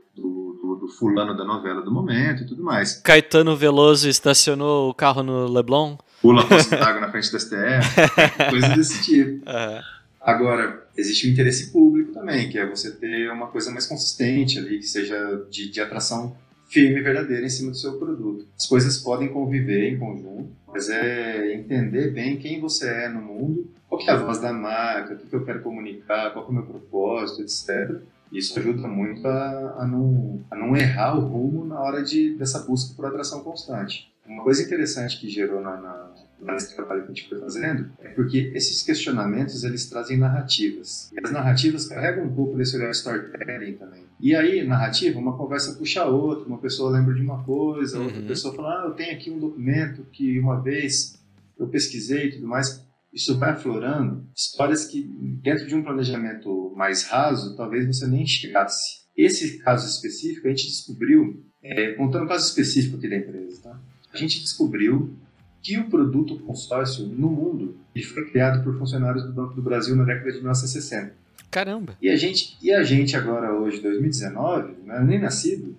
do, 0.80 0.88
fulano 0.88 1.36
da 1.36 1.44
novela 1.44 1.82
do 1.82 1.90
momento 1.90 2.42
e 2.42 2.46
tudo 2.46 2.62
mais. 2.62 2.96
Caetano 2.96 3.56
Veloso 3.56 4.08
estacionou 4.08 4.90
o 4.90 4.94
carro 4.94 5.22
no 5.22 5.46
Leblon? 5.46 5.96
Pula 6.22 6.44
d'água 6.44 7.00
na 7.00 7.10
frente 7.10 7.32
da 7.32 7.38
STF, 7.38 8.50
coisa 8.50 8.68
desse 8.70 9.02
tipo. 9.02 9.44
Uhum. 9.50 10.00
Agora, 10.20 10.86
existe 10.94 11.26
o 11.26 11.30
interesse 11.30 11.72
público 11.72 12.12
também, 12.12 12.50
que 12.50 12.58
é 12.58 12.66
você 12.66 12.90
ter 12.90 13.32
uma 13.32 13.46
coisa 13.46 13.70
mais 13.70 13.86
consistente 13.86 14.58
ali, 14.58 14.78
que 14.78 14.86
seja 14.86 15.46
de, 15.50 15.70
de 15.70 15.80
atração 15.80 16.36
firme 16.68 17.00
e 17.00 17.02
verdadeira 17.02 17.44
em 17.44 17.48
cima 17.48 17.70
do 17.70 17.76
seu 17.76 17.94
produto. 17.94 18.46
As 18.56 18.66
coisas 18.66 18.98
podem 18.98 19.28
conviver 19.28 19.88
em 19.88 19.98
conjunto, 19.98 20.50
mas 20.68 20.88
é 20.90 21.54
entender 21.54 22.10
bem 22.10 22.36
quem 22.36 22.60
você 22.60 22.88
é 22.88 23.08
no 23.08 23.22
mundo, 23.22 23.70
qual 23.88 24.00
é 24.02 24.10
a 24.10 24.16
voz 24.16 24.38
da 24.38 24.52
marca, 24.52 25.14
o 25.14 25.18
que 25.18 25.34
eu 25.34 25.44
quero 25.44 25.62
comunicar, 25.62 26.32
qual 26.32 26.44
é 26.44 26.48
o 26.48 26.52
meu 26.52 26.62
propósito, 26.64 27.42
etc. 27.42 28.00
Isso 28.32 28.58
ajuda 28.58 28.86
muito 28.86 29.26
a, 29.26 29.76
a, 29.78 29.86
não, 29.86 30.40
a 30.50 30.56
não 30.56 30.76
errar 30.76 31.18
o 31.18 31.26
rumo 31.26 31.64
na 31.64 31.80
hora 31.80 32.02
de, 32.02 32.36
dessa 32.36 32.60
busca 32.60 32.94
por 32.94 33.06
atração 33.06 33.42
constante. 33.42 34.10
Uma 34.26 34.44
coisa 34.44 34.62
interessante 34.62 35.18
que 35.18 35.28
gerou 35.28 35.60
na, 35.60 35.76
na, 35.76 36.10
nesse 36.40 36.74
trabalho 36.76 37.02
que 37.02 37.10
a 37.10 37.14
gente 37.14 37.28
foi 37.28 37.40
fazendo 37.40 37.90
é 37.98 38.10
porque 38.10 38.52
esses 38.54 38.82
questionamentos 38.82 39.64
eles 39.64 39.88
trazem 39.88 40.16
narrativas. 40.16 41.10
E 41.12 41.18
as 41.24 41.32
narrativas 41.32 41.86
carregam 41.86 42.24
um 42.24 42.34
pouco 42.34 42.56
desse 42.56 42.76
olhar 42.76 42.90
storytelling 42.92 43.74
também. 43.74 44.04
E 44.20 44.34
aí, 44.34 44.64
narrativa, 44.64 45.18
uma 45.18 45.36
conversa 45.36 45.74
puxa 45.74 46.02
a 46.02 46.06
outra, 46.06 46.46
uma 46.46 46.58
pessoa 46.58 46.90
lembra 46.90 47.14
de 47.14 47.22
uma 47.22 47.42
coisa, 47.42 47.98
uhum. 47.98 48.04
outra 48.04 48.22
pessoa 48.22 48.54
fala, 48.54 48.82
ah, 48.82 48.86
eu 48.86 48.92
tenho 48.92 49.14
aqui 49.14 49.30
um 49.30 49.38
documento 49.38 50.06
que 50.12 50.38
uma 50.38 50.60
vez 50.60 51.18
eu 51.58 51.66
pesquisei 51.66 52.28
e 52.28 52.32
tudo 52.32 52.46
mais 52.46 52.86
isso 53.12 53.38
vai 53.38 53.50
aflorando 53.50 54.26
histórias 54.34 54.86
que, 54.86 55.02
dentro 55.42 55.66
de 55.66 55.74
um 55.74 55.82
planejamento 55.82 56.72
mais 56.76 57.04
raso, 57.04 57.56
talvez 57.56 57.86
você 57.86 58.06
nem 58.06 58.26
chegasse. 58.26 59.00
Esse 59.16 59.58
caso 59.58 59.86
específico, 59.88 60.46
a 60.46 60.50
gente 60.50 60.66
descobriu, 60.66 61.44
é, 61.62 61.92
contando 61.92 62.24
um 62.24 62.28
caso 62.28 62.46
específico 62.46 62.96
aqui 62.96 63.08
da 63.08 63.16
empresa, 63.16 63.62
tá? 63.62 63.80
a 64.12 64.16
gente 64.16 64.40
descobriu 64.40 65.14
que 65.62 65.78
o 65.78 65.88
produto 65.88 66.38
consórcio 66.40 67.06
no 67.06 67.28
mundo 67.28 67.76
ele 67.94 68.04
foi 68.04 68.28
criado 68.30 68.62
por 68.62 68.78
funcionários 68.78 69.24
do 69.24 69.32
Banco 69.32 69.54
do 69.54 69.62
Brasil 69.62 69.94
na 69.94 70.04
década 70.04 70.30
de 70.30 70.38
1960. 70.38 71.14
Caramba! 71.50 71.96
E 72.00 72.08
a 72.08 72.16
gente, 72.16 72.56
e 72.62 72.72
a 72.72 72.82
gente 72.82 73.16
agora, 73.16 73.52
hoje, 73.52 73.80
2019, 73.80 74.74
não 74.86 74.94
é 74.94 75.04
nem 75.04 75.18
nascido 75.18 75.76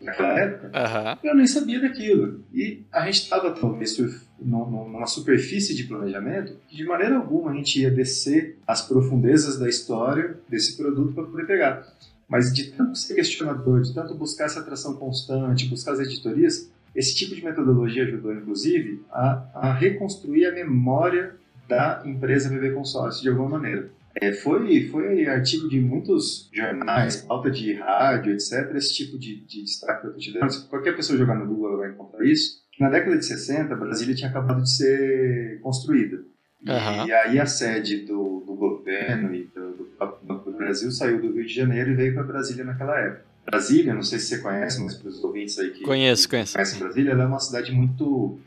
naquela 0.00 0.38
época, 0.38 0.66
uhum. 0.66 1.30
eu 1.30 1.34
nem 1.34 1.46
sabia 1.46 1.80
daquilo. 1.80 2.44
E 2.52 2.82
a 2.90 3.04
gente 3.06 3.22
estava, 3.22 3.50
talvez, 3.52 3.96
numa 4.40 5.06
superfície 5.06 5.74
de 5.74 5.84
planejamento 5.84 6.56
que 6.68 6.76
de 6.76 6.84
maneira 6.84 7.16
alguma 7.16 7.50
a 7.50 7.54
gente 7.54 7.80
ia 7.80 7.90
descer 7.90 8.58
as 8.66 8.86
profundezas 8.86 9.58
da 9.58 9.68
história 9.68 10.38
desse 10.48 10.76
produto 10.76 11.14
para 11.14 11.24
poder 11.24 11.46
pegar. 11.46 11.86
Mas 12.28 12.52
de 12.52 12.70
tanto 12.70 12.96
ser 12.96 13.14
questionador, 13.14 13.82
de 13.82 13.92
tanto 13.92 14.14
buscar 14.14 14.44
essa 14.44 14.60
atração 14.60 14.94
constante, 14.94 15.66
buscar 15.66 15.92
as 15.92 16.00
editorias, 16.00 16.70
esse 16.94 17.14
tipo 17.14 17.34
de 17.34 17.44
metodologia 17.44 18.04
ajudou, 18.04 18.32
inclusive, 18.32 19.02
a, 19.10 19.44
a 19.54 19.72
reconstruir 19.74 20.46
a 20.46 20.52
memória 20.52 21.34
da 21.68 22.02
empresa 22.04 22.48
BB 22.48 22.72
Consórcio 22.72 23.22
de 23.22 23.28
alguma 23.28 23.48
maneira. 23.50 23.90
É, 24.14 24.32
foi, 24.32 24.88
foi 24.88 25.26
artigo 25.26 25.68
de 25.68 25.80
muitos 25.80 26.50
jornais, 26.52 27.16
pauta 27.16 27.50
de 27.50 27.74
rádio, 27.74 28.32
etc. 28.32 28.74
Esse 28.74 28.94
tipo 28.94 29.18
de, 29.18 29.40
de 29.44 29.62
destaque 29.62 30.00
que 30.00 30.06
eu 30.06 30.10
estou 30.10 30.32
te 30.32 30.38
dando. 30.38 30.50
Se 30.50 30.68
qualquer 30.68 30.96
pessoa 30.96 31.18
jogar 31.18 31.36
no 31.36 31.46
Google 31.46 31.78
vai 31.78 31.90
encontrar 31.90 32.24
isso. 32.24 32.60
Na 32.78 32.88
década 32.88 33.18
de 33.18 33.24
60, 33.26 33.74
Brasília 33.76 34.14
tinha 34.14 34.30
acabado 34.30 34.62
de 34.62 34.74
ser 34.74 35.60
construída. 35.60 36.16
Uhum. 36.66 37.06
E 37.06 37.12
aí 37.12 37.38
a 37.38 37.46
sede 37.46 38.04
do, 38.04 38.42
do 38.46 38.54
governo 38.54 39.34
e 39.34 39.44
do, 39.44 39.72
do 39.72 39.88
Banco 40.22 40.50
do 40.50 40.56
Brasil 40.56 40.90
saiu 40.90 41.20
do 41.20 41.32
Rio 41.32 41.46
de 41.46 41.54
Janeiro 41.54 41.90
e 41.90 41.94
veio 41.94 42.14
para 42.14 42.22
Brasília 42.22 42.64
naquela 42.64 42.98
época. 42.98 43.30
Brasília, 43.46 43.94
não 43.94 44.02
sei 44.02 44.18
se 44.18 44.26
você 44.26 44.38
conhece, 44.38 44.82
mas 44.82 44.94
para 44.94 45.08
os 45.08 45.22
ouvintes 45.24 45.58
aí 45.58 45.70
que, 45.70 45.82
conheço, 45.82 46.24
que 46.24 46.30
conheço. 46.30 46.52
conhecem 46.54 46.78
Brasília, 46.78 47.12
ela 47.12 47.24
é 47.24 47.26
uma 47.26 47.40
cidade 47.40 47.72
muito 47.72 48.38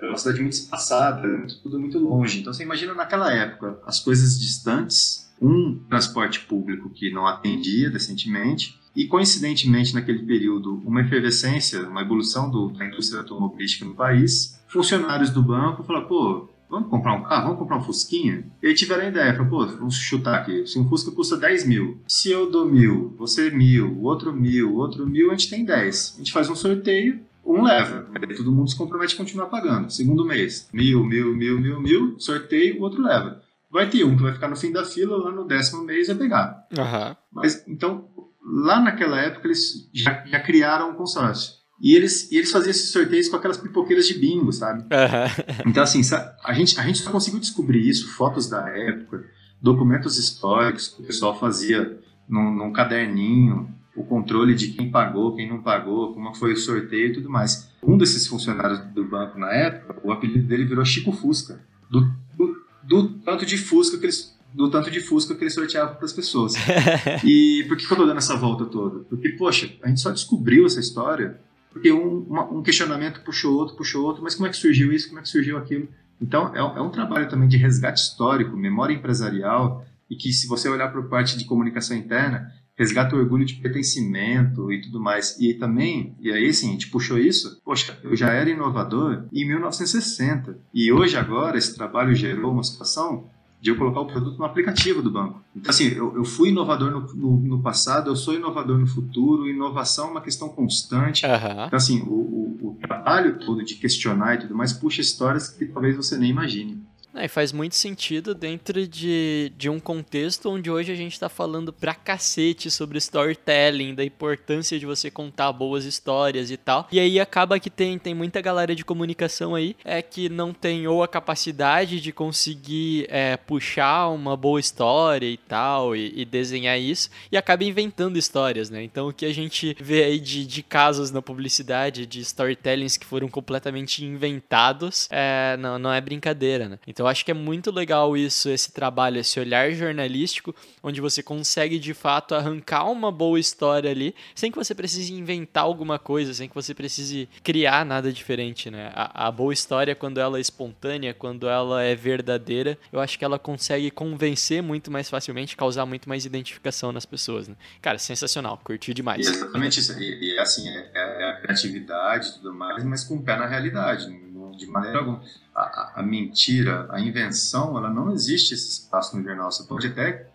é 0.00 0.06
uma 0.06 0.18
cidade 0.18 0.40
muito 0.40 0.54
espaçada, 0.54 1.46
tudo 1.62 1.78
muito 1.78 1.98
longe. 1.98 2.40
Então 2.40 2.52
você 2.52 2.62
imagina 2.62 2.94
naquela 2.94 3.32
época 3.32 3.78
as 3.86 4.00
coisas 4.00 4.38
distantes, 4.38 5.30
um 5.40 5.78
transporte 5.88 6.40
público 6.40 6.90
que 6.90 7.10
não 7.10 7.26
atendia 7.26 7.90
decentemente 7.90 8.78
e, 8.96 9.06
coincidentemente, 9.06 9.94
naquele 9.94 10.20
período, 10.20 10.82
uma 10.84 11.02
efervescência, 11.02 11.86
uma 11.86 12.00
evolução 12.00 12.50
do, 12.50 12.70
da 12.70 12.86
indústria 12.86 13.20
automobilística 13.20 13.84
no 13.84 13.94
país. 13.94 14.58
Funcionários 14.68 15.28
do 15.28 15.42
banco 15.42 15.82
falaram, 15.82 16.08
pô, 16.08 16.48
vamos 16.68 16.88
comprar 16.88 17.12
um 17.12 17.22
carro, 17.22 17.44
vamos 17.44 17.58
comprar 17.58 17.76
um 17.76 17.82
Fusquinha? 17.82 18.46
E 18.62 18.68
aí 18.68 18.74
tiveram 18.74 19.02
a 19.02 19.08
ideia, 19.08 19.32
falaram, 19.34 19.50
pô, 19.50 19.66
vamos 19.66 19.96
chutar 19.96 20.36
aqui, 20.36 20.66
se 20.66 20.78
um 20.78 20.88
Fusca 20.88 21.10
custa 21.10 21.36
10 21.36 21.66
mil, 21.66 22.00
se 22.08 22.30
eu 22.30 22.50
dou 22.50 22.64
mil, 22.64 23.14
você 23.18 23.50
mil, 23.50 24.00
outro 24.02 24.32
mil, 24.32 24.74
outro 24.74 25.06
mil, 25.06 25.30
a 25.30 25.34
gente 25.34 25.50
tem 25.50 25.62
10. 25.62 26.14
A 26.14 26.18
gente 26.18 26.32
faz 26.32 26.48
um 26.48 26.56
sorteio, 26.56 27.20
um 27.46 27.62
leva, 27.62 28.06
aí 28.14 28.36
todo 28.36 28.52
mundo 28.52 28.68
se 28.68 28.76
compromete 28.76 29.14
a 29.14 29.18
continuar 29.18 29.46
pagando. 29.46 29.90
Segundo 29.90 30.24
mês, 30.24 30.68
mil, 30.72 31.04
mil, 31.04 31.34
mil, 31.34 31.60
mil, 31.60 31.80
mil, 31.80 32.18
sorteio, 32.18 32.78
o 32.78 32.82
outro 32.82 33.02
leva. 33.02 33.40
Vai 33.70 33.88
ter 33.88 34.04
um 34.04 34.16
que 34.16 34.22
vai 34.22 34.32
ficar 34.32 34.48
no 34.48 34.56
fim 34.56 34.72
da 34.72 34.84
fila, 34.84 35.16
lá 35.16 35.30
no 35.30 35.46
décimo 35.46 35.84
mês 35.84 36.08
vai 36.08 36.16
pegar. 36.16 36.66
Uhum. 36.76 37.16
Mas, 37.32 37.66
então, 37.68 38.08
lá 38.44 38.80
naquela 38.80 39.20
época 39.20 39.46
eles 39.46 39.88
já, 39.92 40.24
já 40.26 40.40
criaram 40.40 40.90
um 40.90 40.94
consórcio. 40.94 41.54
E 41.80 41.94
eles, 41.94 42.30
e 42.32 42.36
eles 42.36 42.50
faziam 42.50 42.70
esses 42.70 42.90
sorteios 42.90 43.28
com 43.28 43.36
aquelas 43.36 43.58
pipoqueiras 43.58 44.08
de 44.08 44.18
bingo, 44.18 44.52
sabe? 44.52 44.82
Uhum. 44.82 45.66
Então, 45.66 45.82
assim, 45.82 46.00
a 46.42 46.52
gente, 46.54 46.80
a 46.80 46.82
gente 46.82 46.98
só 46.98 47.10
conseguiu 47.10 47.38
descobrir 47.38 47.86
isso, 47.86 48.08
fotos 48.14 48.48
da 48.48 48.66
época, 48.68 49.24
documentos 49.60 50.16
históricos 50.16 50.88
que 50.88 51.02
o 51.02 51.06
pessoal 51.06 51.38
fazia 51.38 52.00
num, 52.28 52.52
num 52.52 52.72
caderninho, 52.72 53.68
o 53.96 54.04
controle 54.04 54.54
de 54.54 54.68
quem 54.68 54.90
pagou, 54.90 55.34
quem 55.34 55.48
não 55.48 55.62
pagou, 55.62 56.12
como 56.12 56.34
foi 56.34 56.52
o 56.52 56.56
sorteio 56.56 57.08
e 57.08 57.12
tudo 57.14 57.30
mais. 57.30 57.70
Um 57.82 57.96
desses 57.96 58.26
funcionários 58.26 58.80
do 58.94 59.04
banco 59.04 59.38
na 59.38 59.52
época, 59.52 59.96
o 60.04 60.12
apelido 60.12 60.46
dele 60.46 60.64
virou 60.64 60.84
Chico 60.84 61.12
Fusca, 61.12 61.60
do, 61.90 62.02
do, 62.36 62.56
do 62.82 63.08
tanto 63.20 63.46
de 63.46 63.56
Fusca 63.56 63.98
que 63.98 64.06
eles 64.06 64.36
do 64.54 64.70
tanto 64.70 64.90
de 64.90 65.00
Fusca 65.00 65.34
que 65.34 65.44
ele 65.44 65.50
sorteava 65.50 65.94
para 65.94 66.04
as 66.06 66.14
pessoas. 66.14 66.54
e 67.22 67.64
por 67.68 67.76
que, 67.76 67.84
que 67.84 67.92
eu 67.92 67.96
estou 67.96 68.06
dando 68.06 68.16
essa 68.16 68.36
volta 68.36 68.64
toda? 68.64 69.00
Porque, 69.00 69.30
poxa, 69.30 69.70
a 69.82 69.88
gente 69.88 70.00
só 70.00 70.10
descobriu 70.10 70.64
essa 70.64 70.80
história 70.80 71.38
porque 71.76 71.92
um, 71.92 72.20
uma, 72.20 72.50
um, 72.50 72.62
questionamento 72.62 73.20
puxou 73.20 73.54
outro, 73.54 73.76
puxou 73.76 74.02
outro, 74.02 74.22
mas 74.22 74.34
como 74.34 74.46
é 74.46 74.50
que 74.50 74.56
surgiu 74.56 74.90
isso, 74.94 75.08
como 75.08 75.20
é 75.20 75.22
que 75.22 75.28
surgiu 75.28 75.58
aquilo? 75.58 75.86
Então, 76.18 76.50
é, 76.54 76.58
é 76.58 76.80
um 76.80 76.88
trabalho 76.88 77.28
também 77.28 77.46
de 77.46 77.58
resgate 77.58 78.00
histórico, 78.00 78.56
memória 78.56 78.94
empresarial, 78.94 79.84
e 80.08 80.16
que 80.16 80.32
se 80.32 80.46
você 80.46 80.70
olhar 80.70 80.88
para 80.88 81.02
a 81.02 81.04
parte 81.04 81.36
de 81.36 81.44
comunicação 81.44 81.94
interna, 81.94 82.50
resgata 82.76 83.16
o 83.16 83.18
orgulho 83.18 83.44
de 83.44 83.54
pertencimento 83.54 84.70
e 84.70 84.80
tudo 84.80 85.00
mais. 85.00 85.36
E 85.40 85.54
também, 85.54 86.14
e 86.20 86.30
aí 86.30 86.52
sim, 86.52 86.68
a 86.68 86.72
gente 86.72 86.88
puxou 86.88 87.18
isso, 87.18 87.60
poxa, 87.64 87.98
eu 88.02 88.14
já 88.14 88.30
era 88.30 88.50
inovador 88.50 89.24
em 89.32 89.46
1960. 89.46 90.58
E 90.72 90.92
hoje, 90.92 91.16
agora, 91.16 91.56
esse 91.56 91.74
trabalho 91.74 92.14
gerou 92.14 92.52
uma 92.52 92.62
situação 92.62 93.24
de 93.60 93.70
eu 93.70 93.76
colocar 93.76 94.00
o 94.00 94.06
produto 94.06 94.38
no 94.38 94.44
aplicativo 94.44 95.02
do 95.02 95.10
banco. 95.10 95.42
Então, 95.54 95.70
assim, 95.70 95.88
eu, 95.88 96.14
eu 96.14 96.24
fui 96.24 96.50
inovador 96.50 96.90
no, 96.90 97.00
no, 97.14 97.38
no, 97.38 97.62
passado, 97.62 98.10
eu 98.10 98.16
sou 98.16 98.34
inovador 98.34 98.78
no 98.78 98.86
futuro, 98.86 99.48
inovação 99.48 100.08
é 100.08 100.10
uma 100.10 100.20
questão 100.20 100.48
constante. 100.48 101.24
Uhum. 101.24 101.66
Então, 101.66 101.76
assim, 101.76 102.02
o, 102.02 102.12
o, 102.12 102.68
o 102.68 102.78
trabalho 102.80 103.38
todo 103.38 103.64
de 103.64 103.74
questionar 103.76 104.34
e 104.34 104.38
tudo 104.40 104.54
mais 104.54 104.72
puxa 104.72 105.00
histórias 105.00 105.48
que 105.48 105.64
talvez 105.66 105.96
você 105.96 106.18
nem 106.18 106.30
imagine. 106.30 106.82
É, 107.16 107.24
e 107.24 107.28
faz 107.28 107.50
muito 107.50 107.74
sentido 107.74 108.34
dentro 108.34 108.86
de, 108.86 109.50
de 109.56 109.70
um 109.70 109.80
contexto 109.80 110.50
onde 110.50 110.70
hoje 110.70 110.92
a 110.92 110.94
gente 110.94 111.14
está 111.14 111.30
falando 111.30 111.72
pra 111.72 111.94
cacete 111.94 112.70
sobre 112.70 112.98
storytelling, 112.98 113.94
da 113.94 114.04
importância 114.04 114.78
de 114.78 114.84
você 114.84 115.10
contar 115.10 115.50
boas 115.52 115.86
histórias 115.86 116.50
e 116.50 116.58
tal. 116.58 116.86
E 116.92 117.00
aí 117.00 117.18
acaba 117.18 117.58
que 117.58 117.70
tem, 117.70 117.98
tem 117.98 118.14
muita 118.14 118.42
galera 118.42 118.74
de 118.74 118.84
comunicação 118.84 119.54
aí 119.54 119.74
é 119.82 120.02
que 120.02 120.28
não 120.28 120.52
tem 120.52 120.86
ou 120.86 121.02
a 121.02 121.08
capacidade 121.08 122.00
de 122.00 122.12
conseguir 122.12 123.06
é, 123.08 123.36
puxar 123.36 124.08
uma 124.08 124.36
boa 124.36 124.60
história 124.60 125.26
e 125.26 125.38
tal, 125.38 125.96
e, 125.96 126.12
e, 126.14 126.24
desenhar 126.24 126.78
isso, 126.78 127.08
e 127.32 127.36
acaba 127.36 127.64
inventando 127.64 128.18
histórias, 128.18 128.68
né? 128.68 128.82
Então 128.82 129.08
o 129.08 129.12
que 129.12 129.24
a 129.24 129.32
gente 129.32 129.74
vê 129.80 130.04
aí 130.04 130.20
de, 130.20 130.46
de 130.46 130.62
casos 130.62 131.10
na 131.10 131.22
publicidade, 131.22 132.04
de 132.04 132.20
storytellings 132.20 132.96
que 132.98 133.06
foram 133.06 133.28
completamente 133.28 134.04
inventados, 134.04 135.08
é, 135.10 135.56
não, 135.58 135.78
não 135.78 135.92
é 135.92 136.00
brincadeira, 136.00 136.68
né? 136.68 136.78
Então 136.86 137.05
eu 137.06 137.10
acho 137.10 137.24
que 137.24 137.30
é 137.30 137.34
muito 137.34 137.70
legal 137.70 138.16
isso, 138.16 138.48
esse 138.50 138.72
trabalho, 138.72 139.18
esse 139.18 139.38
olhar 139.38 139.70
jornalístico, 139.72 140.54
onde 140.82 141.00
você 141.00 141.22
consegue 141.22 141.78
de 141.78 141.94
fato 141.94 142.34
arrancar 142.34 142.90
uma 142.90 143.12
boa 143.12 143.38
história 143.38 143.90
ali, 143.90 144.14
sem 144.34 144.50
que 144.50 144.58
você 144.58 144.74
precise 144.74 145.12
inventar 145.12 145.64
alguma 145.64 145.98
coisa, 145.98 146.34
sem 146.34 146.48
que 146.48 146.54
você 146.54 146.74
precise 146.74 147.28
criar 147.42 147.86
nada 147.86 148.12
diferente, 148.12 148.70
né? 148.70 148.90
A, 148.94 149.28
a 149.28 149.30
boa 149.30 149.52
história, 149.52 149.94
quando 149.94 150.18
ela 150.18 150.38
é 150.38 150.40
espontânea, 150.40 151.14
quando 151.14 151.48
ela 151.48 151.82
é 151.82 151.94
verdadeira, 151.94 152.76
eu 152.92 153.00
acho 153.00 153.18
que 153.18 153.24
ela 153.24 153.38
consegue 153.38 153.90
convencer 153.90 154.62
muito 154.62 154.90
mais 154.90 155.08
facilmente, 155.08 155.56
causar 155.56 155.86
muito 155.86 156.08
mais 156.08 156.24
identificação 156.24 156.90
nas 156.90 157.06
pessoas, 157.06 157.46
né? 157.46 157.54
Cara, 157.80 157.98
sensacional, 157.98 158.60
curti 158.64 158.92
demais. 158.92 159.26
E 159.26 159.30
exatamente 159.30 159.80
isso. 159.80 159.92
E, 160.00 160.34
e 160.34 160.38
assim, 160.38 160.68
é, 160.68 160.90
é, 160.94 161.30
a 161.30 161.40
criatividade 161.40 162.28
e 162.28 162.32
tudo 162.34 162.52
mais, 162.52 162.82
mas 162.84 163.04
com 163.04 163.14
o 163.14 163.22
pé 163.22 163.36
na 163.36 163.46
realidade, 163.46 164.06
de 164.06 164.25
maneira 164.64 165.00
alguma 165.00 165.20
a, 165.56 166.00
a, 166.00 166.02
mentira, 166.02 166.86
a 166.90 167.00
invenção, 167.00 167.76
ela 167.76 167.90
não 167.90 168.12
existe 168.12 168.54
esse 168.54 168.68
espaço 168.68 169.16
no 169.16 169.24
jornal. 169.24 169.50
Você 169.50 169.66
pode 169.66 169.86
até 169.86 170.28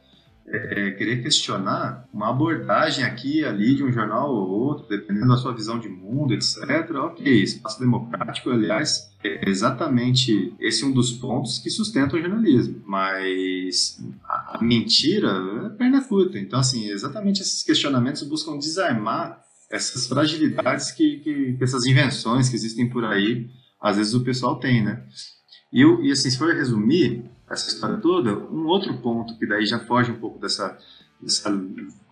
é, 0.47 0.87
é, 0.87 0.91
querer 0.91 1.21
questionar 1.21 2.07
uma 2.11 2.29
abordagem 2.29 3.05
aqui 3.05 3.39
e 3.39 3.45
ali 3.45 3.75
de 3.75 3.83
um 3.83 3.91
jornal 3.91 4.33
ou 4.33 4.49
outro, 4.49 4.87
dependendo 4.89 5.27
da 5.27 5.37
sua 5.37 5.53
visão 5.53 5.79
de 5.79 5.87
mundo, 5.87 6.33
etc. 6.33 6.57
Ok, 6.95 7.43
espaço 7.43 7.79
democrático, 7.79 8.49
aliás, 8.49 9.11
é 9.23 9.47
exatamente 9.47 10.53
esse 10.59 10.83
um 10.83 10.91
dos 10.91 11.11
pontos 11.11 11.59
que 11.59 11.69
sustenta 11.69 12.15
o 12.15 12.19
jornalismo. 12.19 12.81
Mas 12.85 14.03
a, 14.23 14.57
a 14.57 14.63
mentira 14.63 15.29
é 15.67 15.69
perna 15.69 16.03
curta. 16.03 16.39
Então, 16.39 16.59
assim, 16.59 16.89
exatamente 16.89 17.41
esses 17.41 17.61
questionamentos 17.61 18.23
buscam 18.23 18.57
desarmar 18.57 19.39
essas 19.69 20.07
fragilidades 20.07 20.91
que, 20.91 21.19
que, 21.19 21.53
que 21.53 21.63
essas 21.63 21.85
invenções 21.85 22.49
que 22.49 22.55
existem 22.55 22.89
por 22.89 23.05
aí 23.05 23.49
às 23.81 23.97
vezes 23.97 24.13
o 24.13 24.23
pessoal 24.23 24.57
tem, 24.59 24.83
né? 24.83 25.03
E, 25.71 25.83
e 25.83 26.11
assim, 26.11 26.29
se 26.29 26.37
for 26.37 26.53
resumir 26.53 27.23
essa 27.49 27.69
história 27.69 27.97
toda, 27.97 28.37
um 28.37 28.65
outro 28.65 28.93
ponto 28.97 29.37
que 29.37 29.45
daí 29.45 29.65
já 29.65 29.79
foge 29.79 30.11
um 30.11 30.19
pouco 30.19 30.39
dessa, 30.39 30.77
dessa 31.21 31.49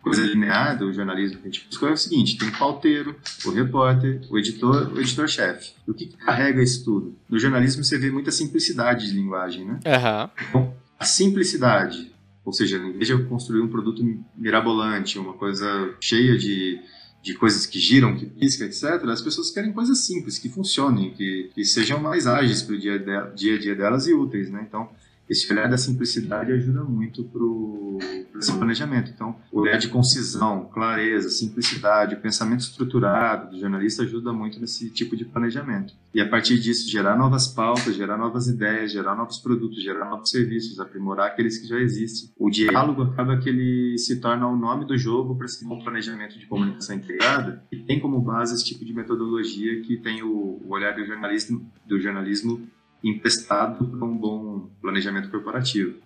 coisa 0.02 0.22
linear 0.22 0.78
do 0.78 0.92
jornalismo 0.92 1.40
que 1.40 1.48
a 1.48 1.52
gente 1.52 1.68
buscou 1.68 1.90
é 1.90 1.94
o 1.94 1.98
seguinte, 1.98 2.38
tem 2.38 2.50
o 2.50 2.58
pauteiro, 2.58 3.16
o 3.46 3.52
repórter, 3.52 4.22
o 4.30 4.38
editor, 4.38 4.92
o 4.94 5.00
editor-chefe. 5.00 5.74
O 5.88 5.94
que, 5.94 6.08
que, 6.08 6.18
carrega 6.18 6.62
isso 6.62 6.84
tudo? 6.84 7.18
No 7.30 7.38
jornalismo 7.38 7.84
você 7.84 7.98
vê 7.98 8.10
muita 8.10 8.32
simplicidade 8.32 9.08
de 9.08 9.14
linguagem, 9.14 9.66
né? 9.66 9.80
Uhum. 9.86 10.30
Então, 10.50 10.74
a 10.98 11.06
simplicidade, 11.06 12.12
ou 12.44 12.54
seja, 12.54 12.78
em 12.78 12.94
vez 12.94 13.08
de 13.08 13.14
eu 13.14 13.26
construir 13.28 13.62
um 13.62 13.68
produto 13.68 14.04
mirabolante, 14.36 15.20
uma 15.20 15.34
coisa 15.34 15.94
cheia 16.00 16.38
de 16.38 16.80
de 17.22 17.34
coisas 17.34 17.66
que 17.66 17.80
giram, 17.80 18.16
que 18.16 18.26
piscam, 18.26 18.66
etc., 18.66 19.04
as 19.10 19.22
pessoas 19.22 19.52
querem 19.52 19.74
coisas 19.74 20.00
simples, 20.00 20.40
que 20.40 20.50
funcionem, 20.50 21.12
que, 21.12 21.52
que 21.54 21.66
sejam 21.66 22.00
mais 22.00 22.26
ágeis 22.26 22.62
para 22.62 22.76
o 22.76 22.80
dia, 22.80 22.98
dia, 23.36 23.56
a 23.56 23.60
dia 23.60 23.76
delas 23.76 24.08
e 24.08 24.14
úteis, 24.14 24.50
né? 24.50 24.66
Então, 24.68 24.90
esse 25.30 25.52
olhar 25.54 25.70
da 25.70 25.78
simplicidade 25.78 26.52
ajuda 26.52 26.84
muito 26.84 27.24
para 27.24 28.40
esse 28.40 28.52
planejamento. 28.52 29.12
Então, 29.14 29.36
olhar 29.52 29.78
de 29.78 29.90
concisão, 29.90 30.70
clareza, 30.74 31.30
simplicidade, 31.30 32.16
pensamento 32.16 32.62
estruturado 32.62 33.52
do 33.52 33.60
jornalista 33.60 34.04
ajuda 34.04 34.34
muito 34.34 34.60
nesse 34.60 34.90
tipo 34.90 35.16
de 35.16 35.26
planejamento. 35.26 35.94
E 36.14 36.20
a 36.20 36.28
partir 36.28 36.60
disso, 36.60 36.90
gerar 36.90 37.16
novas 37.16 37.48
pautas, 37.48 37.96
gerar 37.96 38.18
novas 38.18 38.48
ideias, 38.48 38.92
gerar 38.92 39.16
novos 39.16 39.38
produtos, 39.38 39.84
gerar 39.84 40.10
novos 40.10 40.32
serviços, 40.32 40.80
aprimorar 40.80 41.28
aqueles 41.28 41.60
que 41.60 41.68
já 41.68 41.78
existem. 41.78 42.32
O 42.38 42.50
diálogo 42.50 43.04
acaba 43.04 43.38
que 43.38 43.50
ele 43.50 43.98
se 43.98 44.20
torna 44.20 44.48
o 44.48 44.56
nome 44.56 44.86
do 44.86 44.98
jogo 44.98 45.36
para 45.36 45.46
esse 45.46 45.64
bom 45.64 45.80
planejamento 45.84 46.40
de 46.40 46.48
comunicação 46.48 46.96
integrada 46.96 47.64
e 47.72 47.78
tem 47.78 48.00
como 48.00 48.20
base 48.20 48.56
esse 48.56 48.66
tipo 48.66 48.84
de 48.84 48.94
metodologia 48.94 49.82
que 49.82 49.98
tem 49.98 50.24
o, 50.24 50.60
o 50.66 50.70
olhar 50.70 50.96
do 50.96 51.06
jornalismo, 51.06 51.70
do 51.86 52.00
jornalismo 52.00 52.68
emprestado 53.04 53.86
para 53.86 54.06
um 54.06 54.18
bom 54.18 54.70
planejamento 54.82 55.30
corporativo. 55.30 55.98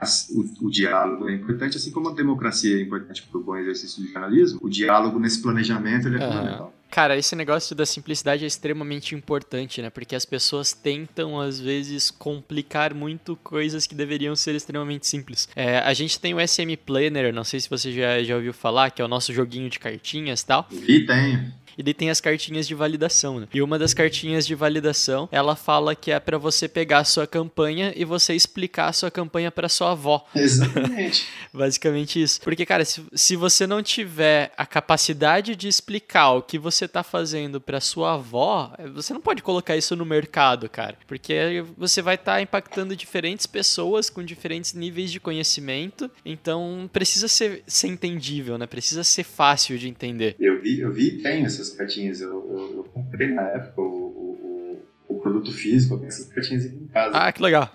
As, 0.00 0.28
o, 0.30 0.66
o, 0.66 0.70
diálogo 0.70 1.28
é 1.28 1.34
importante, 1.34 1.76
assim 1.76 1.90
como 1.90 2.08
a 2.08 2.14
democracia 2.14 2.78
é 2.78 2.82
importante 2.82 3.22
para 3.22 3.40
o 3.40 3.42
bom 3.42 3.56
exercício 3.56 4.00
do 4.00 4.08
jornalismo, 4.08 4.60
o 4.62 4.68
diálogo 4.68 5.18
nesse 5.18 5.42
planejamento 5.42 6.06
ele 6.06 6.16
é 6.16 6.20
uhum. 6.20 6.32
fundamental. 6.32 6.74
Cara, 6.90 7.18
esse 7.18 7.36
negócio 7.36 7.76
da 7.76 7.84
simplicidade 7.84 8.44
é 8.44 8.46
extremamente 8.46 9.14
importante, 9.14 9.82
né? 9.82 9.90
Porque 9.90 10.16
as 10.16 10.24
pessoas 10.24 10.72
tentam, 10.72 11.38
às 11.38 11.60
vezes, 11.60 12.10
complicar 12.10 12.94
muito 12.94 13.36
coisas 13.36 13.86
que 13.86 13.94
deveriam 13.94 14.34
ser 14.34 14.54
extremamente 14.54 15.06
simples. 15.06 15.48
É, 15.54 15.80
a 15.80 15.92
gente 15.92 16.18
tem 16.18 16.32
o 16.32 16.40
SM 16.40 16.76
Planner, 16.86 17.32
não 17.32 17.44
sei 17.44 17.60
se 17.60 17.68
você 17.68 17.92
já, 17.92 18.22
já 18.22 18.36
ouviu 18.36 18.54
falar, 18.54 18.90
que 18.90 19.02
é 19.02 19.04
o 19.04 19.08
nosso 19.08 19.34
joguinho 19.34 19.68
de 19.68 19.78
cartinhas 19.78 20.40
e 20.40 20.46
tal. 20.46 20.66
E 20.70 21.04
tem 21.04 21.52
e 21.78 21.82
daí 21.82 21.94
tem 21.94 22.10
as 22.10 22.20
cartinhas 22.20 22.66
de 22.66 22.74
validação, 22.74 23.38
né? 23.38 23.46
E 23.54 23.62
uma 23.62 23.78
das 23.78 23.94
cartinhas 23.94 24.44
de 24.44 24.54
validação, 24.56 25.28
ela 25.30 25.54
fala 25.54 25.94
que 25.94 26.10
é 26.10 26.18
para 26.18 26.36
você 26.36 26.66
pegar 26.66 26.98
a 26.98 27.04
sua 27.04 27.24
campanha 27.24 27.92
e 27.94 28.04
você 28.04 28.34
explicar 28.34 28.88
a 28.88 28.92
sua 28.92 29.12
campanha 29.12 29.50
para 29.52 29.68
sua 29.68 29.92
avó. 29.92 30.26
Exatamente. 30.34 31.26
Basicamente 31.54 32.20
isso. 32.20 32.40
Porque, 32.40 32.66
cara, 32.66 32.84
se, 32.84 33.02
se 33.14 33.36
você 33.36 33.64
não 33.64 33.80
tiver 33.80 34.52
a 34.56 34.66
capacidade 34.66 35.54
de 35.54 35.68
explicar 35.68 36.32
o 36.32 36.42
que 36.42 36.58
você 36.58 36.88
tá 36.88 37.04
fazendo 37.04 37.60
para 37.60 37.80
sua 37.80 38.14
avó, 38.14 38.74
você 38.92 39.14
não 39.14 39.20
pode 39.20 39.40
colocar 39.40 39.76
isso 39.76 39.94
no 39.94 40.04
mercado, 40.04 40.68
cara. 40.68 40.96
Porque 41.06 41.64
você 41.76 42.02
vai 42.02 42.16
estar 42.16 42.34
tá 42.34 42.42
impactando 42.42 42.96
diferentes 42.96 43.46
pessoas 43.46 44.10
com 44.10 44.24
diferentes 44.24 44.74
níveis 44.74 45.12
de 45.12 45.20
conhecimento. 45.20 46.10
Então, 46.24 46.90
precisa 46.92 47.28
ser, 47.28 47.62
ser 47.68 47.86
entendível, 47.86 48.58
né? 48.58 48.66
Precisa 48.66 49.04
ser 49.04 49.22
fácil 49.22 49.78
de 49.78 49.88
entender. 49.88 50.34
Eu 50.40 50.60
vi, 50.60 50.80
eu 50.80 50.92
vi 50.92 51.22
tenho 51.22 51.46
essas 51.46 51.67
essas 51.68 51.76
cartinhas. 51.76 52.20
Eu, 52.20 52.30
eu, 52.30 52.76
eu 52.76 52.84
comprei 52.84 53.28
na 53.28 53.42
época 53.42 53.80
o, 53.80 53.84
o, 53.84 54.82
o, 55.08 55.20
produto 55.20 55.52
físico, 55.52 55.94
eu 55.94 55.98
tenho 55.98 56.08
essas 56.08 56.26
cartinhas 56.26 56.66
aqui 56.66 56.76
em 56.76 56.86
casa. 56.86 57.16
Ah, 57.16 57.32
que 57.32 57.42
legal. 57.42 57.70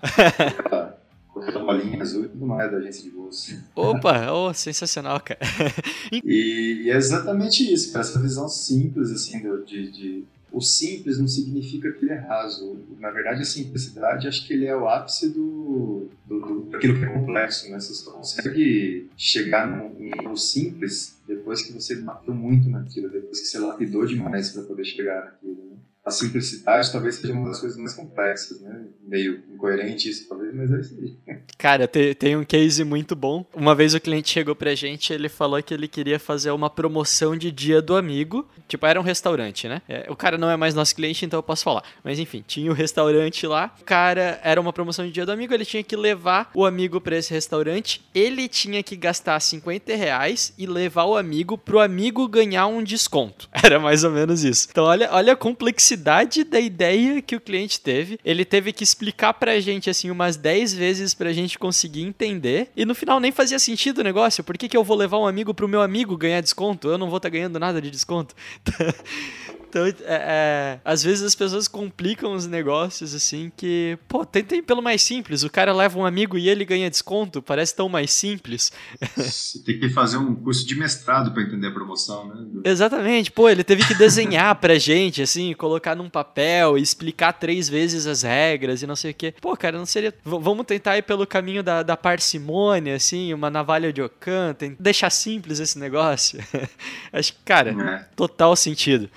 com 1.32 1.40
a 1.40 1.58
bolinha 1.58 2.00
azul 2.00 2.24
e 2.24 2.28
tudo 2.28 2.46
mais 2.46 2.70
da 2.70 2.78
agência 2.78 3.02
de 3.02 3.10
bolsa. 3.10 3.64
Opa, 3.74 4.30
oh, 4.32 4.54
sensacional, 4.54 5.20
cara. 5.20 5.40
e, 6.12 6.82
e, 6.84 6.90
é 6.90 6.96
exatamente 6.96 7.72
isso, 7.72 7.92
cara, 7.92 8.04
essa 8.04 8.20
visão 8.20 8.48
simples, 8.48 9.10
assim, 9.10 9.42
de, 9.66 9.90
de, 9.90 10.24
o 10.52 10.60
simples 10.60 11.18
não 11.18 11.26
significa 11.26 11.90
que 11.90 12.04
ele 12.04 12.12
é 12.12 12.18
raso. 12.18 12.78
Na 13.00 13.10
verdade, 13.10 13.42
a 13.42 13.44
simplicidade, 13.44 14.28
acho 14.28 14.46
que 14.46 14.52
ele 14.52 14.66
é 14.66 14.76
o 14.76 14.88
ápice 14.88 15.28
do, 15.28 16.08
do, 16.24 16.40
do 16.40 16.60
daquilo 16.70 16.98
que 16.98 17.04
é 17.04 17.08
complexo, 17.08 17.68
né? 17.68 17.80
Você 17.80 17.94
só 17.94 18.12
consegue 18.12 19.10
chegar 19.16 19.66
no, 19.66 19.92
no 20.22 20.36
simples 20.36 21.18
depois 21.44 21.60
que 21.60 21.74
você 21.74 21.96
matou 21.96 22.34
muito 22.34 22.70
naquilo, 22.70 23.10
depois 23.10 23.38
que 23.38 23.46
você 23.46 23.58
lapidou 23.58 24.06
demais 24.06 24.50
para 24.50 24.62
poder 24.62 24.84
chegar 24.86 25.26
naquilo. 25.26 25.62
Né? 25.70 25.76
A 26.02 26.10
simplicidade 26.10 26.90
talvez 26.90 27.16
seja 27.16 27.34
uma 27.34 27.48
das 27.48 27.60
coisas 27.60 27.78
mais 27.78 27.92
complexas, 27.92 28.62
né? 28.62 28.88
Meio 29.02 29.42
incoerente 29.64 30.08
isso, 30.08 30.28
talvez, 30.28 30.54
mas 30.54 30.70
é 30.70 30.80
isso 30.80 30.96
aí. 31.00 31.36
Cara, 31.56 31.88
tem, 31.88 32.14
tem 32.14 32.36
um 32.36 32.44
case 32.44 32.84
muito 32.84 33.16
bom. 33.16 33.44
Uma 33.54 33.74
vez 33.74 33.94
o 33.94 34.00
cliente 34.00 34.30
chegou 34.30 34.54
pra 34.54 34.74
gente, 34.74 35.12
ele 35.12 35.28
falou 35.28 35.62
que 35.62 35.72
ele 35.72 35.88
queria 35.88 36.18
fazer 36.18 36.50
uma 36.50 36.68
promoção 36.68 37.36
de 37.36 37.50
dia 37.50 37.80
do 37.80 37.96
amigo 37.96 38.46
tipo, 38.68 38.86
era 38.86 39.00
um 39.00 39.02
restaurante, 39.02 39.68
né? 39.68 39.82
É, 39.88 40.06
o 40.08 40.16
cara 40.16 40.38
não 40.38 40.50
é 40.50 40.56
mais 40.56 40.74
nosso 40.74 40.94
cliente, 40.94 41.24
então 41.24 41.38
eu 41.38 41.42
posso 41.42 41.64
falar. 41.64 41.82
Mas 42.02 42.18
enfim, 42.18 42.44
tinha 42.46 42.70
o 42.70 42.74
restaurante 42.74 43.46
lá. 43.46 43.74
O 43.80 43.84
cara 43.84 44.40
era 44.42 44.60
uma 44.60 44.72
promoção 44.72 45.04
de 45.06 45.12
dia 45.12 45.26
do 45.26 45.32
amigo, 45.32 45.54
ele 45.54 45.64
tinha 45.64 45.82
que 45.82 45.96
levar 45.96 46.50
o 46.54 46.64
amigo 46.64 47.00
para 47.00 47.16
esse 47.16 47.32
restaurante. 47.32 48.02
Ele 48.14 48.48
tinha 48.48 48.82
que 48.82 48.96
gastar 48.96 49.38
50 49.40 49.94
reais 49.94 50.52
e 50.58 50.66
levar 50.66 51.04
o 51.04 51.16
amigo 51.16 51.56
pro 51.56 51.80
amigo 51.80 52.26
ganhar 52.28 52.66
um 52.66 52.82
desconto. 52.82 53.48
Era 53.62 53.78
mais 53.78 54.04
ou 54.04 54.10
menos 54.10 54.44
isso. 54.44 54.68
Então, 54.70 54.84
olha, 54.84 55.08
olha 55.12 55.32
a 55.32 55.36
complexidade 55.36 56.44
da 56.44 56.60
ideia 56.60 57.20
que 57.22 57.36
o 57.36 57.40
cliente 57.40 57.80
teve. 57.80 58.18
Ele 58.24 58.44
teve 58.44 58.72
que 58.72 58.84
explicar 58.84 59.34
pra 59.34 59.53
gente, 59.60 59.90
assim, 59.90 60.10
umas 60.10 60.36
10 60.36 60.74
vezes 60.74 61.14
pra 61.14 61.32
gente 61.32 61.58
conseguir 61.58 62.02
entender. 62.02 62.70
E 62.76 62.84
no 62.84 62.94
final 62.94 63.20
nem 63.20 63.32
fazia 63.32 63.58
sentido 63.58 63.98
o 63.98 64.04
negócio. 64.04 64.44
Por 64.44 64.56
que, 64.56 64.68
que 64.68 64.76
eu 64.76 64.84
vou 64.84 64.96
levar 64.96 65.18
um 65.18 65.26
amigo 65.26 65.54
pro 65.54 65.68
meu 65.68 65.82
amigo 65.82 66.16
ganhar 66.16 66.40
desconto? 66.40 66.88
Eu 66.88 66.98
não 66.98 67.08
vou 67.08 67.16
estar 67.16 67.28
tá 67.28 67.32
ganhando 67.32 67.58
nada 67.58 67.80
de 67.80 67.90
desconto. 67.90 68.34
Então, 69.74 69.86
é, 69.86 69.94
é, 70.06 70.80
às 70.84 71.02
vezes 71.02 71.24
as 71.24 71.34
pessoas 71.34 71.66
complicam 71.66 72.32
os 72.32 72.46
negócios 72.46 73.12
assim 73.12 73.50
que, 73.56 73.98
pô, 74.06 74.24
tentem 74.24 74.62
pelo 74.62 74.80
mais 74.80 75.02
simples. 75.02 75.42
O 75.42 75.50
cara 75.50 75.72
leva 75.72 75.98
um 75.98 76.06
amigo 76.06 76.38
e 76.38 76.48
ele 76.48 76.64
ganha 76.64 76.88
desconto, 76.88 77.42
parece 77.42 77.74
tão 77.74 77.88
mais 77.88 78.12
simples. 78.12 78.70
Você 79.16 79.58
tem 79.64 79.80
que 79.80 79.88
fazer 79.88 80.16
um 80.16 80.32
curso 80.32 80.64
de 80.64 80.76
mestrado 80.76 81.32
para 81.32 81.42
entender 81.42 81.66
a 81.66 81.70
promoção, 81.72 82.28
né? 82.28 82.60
Exatamente, 82.64 83.32
pô, 83.32 83.48
ele 83.48 83.64
teve 83.64 83.84
que 83.84 83.94
desenhar 83.94 84.54
pra 84.54 84.78
gente, 84.78 85.20
assim, 85.20 85.52
colocar 85.54 85.96
num 85.96 86.08
papel, 86.08 86.78
explicar 86.78 87.32
três 87.32 87.68
vezes 87.68 88.06
as 88.06 88.22
regras 88.22 88.80
e 88.80 88.86
não 88.86 88.94
sei 88.94 89.10
o 89.10 89.14
quê. 89.14 89.34
Pô, 89.40 89.56
cara, 89.56 89.76
não 89.76 89.86
seria. 89.86 90.14
V 90.24 90.38
vamos 90.40 90.66
tentar 90.66 90.98
ir 90.98 91.02
pelo 91.02 91.26
caminho 91.26 91.64
da, 91.64 91.82
da 91.82 91.96
parcimônia, 91.96 92.94
assim, 92.94 93.34
uma 93.34 93.50
navalha 93.50 93.92
de 93.92 94.00
Ocã, 94.00 94.54
deixar 94.78 95.10
simples 95.10 95.58
esse 95.58 95.80
negócio. 95.80 96.38
Acho 97.12 97.32
que, 97.32 97.38
cara, 97.44 97.70
é. 97.70 98.06
total 98.14 98.54
sentido 98.54 99.10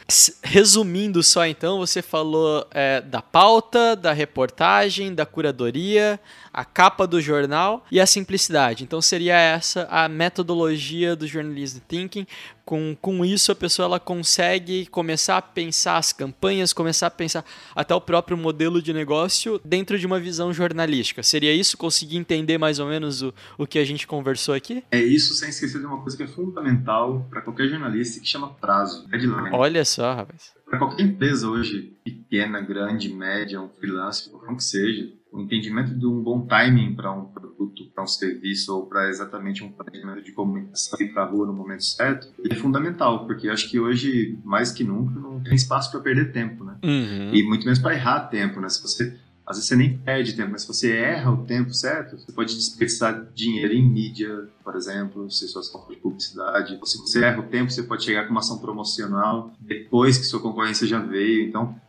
resumindo 0.48 1.22
só 1.22 1.46
então, 1.46 1.78
você 1.78 2.02
falou 2.02 2.66
é, 2.72 3.02
da 3.02 3.22
pauta, 3.22 3.96
da 3.96 4.14
reportagem, 4.14 5.14
da 5.14 5.26
curadoria, 5.26 6.20
a 6.54 6.64
capa 6.64 7.06
do 7.06 7.22
jornal 7.22 7.86
e 7.92 8.00
a 8.00 8.06
simplicidade. 8.06 8.84
Então 8.84 9.02
seria 9.02 9.38
essa 9.38 9.88
a 9.92 10.08
metodologia 10.08 11.16
do 11.16 11.28
journalism 11.28 11.80
thinking. 11.88 12.26
Com, 12.68 12.98
com 13.00 13.24
isso 13.24 13.50
a 13.50 13.56
pessoa 13.56 13.86
ela 13.86 13.98
consegue 13.98 14.88
começar 14.88 15.38
a 15.38 15.42
pensar 15.42 15.96
as 15.96 16.12
campanhas, 16.12 16.74
começar 16.74 17.08
a 17.08 17.10
pensar 17.10 17.46
até 17.74 17.96
o 17.96 18.02
próprio 18.02 18.36
modelo 18.36 18.82
de 18.82 18.92
negócio 18.92 19.58
dentro 19.64 19.98
de 19.98 20.06
uma 20.06 20.20
visão 20.20 20.52
jornalística. 20.52 21.24
Seria 21.24 21.54
isso? 21.54 21.78
Conseguir 21.78 22.18
entender 22.18 22.58
mais 22.58 22.78
ou 22.78 22.88
menos 22.90 23.22
o, 23.22 23.34
o 23.58 23.66
que 23.66 23.80
a 23.80 23.86
gente 23.86 24.06
conversou 24.06 24.54
aqui? 24.54 24.84
É 24.92 25.02
isso, 25.02 25.34
sem 25.34 25.48
esquecer 25.48 25.80
de 25.80 25.86
uma 25.86 26.02
coisa 26.02 26.18
que 26.18 26.24
é 26.24 26.28
fundamental 26.28 27.26
para 27.30 27.42
qualquer 27.42 27.70
jornalista 27.70 28.20
que 28.20 28.28
chama 28.28 28.50
prazo, 28.50 29.08
deadline. 29.08 29.50
Olha 29.54 29.86
só, 29.86 30.14
rapaz. 30.14 30.52
Para 30.66 30.78
qualquer 30.78 31.04
empresa 31.04 31.48
hoje, 31.48 31.94
pequena, 32.04 32.60
grande, 32.60 33.08
média, 33.08 33.62
um 33.62 33.70
freelancer, 33.70 34.30
qualquer 34.30 34.54
que 34.58 34.64
seja, 34.66 35.10
o 35.38 35.42
entendimento 35.42 35.94
de 35.94 36.06
um 36.06 36.22
bom 36.22 36.46
timing 36.46 36.96
para 36.96 37.12
um 37.12 37.26
produto, 37.26 37.86
para 37.94 38.04
um 38.04 38.08
serviço 38.08 38.76
ou 38.76 38.86
para 38.88 39.08
exatamente 39.10 39.64
um 39.64 39.72
planejamento 39.72 40.24
de 40.24 40.32
comunicação 40.32 41.00
e 41.00 41.08
para 41.10 41.24
a 41.24 41.26
rua 41.26 41.46
no 41.46 41.54
momento 41.54 41.86
certo 41.86 42.28
é 42.50 42.56
fundamental, 42.56 43.26
porque 43.26 43.48
acho 43.48 43.70
que 43.70 43.80
hoje, 43.80 44.38
mais 44.44 44.72
que 44.72 44.84
nunca, 44.84 45.20
não 45.20 45.40
tem 45.40 45.54
espaço 45.54 45.92
para 45.92 46.00
perder 46.00 46.32
tempo, 46.32 46.64
né? 46.64 46.76
Uhum. 46.84 47.34
E 47.34 47.44
muito 47.44 47.66
menos 47.66 47.80
para 47.80 47.94
errar 47.94 48.22
tempo, 48.22 48.60
né? 48.60 48.68
Se 48.68 48.82
você 48.82 49.16
às 49.48 49.56
vezes 49.56 49.70
você 49.70 49.78
nem 49.78 49.98
perde 49.98 50.34
tempo, 50.34 50.52
mas 50.52 50.64
se 50.64 50.68
você 50.68 50.92
erra 50.92 51.32
o 51.32 51.46
tempo 51.46 51.74
certo, 51.74 52.18
você 52.18 52.34
pode 52.34 52.54
desperdiçar 52.54 53.28
dinheiro 53.34 53.74
em 53.74 53.82
mídia, 53.82 54.50
por 54.62 54.76
exemplo, 54.76 55.32
se 55.32 55.48
sua 55.48 55.62
ação 55.62 55.88
de 55.90 55.96
publicidade. 55.96 56.78
Se 56.84 56.98
você 56.98 57.24
erra 57.24 57.40
o 57.40 57.44
tempo, 57.44 57.72
você 57.72 57.82
pode 57.84 58.04
chegar 58.04 58.26
com 58.26 58.32
uma 58.32 58.42
ação 58.42 58.58
promocional 58.58 59.54
depois 59.62 60.18
que 60.18 60.26
sua 60.26 60.42
concorrência 60.42 60.86
já 60.86 61.00
veio. 61.00 61.48
Então, 61.48 61.80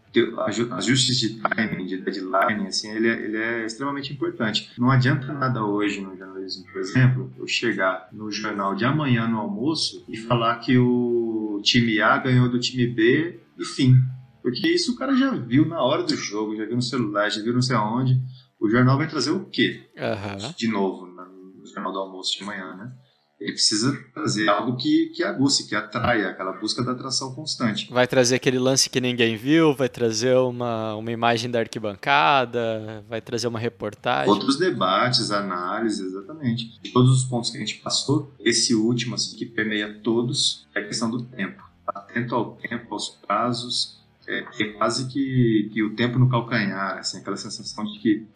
ajustes 0.77 1.19
de 1.19 1.41
timing, 1.41 1.87
de 1.87 1.99
deadline, 1.99 2.67
assim, 2.67 2.91
ele 2.91 3.09
é, 3.09 3.25
ele 3.25 3.37
é 3.37 3.67
extremamente 3.67 4.13
importante. 4.13 4.71
Não 4.79 4.91
adianta 4.91 5.33
nada 5.33 5.65
hoje 5.65 6.01
no 6.01 6.17
jornalismo, 6.17 6.65
por 6.73 6.81
exemplo, 6.81 7.33
eu 7.37 7.47
chegar 7.47 8.09
no 8.13 8.31
jornal 8.31 8.75
de 8.75 8.85
amanhã 8.85 9.29
no 9.29 9.39
almoço 9.39 10.05
e 10.09 10.17
falar 10.17 10.57
que 10.57 10.79
o 10.79 11.61
time 11.63 12.01
A 12.01 12.19
ganhou 12.19 12.49
do 12.49 12.59
time 12.59 12.87
B 12.87 13.41
e 13.59 13.65
fim. 13.65 13.97
Porque 14.43 14.69
isso 14.69 14.93
o 14.93 14.97
cara 14.97 15.15
já 15.15 15.31
viu 15.31 15.67
na 15.67 15.83
hora 15.83 16.03
do 16.03 16.17
jogo, 16.17 16.57
já 16.57 16.65
viu 16.65 16.77
no 16.77 16.83
celular, 16.83 17.29
já 17.31 17.43
viu 17.43 17.53
não 17.53 17.63
sei 17.63 17.77
aonde. 17.77 18.19
O 18.59 18.69
jornal 18.69 18.97
vai 18.97 19.09
trazer 19.09 19.31
o 19.31 19.45
quê? 19.45 19.89
Uhum. 19.97 20.53
De 20.57 20.69
novo, 20.69 21.07
no 21.07 21.67
jornal 21.67 21.93
do 21.93 21.99
almoço 21.99 22.39
de 22.39 22.45
manhã, 22.45 22.75
né? 22.77 22.93
Ele 23.41 23.53
precisa 23.53 23.97
trazer 24.13 24.49
algo 24.49 24.77
que, 24.77 25.13
que 25.15 25.23
aguce, 25.23 25.69
que 25.69 25.75
atraia, 25.75 26.31
aquela 26.31 26.53
busca 26.53 26.83
da 26.83 26.91
atração 26.91 27.33
constante. 27.33 27.89
Vai 27.91 28.07
trazer 28.07 28.35
aquele 28.35 28.59
lance 28.59 28.91
que 28.91 29.01
ninguém 29.01 29.37
viu, 29.37 29.73
vai 29.75 29.89
trazer 29.89 30.37
uma, 30.37 30.97
uma 30.97 31.13
imagem 31.13 31.49
da 31.49 31.61
arquibancada, 31.61 33.05
vai 33.09 33.21
trazer 33.21 33.47
uma 33.47 33.59
reportagem. 33.61 34.29
Outros 34.29 34.59
debates, 34.59 35.31
análises, 35.31 36.01
exatamente. 36.01 36.81
De 36.83 36.91
todos 36.91 37.11
os 37.11 37.25
pontos 37.25 37.51
que 37.51 37.57
a 37.57 37.61
gente 37.61 37.77
passou, 37.77 38.33
esse 38.41 38.75
último, 38.75 39.15
assim, 39.15 39.37
que 39.37 39.47
permeia 39.47 40.01
todos, 40.03 40.67
é 40.75 40.81
a 40.81 40.85
questão 40.85 41.09
do 41.09 41.23
tempo. 41.23 41.63
Atento 41.87 42.35
ao 42.35 42.57
tempo, 42.57 42.93
aos 42.93 43.09
prazos, 43.09 44.01
é, 44.27 44.45
é 44.61 44.65
quase 44.73 45.07
que, 45.09 45.71
que 45.73 45.83
o 45.83 45.95
tempo 45.95 46.19
no 46.19 46.29
calcanhar, 46.29 46.99
assim, 46.99 47.19
aquela 47.19 47.37
sensação 47.37 47.85
de 47.85 47.99
que 48.01 48.27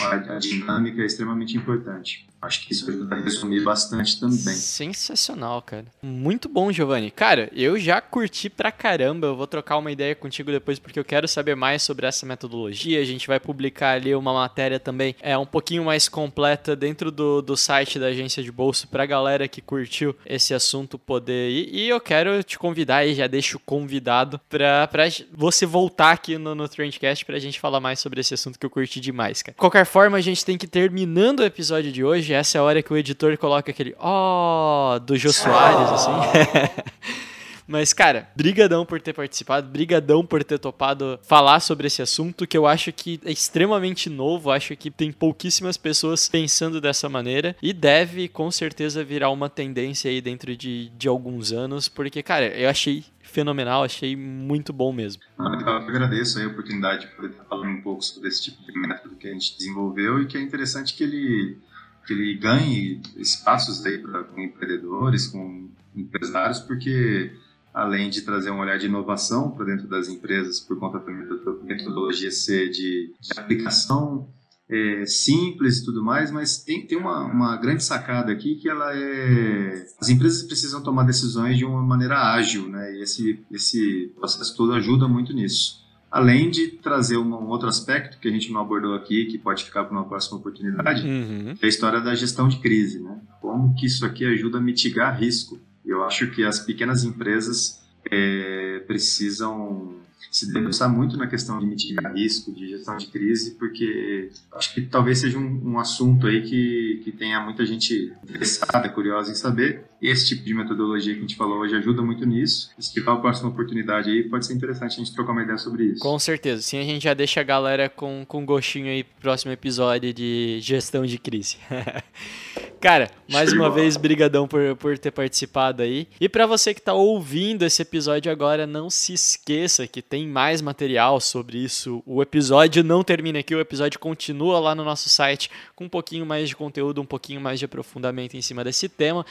a, 0.00 0.36
a 0.36 0.38
dinâmica 0.38 1.02
é 1.02 1.04
extremamente 1.04 1.56
importante. 1.56 2.26
Acho 2.42 2.66
que 2.66 2.72
isso 2.72 2.90
ajuda 2.90 3.14
a 3.14 3.20
resumir 3.20 3.62
bastante 3.62 4.18
também. 4.18 4.36
Sensacional, 4.36 5.62
cara. 5.62 5.86
Muito 6.02 6.48
bom, 6.48 6.72
Giovanni. 6.72 7.10
Cara, 7.10 7.48
eu 7.54 7.78
já 7.78 8.00
curti 8.00 8.50
pra 8.50 8.72
caramba. 8.72 9.28
Eu 9.28 9.36
vou 9.36 9.46
trocar 9.46 9.78
uma 9.78 9.92
ideia 9.92 10.14
contigo 10.16 10.50
depois 10.50 10.80
porque 10.80 10.98
eu 10.98 11.04
quero 11.04 11.28
saber 11.28 11.54
mais 11.54 11.82
sobre 11.82 12.04
essa 12.04 12.26
metodologia. 12.26 13.00
A 13.00 13.04
gente 13.04 13.28
vai 13.28 13.38
publicar 13.38 13.92
ali 13.92 14.12
uma 14.12 14.32
matéria 14.32 14.80
também 14.80 15.14
é 15.20 15.38
um 15.38 15.46
pouquinho 15.46 15.84
mais 15.84 16.08
completa 16.08 16.74
dentro 16.74 17.10
do, 17.10 17.40
do 17.40 17.56
site 17.56 17.98
da 17.98 18.06
agência 18.06 18.42
de 18.42 18.50
bolsa 18.50 18.86
pra 18.86 19.06
galera 19.06 19.46
que 19.46 19.60
curtiu 19.60 20.14
esse 20.26 20.52
assunto 20.52 20.98
poder 20.98 21.50
ir. 21.50 21.68
E 21.72 21.88
eu 21.88 22.00
quero 22.00 22.42
te 22.42 22.58
convidar 22.58 23.06
e 23.06 23.14
já 23.14 23.26
deixo 23.26 23.58
convidado 23.60 24.40
pra, 24.48 24.88
pra 24.88 25.04
você 25.32 25.64
voltar 25.64 26.10
aqui 26.10 26.36
no, 26.36 26.54
no 26.54 26.68
Trendcast 26.68 27.24
pra 27.24 27.38
gente 27.38 27.60
falar 27.60 27.78
mais 27.78 28.00
sobre 28.00 28.20
esse 28.20 28.34
assunto 28.34 28.58
que 28.58 28.66
eu 28.66 28.70
curti 28.70 29.00
demais, 29.00 29.42
cara. 29.42 29.54
De 29.54 29.60
qualquer 29.60 29.86
forma, 29.86 30.18
a 30.18 30.20
gente 30.20 30.44
tem 30.44 30.58
que 30.58 30.66
terminando 30.66 31.40
o 31.40 31.44
episódio 31.44 31.92
de 31.92 32.02
hoje 32.02 32.31
essa 32.32 32.58
é 32.58 32.60
a 32.60 32.64
hora 32.64 32.82
que 32.82 32.92
o 32.92 32.96
editor 32.96 33.36
coloca 33.38 33.70
aquele 33.70 33.94
ó 33.98 34.94
oh, 34.94 34.98
do 34.98 35.16
Jô 35.16 35.32
Soares, 35.32 35.90
assim. 35.92 36.10
Mas, 37.66 37.92
cara, 37.92 38.28
brigadão 38.36 38.84
por 38.84 39.00
ter 39.00 39.12
participado, 39.12 39.68
brigadão 39.68 40.26
por 40.26 40.42
ter 40.44 40.58
topado 40.58 41.18
falar 41.22 41.60
sobre 41.60 41.86
esse 41.86 42.02
assunto, 42.02 42.46
que 42.46 42.58
eu 42.58 42.66
acho 42.66 42.92
que 42.92 43.20
é 43.24 43.32
extremamente 43.32 44.10
novo, 44.10 44.50
acho 44.50 44.76
que 44.76 44.90
tem 44.90 45.12
pouquíssimas 45.12 45.76
pessoas 45.76 46.28
pensando 46.28 46.80
dessa 46.80 47.08
maneira, 47.08 47.56
e 47.62 47.72
deve, 47.72 48.28
com 48.28 48.50
certeza, 48.50 49.04
virar 49.04 49.30
uma 49.30 49.48
tendência 49.48 50.10
aí 50.10 50.20
dentro 50.20 50.56
de, 50.56 50.90
de 50.90 51.08
alguns 51.08 51.52
anos, 51.52 51.88
porque, 51.88 52.22
cara, 52.22 52.46
eu 52.48 52.68
achei 52.68 53.04
fenomenal, 53.22 53.84
achei 53.84 54.14
muito 54.14 54.72
bom 54.72 54.92
mesmo. 54.92 55.22
Eu 55.38 55.44
agradeço 55.44 56.40
a 56.40 56.46
oportunidade 56.46 57.06
de 57.06 57.16
poder 57.16 57.30
estar 57.30 57.44
falando 57.44 57.70
um 57.70 57.80
pouco 57.80 58.02
sobre 58.02 58.28
esse 58.28 58.42
tipo 58.42 58.62
de 58.70 58.78
método 58.78 59.16
que 59.16 59.26
a 59.26 59.32
gente 59.32 59.56
desenvolveu 59.56 60.20
e 60.20 60.26
que 60.26 60.36
é 60.36 60.40
interessante 60.40 60.94
que 60.94 61.02
ele 61.02 61.58
que 62.06 62.12
ele 62.12 62.34
ganhe 62.34 63.00
espaços 63.16 63.84
aí 63.84 63.98
pra, 63.98 64.24
com 64.24 64.40
empreendedores, 64.40 65.26
com 65.26 65.68
empresários, 65.94 66.58
porque 66.60 67.32
além 67.72 68.10
de 68.10 68.22
trazer 68.22 68.50
um 68.50 68.60
olhar 68.60 68.78
de 68.78 68.86
inovação 68.86 69.50
para 69.50 69.66
dentro 69.66 69.88
das 69.88 70.08
empresas 70.08 70.60
por 70.60 70.78
conta 70.78 70.98
da 70.98 71.12
metodologia 71.12 72.30
ser 72.30 72.68
de, 72.70 73.12
de 73.20 73.38
aplicação 73.38 74.28
é, 74.68 75.04
simples 75.06 75.78
e 75.78 75.84
tudo 75.84 76.02
mais, 76.02 76.30
mas 76.30 76.58
tem, 76.58 76.86
tem 76.86 76.98
uma, 76.98 77.24
uma 77.24 77.56
grande 77.56 77.84
sacada 77.84 78.32
aqui 78.32 78.56
que 78.56 78.68
ela 78.68 78.94
é... 78.94 79.86
As 80.00 80.08
empresas 80.08 80.42
precisam 80.42 80.82
tomar 80.82 81.04
decisões 81.04 81.58
de 81.58 81.64
uma 81.64 81.82
maneira 81.82 82.32
ágil, 82.32 82.68
né? 82.68 82.94
E 82.96 83.02
esse, 83.02 83.38
esse 83.50 84.12
processo 84.16 84.56
todo 84.56 84.72
ajuda 84.72 85.06
muito 85.08 85.32
nisso 85.32 85.81
além 86.12 86.50
de 86.50 86.68
trazer 86.68 87.16
um, 87.16 87.48
outro 87.48 87.66
aspecto 87.66 88.18
que 88.18 88.28
a 88.28 88.30
gente 88.30 88.52
não 88.52 88.60
abordou 88.60 88.94
aqui, 88.94 89.24
que 89.24 89.38
pode 89.38 89.64
ficar 89.64 89.84
para 89.84 89.92
uma 89.92 90.04
próxima 90.04 90.36
oportunidade, 90.36 91.06
uhum. 91.06 91.54
é 91.60 91.64
a 91.64 91.68
história 91.68 92.02
da 92.02 92.14
gestão 92.14 92.48
de 92.48 92.58
crise, 92.58 93.00
né? 93.00 93.18
Como 93.40 93.74
que 93.74 93.86
isso 93.86 94.04
aqui 94.04 94.26
ajuda 94.26 94.58
a 94.58 94.60
mitigar 94.60 95.18
risco. 95.18 95.58
Eu 95.84 96.04
acho 96.04 96.30
que 96.30 96.44
as 96.44 96.60
pequenas 96.60 97.02
empresas 97.02 97.82
é, 98.10 98.84
precisam 98.86 99.96
se 100.30 100.52
debruçar 100.52 100.88
muito 100.88 101.16
na 101.16 101.26
questão 101.26 101.58
de 101.58 101.66
mitigar 101.66 102.14
risco, 102.14 102.52
de 102.52 102.68
gestão 102.68 102.96
de 102.96 103.06
crise, 103.06 103.52
porque 103.52 104.30
acho 104.54 104.74
que 104.74 104.82
talvez 104.82 105.18
seja 105.18 105.38
um, 105.38 105.72
um, 105.72 105.78
assunto 105.78 106.26
aí 106.26 106.42
que, 106.42 107.00
que 107.04 107.12
tenha 107.12 107.40
muita 107.40 107.64
gente 107.66 108.12
interessada, 108.22 108.88
curiosa 108.88 109.32
em 109.32 109.34
saber. 109.34 109.84
E 110.02 110.08
esse 110.08 110.26
tipo 110.26 110.42
de 110.42 110.52
metodologia 110.52 111.12
que 111.12 111.20
a 111.20 111.22
gente 111.22 111.36
falou 111.36 111.60
hoje 111.60 111.76
ajuda 111.76 112.02
muito 112.02 112.26
nisso. 112.26 112.72
Se 112.76 112.92
tiver 112.92 113.12
a 113.12 113.16
próxima 113.16 113.50
oportunidade 113.50 114.10
aí, 114.10 114.24
pode 114.24 114.44
ser 114.44 114.52
interessante 114.54 114.94
a 114.94 114.96
gente 114.96 115.14
trocar 115.14 115.30
uma 115.30 115.44
ideia 115.44 115.56
sobre 115.56 115.84
isso. 115.84 116.00
Com 116.00 116.18
certeza. 116.18 116.60
Sim, 116.60 116.80
a 116.80 116.82
gente 116.82 117.04
já 117.04 117.14
deixa 117.14 117.40
a 117.40 117.44
galera 117.44 117.88
com, 117.88 118.24
com 118.26 118.44
gostinho 118.44 118.88
aí 118.88 119.04
pro 119.04 119.22
próximo 119.22 119.52
episódio 119.52 120.12
de 120.12 120.58
gestão 120.60 121.06
de 121.06 121.18
crise. 121.18 121.56
Cara, 122.82 123.12
mais 123.30 123.52
uma 123.52 123.70
vez, 123.70 123.96
brigadão 123.96 124.48
por, 124.48 124.74
por 124.74 124.98
ter 124.98 125.12
participado 125.12 125.82
aí. 125.82 126.08
E 126.20 126.28
para 126.28 126.48
você 126.48 126.74
que 126.74 126.82
tá 126.82 126.92
ouvindo 126.92 127.62
esse 127.62 127.80
episódio 127.80 128.32
agora, 128.32 128.66
não 128.66 128.90
se 128.90 129.12
esqueça 129.12 129.86
que 129.86 130.02
tem 130.02 130.26
mais 130.26 130.60
material 130.60 131.20
sobre 131.20 131.58
isso. 131.58 132.02
O 132.04 132.20
episódio 132.20 132.82
não 132.82 133.04
termina 133.04 133.38
aqui, 133.38 133.54
o 133.54 133.60
episódio 133.60 134.00
continua 134.00 134.58
lá 134.58 134.74
no 134.74 134.82
nosso 134.82 135.08
site 135.08 135.48
com 135.76 135.84
um 135.84 135.88
pouquinho 135.88 136.26
mais 136.26 136.48
de 136.48 136.56
conteúdo, 136.56 137.00
um 137.00 137.06
pouquinho 137.06 137.40
mais 137.40 137.60
de 137.60 137.66
aprofundamento 137.66 138.36
em 138.36 138.42
cima 138.42 138.64
desse 138.64 138.88
tema, 138.88 139.24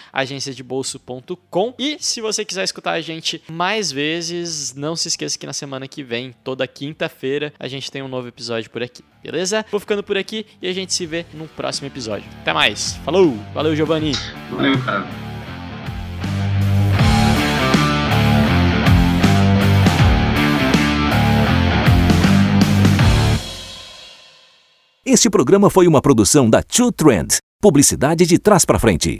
agenciadebolso.com. 0.61 1.73
E 1.77 1.97
se 1.99 2.21
você 2.21 2.45
quiser 2.45 2.63
escutar 2.63 2.91
a 2.91 3.01
gente 3.01 3.41
mais 3.51 3.91
vezes, 3.91 4.73
não 4.73 4.95
se 4.95 5.07
esqueça 5.07 5.37
que 5.37 5.45
na 5.45 5.53
semana 5.53 5.87
que 5.87 6.03
vem, 6.03 6.33
toda 6.43 6.67
quinta-feira, 6.67 7.53
a 7.59 7.67
gente 7.67 7.91
tem 7.91 8.01
um 8.01 8.07
novo 8.07 8.27
episódio 8.27 8.69
por 8.69 8.81
aqui, 8.81 9.03
beleza? 9.23 9.65
Vou 9.69 9.79
ficando 9.79 10.03
por 10.03 10.17
aqui 10.17 10.45
e 10.61 10.67
a 10.67 10.73
gente 10.73 10.93
se 10.93 11.05
vê 11.05 11.25
no 11.33 11.47
próximo 11.47 11.87
episódio. 11.87 12.29
Até 12.41 12.53
mais, 12.53 12.93
falou! 12.97 13.35
Valeu, 13.53 13.75
Giovanni! 13.75 14.13
Valeu, 14.49 14.79
cara. 14.83 15.07
Este 25.03 25.29
programa 25.29 25.69
foi 25.69 25.87
uma 25.87 26.01
produção 26.01 26.49
da 26.49 26.61
Two 26.61 26.91
Trend, 26.91 27.37
publicidade 27.59 28.25
de 28.25 28.37
trás 28.37 28.63
para 28.63 28.79
frente. 28.79 29.17